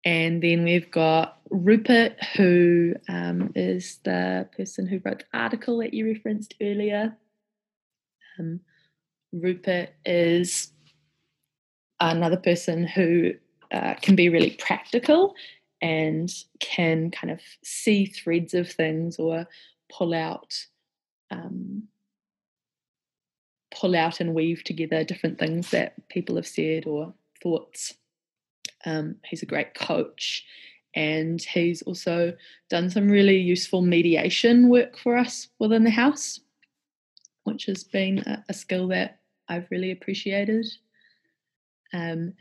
and 0.04 0.42
then 0.42 0.64
we've 0.64 0.90
got 0.90 1.38
Rupert, 1.50 2.22
who 2.36 2.94
um, 3.08 3.52
is 3.54 3.98
the 4.04 4.48
person 4.56 4.86
who 4.86 5.00
wrote 5.04 5.20
the 5.30 5.38
article 5.38 5.78
that 5.78 5.92
you 5.92 6.06
referenced 6.06 6.54
earlier. 6.60 7.16
Um, 8.38 8.60
Rupert 9.32 9.90
is 10.04 10.72
another 11.98 12.36
person 12.36 12.86
who 12.86 13.32
uh, 13.72 13.94
can 14.00 14.16
be 14.16 14.28
really 14.28 14.52
practical 14.58 15.34
and 15.82 16.30
can 16.60 17.10
kind 17.10 17.30
of 17.30 17.40
see 17.64 18.06
threads 18.06 18.54
of 18.54 18.70
things 18.70 19.18
or 19.18 19.46
pull 19.90 20.14
out 20.14 20.54
um, 21.30 21.84
pull 23.70 23.94
out 23.94 24.20
and 24.20 24.34
weave 24.34 24.64
together 24.64 25.04
different 25.04 25.38
things 25.38 25.70
that 25.70 25.94
people 26.08 26.36
have 26.36 26.46
said 26.46 26.86
or 26.86 27.14
thoughts. 27.42 27.94
Um, 28.84 29.16
he's 29.24 29.42
a 29.42 29.46
great 29.46 29.74
coach 29.74 30.44
and 30.94 31.40
he's 31.40 31.82
also 31.82 32.32
done 32.68 32.90
some 32.90 33.08
really 33.08 33.38
useful 33.38 33.82
mediation 33.82 34.68
work 34.68 34.98
for 34.98 35.16
us 35.16 35.48
within 35.58 35.84
the 35.84 35.90
house, 35.90 36.40
which 37.44 37.66
has 37.66 37.84
been 37.84 38.18
a, 38.20 38.44
a 38.48 38.54
skill 38.54 38.88
that 38.88 39.20
I've 39.48 39.68
really 39.70 39.92
appreciated. 39.92 40.66
Um, 41.92 42.34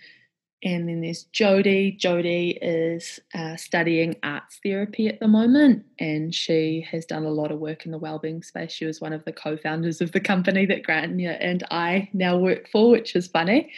and 0.61 0.89
then 0.89 0.99
there's 1.01 1.23
Jody. 1.23 1.91
Jody 1.91 2.59
is 2.61 3.19
uh, 3.33 3.55
studying 3.55 4.15
arts 4.23 4.59
therapy 4.61 5.07
at 5.07 5.19
the 5.21 5.27
moment, 5.27 5.85
and 5.99 6.35
she 6.35 6.85
has 6.91 7.05
done 7.05 7.23
a 7.23 7.31
lot 7.31 7.51
of 7.51 7.59
work 7.59 7.85
in 7.85 7.91
the 7.93 7.97
wellbeing 7.97 8.43
space. 8.43 8.73
She 8.73 8.85
was 8.85 8.99
one 8.99 9.13
of 9.13 9.23
the 9.23 9.31
co-founders 9.31 10.01
of 10.01 10.11
the 10.11 10.19
company 10.19 10.65
that 10.65 10.83
Grania 10.83 11.37
and 11.39 11.63
I 11.71 12.09
now 12.11 12.37
work 12.37 12.69
for, 12.69 12.89
which 12.89 13.15
is 13.15 13.27
funny. 13.27 13.71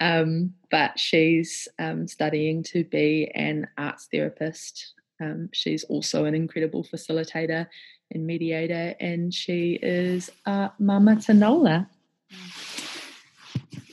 Um, 0.00 0.54
but 0.70 0.98
she's 0.98 1.68
um, 1.78 2.08
studying 2.08 2.62
to 2.64 2.84
be 2.84 3.30
an 3.34 3.68
arts 3.76 4.08
therapist. 4.10 4.94
Um, 5.20 5.50
she's 5.52 5.84
also 5.84 6.24
an 6.24 6.34
incredible 6.34 6.84
facilitator 6.84 7.66
and 8.10 8.26
mediator, 8.26 8.94
and 8.98 9.32
she 9.32 9.78
is 9.82 10.30
a 10.46 10.70
mama 10.78 11.16
to 11.22 11.34
Nola. 11.34 11.88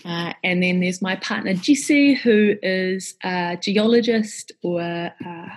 Uh, 0.05 0.32
and 0.43 0.64
then 0.64 0.80
there's 0.80 1.01
my 1.01 1.18
partner 1.18 1.53
Jesse, 1.53 2.14
who 2.14 2.55
is 2.62 3.16
a 3.24 3.58
geologist, 3.62 4.53
or 4.64 4.82
uh, 4.82 5.49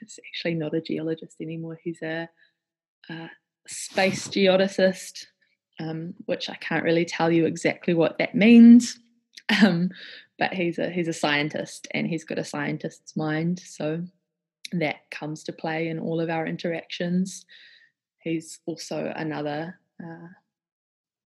it's 0.00 0.20
actually 0.28 0.54
not 0.54 0.74
a 0.74 0.80
geologist 0.80 1.40
anymore. 1.40 1.80
He's 1.82 2.00
a, 2.02 2.28
a 3.10 3.30
space 3.66 4.28
geodesist, 4.28 5.26
um, 5.80 6.14
which 6.26 6.48
I 6.48 6.54
can't 6.54 6.84
really 6.84 7.04
tell 7.04 7.32
you 7.32 7.46
exactly 7.46 7.94
what 7.94 8.18
that 8.18 8.36
means. 8.36 9.00
Um, 9.62 9.90
but 10.38 10.52
he's 10.52 10.78
a 10.78 10.90
he's 10.90 11.06
a 11.06 11.12
scientist, 11.12 11.86
and 11.92 12.06
he's 12.06 12.24
got 12.24 12.38
a 12.38 12.44
scientist's 12.44 13.16
mind, 13.16 13.60
so 13.60 14.02
that 14.72 15.08
comes 15.10 15.44
to 15.44 15.52
play 15.52 15.88
in 15.88 16.00
all 16.00 16.20
of 16.20 16.30
our 16.30 16.46
interactions. 16.46 17.46
He's 18.18 18.58
also 18.66 19.12
another 19.14 19.78
uh, 20.02 20.28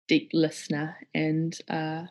deep 0.08 0.32
listener 0.34 0.98
and 1.14 1.58
uh, 1.70 2.04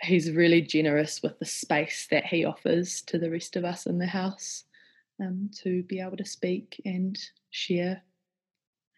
he's 0.00 0.30
really 0.30 0.62
generous 0.62 1.20
with 1.20 1.36
the 1.40 1.44
space 1.44 2.06
that 2.12 2.24
he 2.24 2.44
offers 2.44 3.02
to 3.02 3.18
the 3.18 3.28
rest 3.28 3.56
of 3.56 3.64
us 3.64 3.86
in 3.86 3.98
the 3.98 4.06
house. 4.06 4.64
um, 5.20 5.50
to 5.62 5.82
be 5.82 6.00
able 6.00 6.16
to 6.16 6.24
speak 6.24 6.80
and 6.84 7.18
share. 7.50 8.02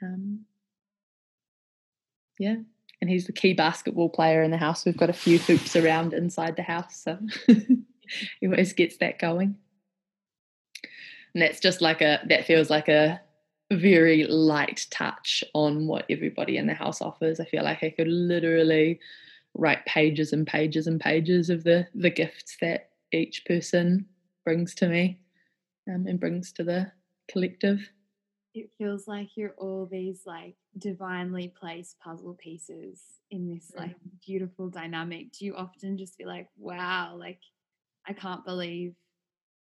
Um, 0.02 0.40
yeah, 2.38 2.56
and 3.00 3.08
he's 3.08 3.26
the 3.26 3.32
key 3.32 3.54
basketball 3.54 4.08
player 4.08 4.42
in 4.42 4.50
the 4.50 4.56
house. 4.56 4.84
We've 4.84 4.96
got 4.96 5.10
a 5.10 5.14
few 5.14 5.38
hoops 5.38 5.76
around 5.76 6.12
inside 6.12 6.56
the 6.56 6.62
house, 6.62 7.02
so 7.02 7.18
he 7.46 8.46
always 8.46 8.72
gets 8.72 8.98
that 8.98 9.18
going. 9.18 9.56
And 11.34 11.42
that's 11.42 11.60
just 11.60 11.80
like 11.80 12.00
a 12.00 12.20
that 12.28 12.46
feels 12.46 12.70
like 12.70 12.88
a 12.88 13.20
very 13.72 14.24
light 14.24 14.86
touch 14.90 15.44
on 15.54 15.86
what 15.86 16.04
everybody 16.10 16.56
in 16.56 16.66
the 16.66 16.74
house 16.74 17.00
offers. 17.00 17.38
I 17.38 17.44
feel 17.44 17.62
like 17.62 17.82
I 17.82 17.90
could 17.90 18.08
literally 18.08 18.98
write 19.54 19.84
pages 19.86 20.32
and 20.32 20.46
pages 20.46 20.86
and 20.86 21.00
pages 21.00 21.50
of 21.50 21.64
the 21.64 21.86
the 21.94 22.10
gifts 22.10 22.56
that 22.60 22.90
each 23.12 23.44
person 23.44 24.06
brings 24.44 24.74
to 24.74 24.88
me 24.88 25.20
um, 25.88 26.06
and 26.06 26.20
brings 26.20 26.52
to 26.52 26.64
the 26.64 26.90
collective. 27.30 27.88
It 28.54 28.70
feels 28.78 29.06
like 29.06 29.36
you're 29.36 29.54
all 29.58 29.86
these 29.86 30.22
like 30.26 30.56
divinely 30.76 31.52
placed 31.58 32.00
puzzle 32.00 32.34
pieces 32.34 33.00
in 33.30 33.46
this 33.46 33.70
like 33.76 33.90
mm. 33.90 34.10
beautiful 34.26 34.68
dynamic. 34.68 35.32
Do 35.32 35.44
you 35.44 35.54
often 35.54 35.96
just 35.96 36.16
feel 36.16 36.26
like, 36.26 36.48
wow, 36.56 37.14
like 37.16 37.40
I 38.06 38.12
can't 38.12 38.44
believe 38.44 38.94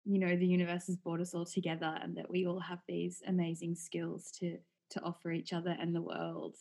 you 0.04 0.18
know 0.18 0.36
the 0.36 0.46
universe 0.46 0.86
has 0.86 0.96
brought 0.96 1.20
us 1.20 1.34
all 1.34 1.46
together 1.46 1.98
and 2.02 2.16
that 2.16 2.30
we 2.30 2.46
all 2.46 2.60
have 2.60 2.80
these 2.86 3.22
amazing 3.26 3.74
skills 3.74 4.30
to 4.38 4.58
to 4.90 5.00
offer 5.02 5.32
each 5.32 5.52
other 5.52 5.74
and 5.80 5.94
the 5.94 6.02
world 6.02 6.56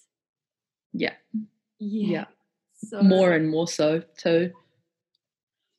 yeah 0.94 1.14
yeah, 1.80 2.08
yeah. 2.08 2.26
so 2.74 3.02
more 3.02 3.34
and 3.34 3.50
more 3.50 3.68
so 3.68 4.02
too 4.18 4.52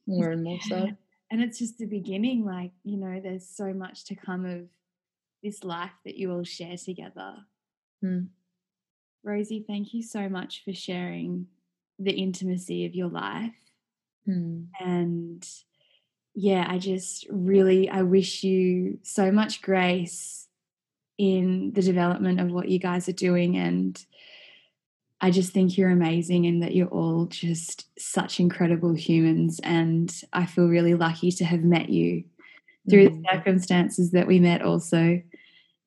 more 0.07 0.31
and 0.31 0.45
more 0.45 0.59
so 0.69 0.89
and 1.31 1.43
it's 1.43 1.59
just 1.59 1.79
the 1.79 1.87
beginning 1.87 2.45
like 2.45 2.73
you 2.85 2.99
know 2.99 3.19
there's 3.23 3.49
so 3.49 3.73
much 3.73 4.05
to 4.05 4.15
come 4.15 4.45
of 4.45 4.69
this 5.45 5.63
life 5.63 5.93
that 6.05 6.17
you 6.17 6.33
all 6.33 6.45
share 6.45 6.77
together 6.77 7.37
mm. 8.05 8.27
rosie 9.23 9.65
thank 9.67 9.95
you 9.95 10.03
so 10.03 10.29
much 10.29 10.63
for 10.65 10.73
sharing 10.73 11.47
the 11.99 12.13
intimacy 12.13 12.87
of 12.87 12.95
your 12.95 13.09
life 13.09 13.53
mm. 14.29 14.67
and 14.81 15.47
yeah, 16.35 16.67
I 16.69 16.79
just 16.79 17.27
really 17.31 17.89
I 17.89 18.03
wish 18.03 18.43
you 18.43 18.99
so 19.03 19.31
much 19.31 19.63
grace 19.63 20.49
in 21.17 21.73
the 21.75 21.83
development 21.83 22.41
of 22.41 22.51
what 22.51 22.69
you 22.69 22.81
guys 22.81 23.09
are 23.09 23.13
doing 23.13 23.57
and 23.57 24.05
I 25.21 25.31
just 25.31 25.53
think 25.53 25.79
you're 25.79 25.91
amazing 25.91 26.45
and 26.47 26.63
that 26.63 26.75
you're 26.75 26.89
all 26.89 27.27
just 27.27 27.87
such 27.97 28.41
incredible 28.41 28.93
humans 28.95 29.61
and 29.63 30.13
I 30.33 30.45
feel 30.45 30.67
really 30.67 30.95
lucky 30.95 31.31
to 31.33 31.45
have 31.45 31.63
met 31.63 31.89
you 31.89 32.25
through 32.91 33.11
mm-hmm. 33.11 33.23
the 33.23 33.29
circumstances 33.33 34.11
that 34.11 34.27
we 34.27 34.41
met 34.41 34.61
also. 34.61 35.23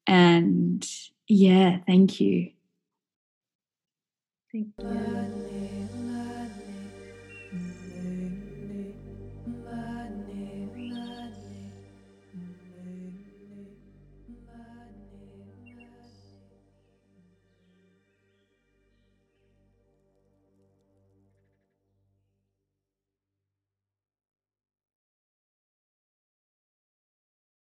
And 0.08 0.86
yeah, 1.28 1.80
thank 1.86 2.20
you. 2.20 2.52
Thank 4.52 4.74
you. 4.90 5.87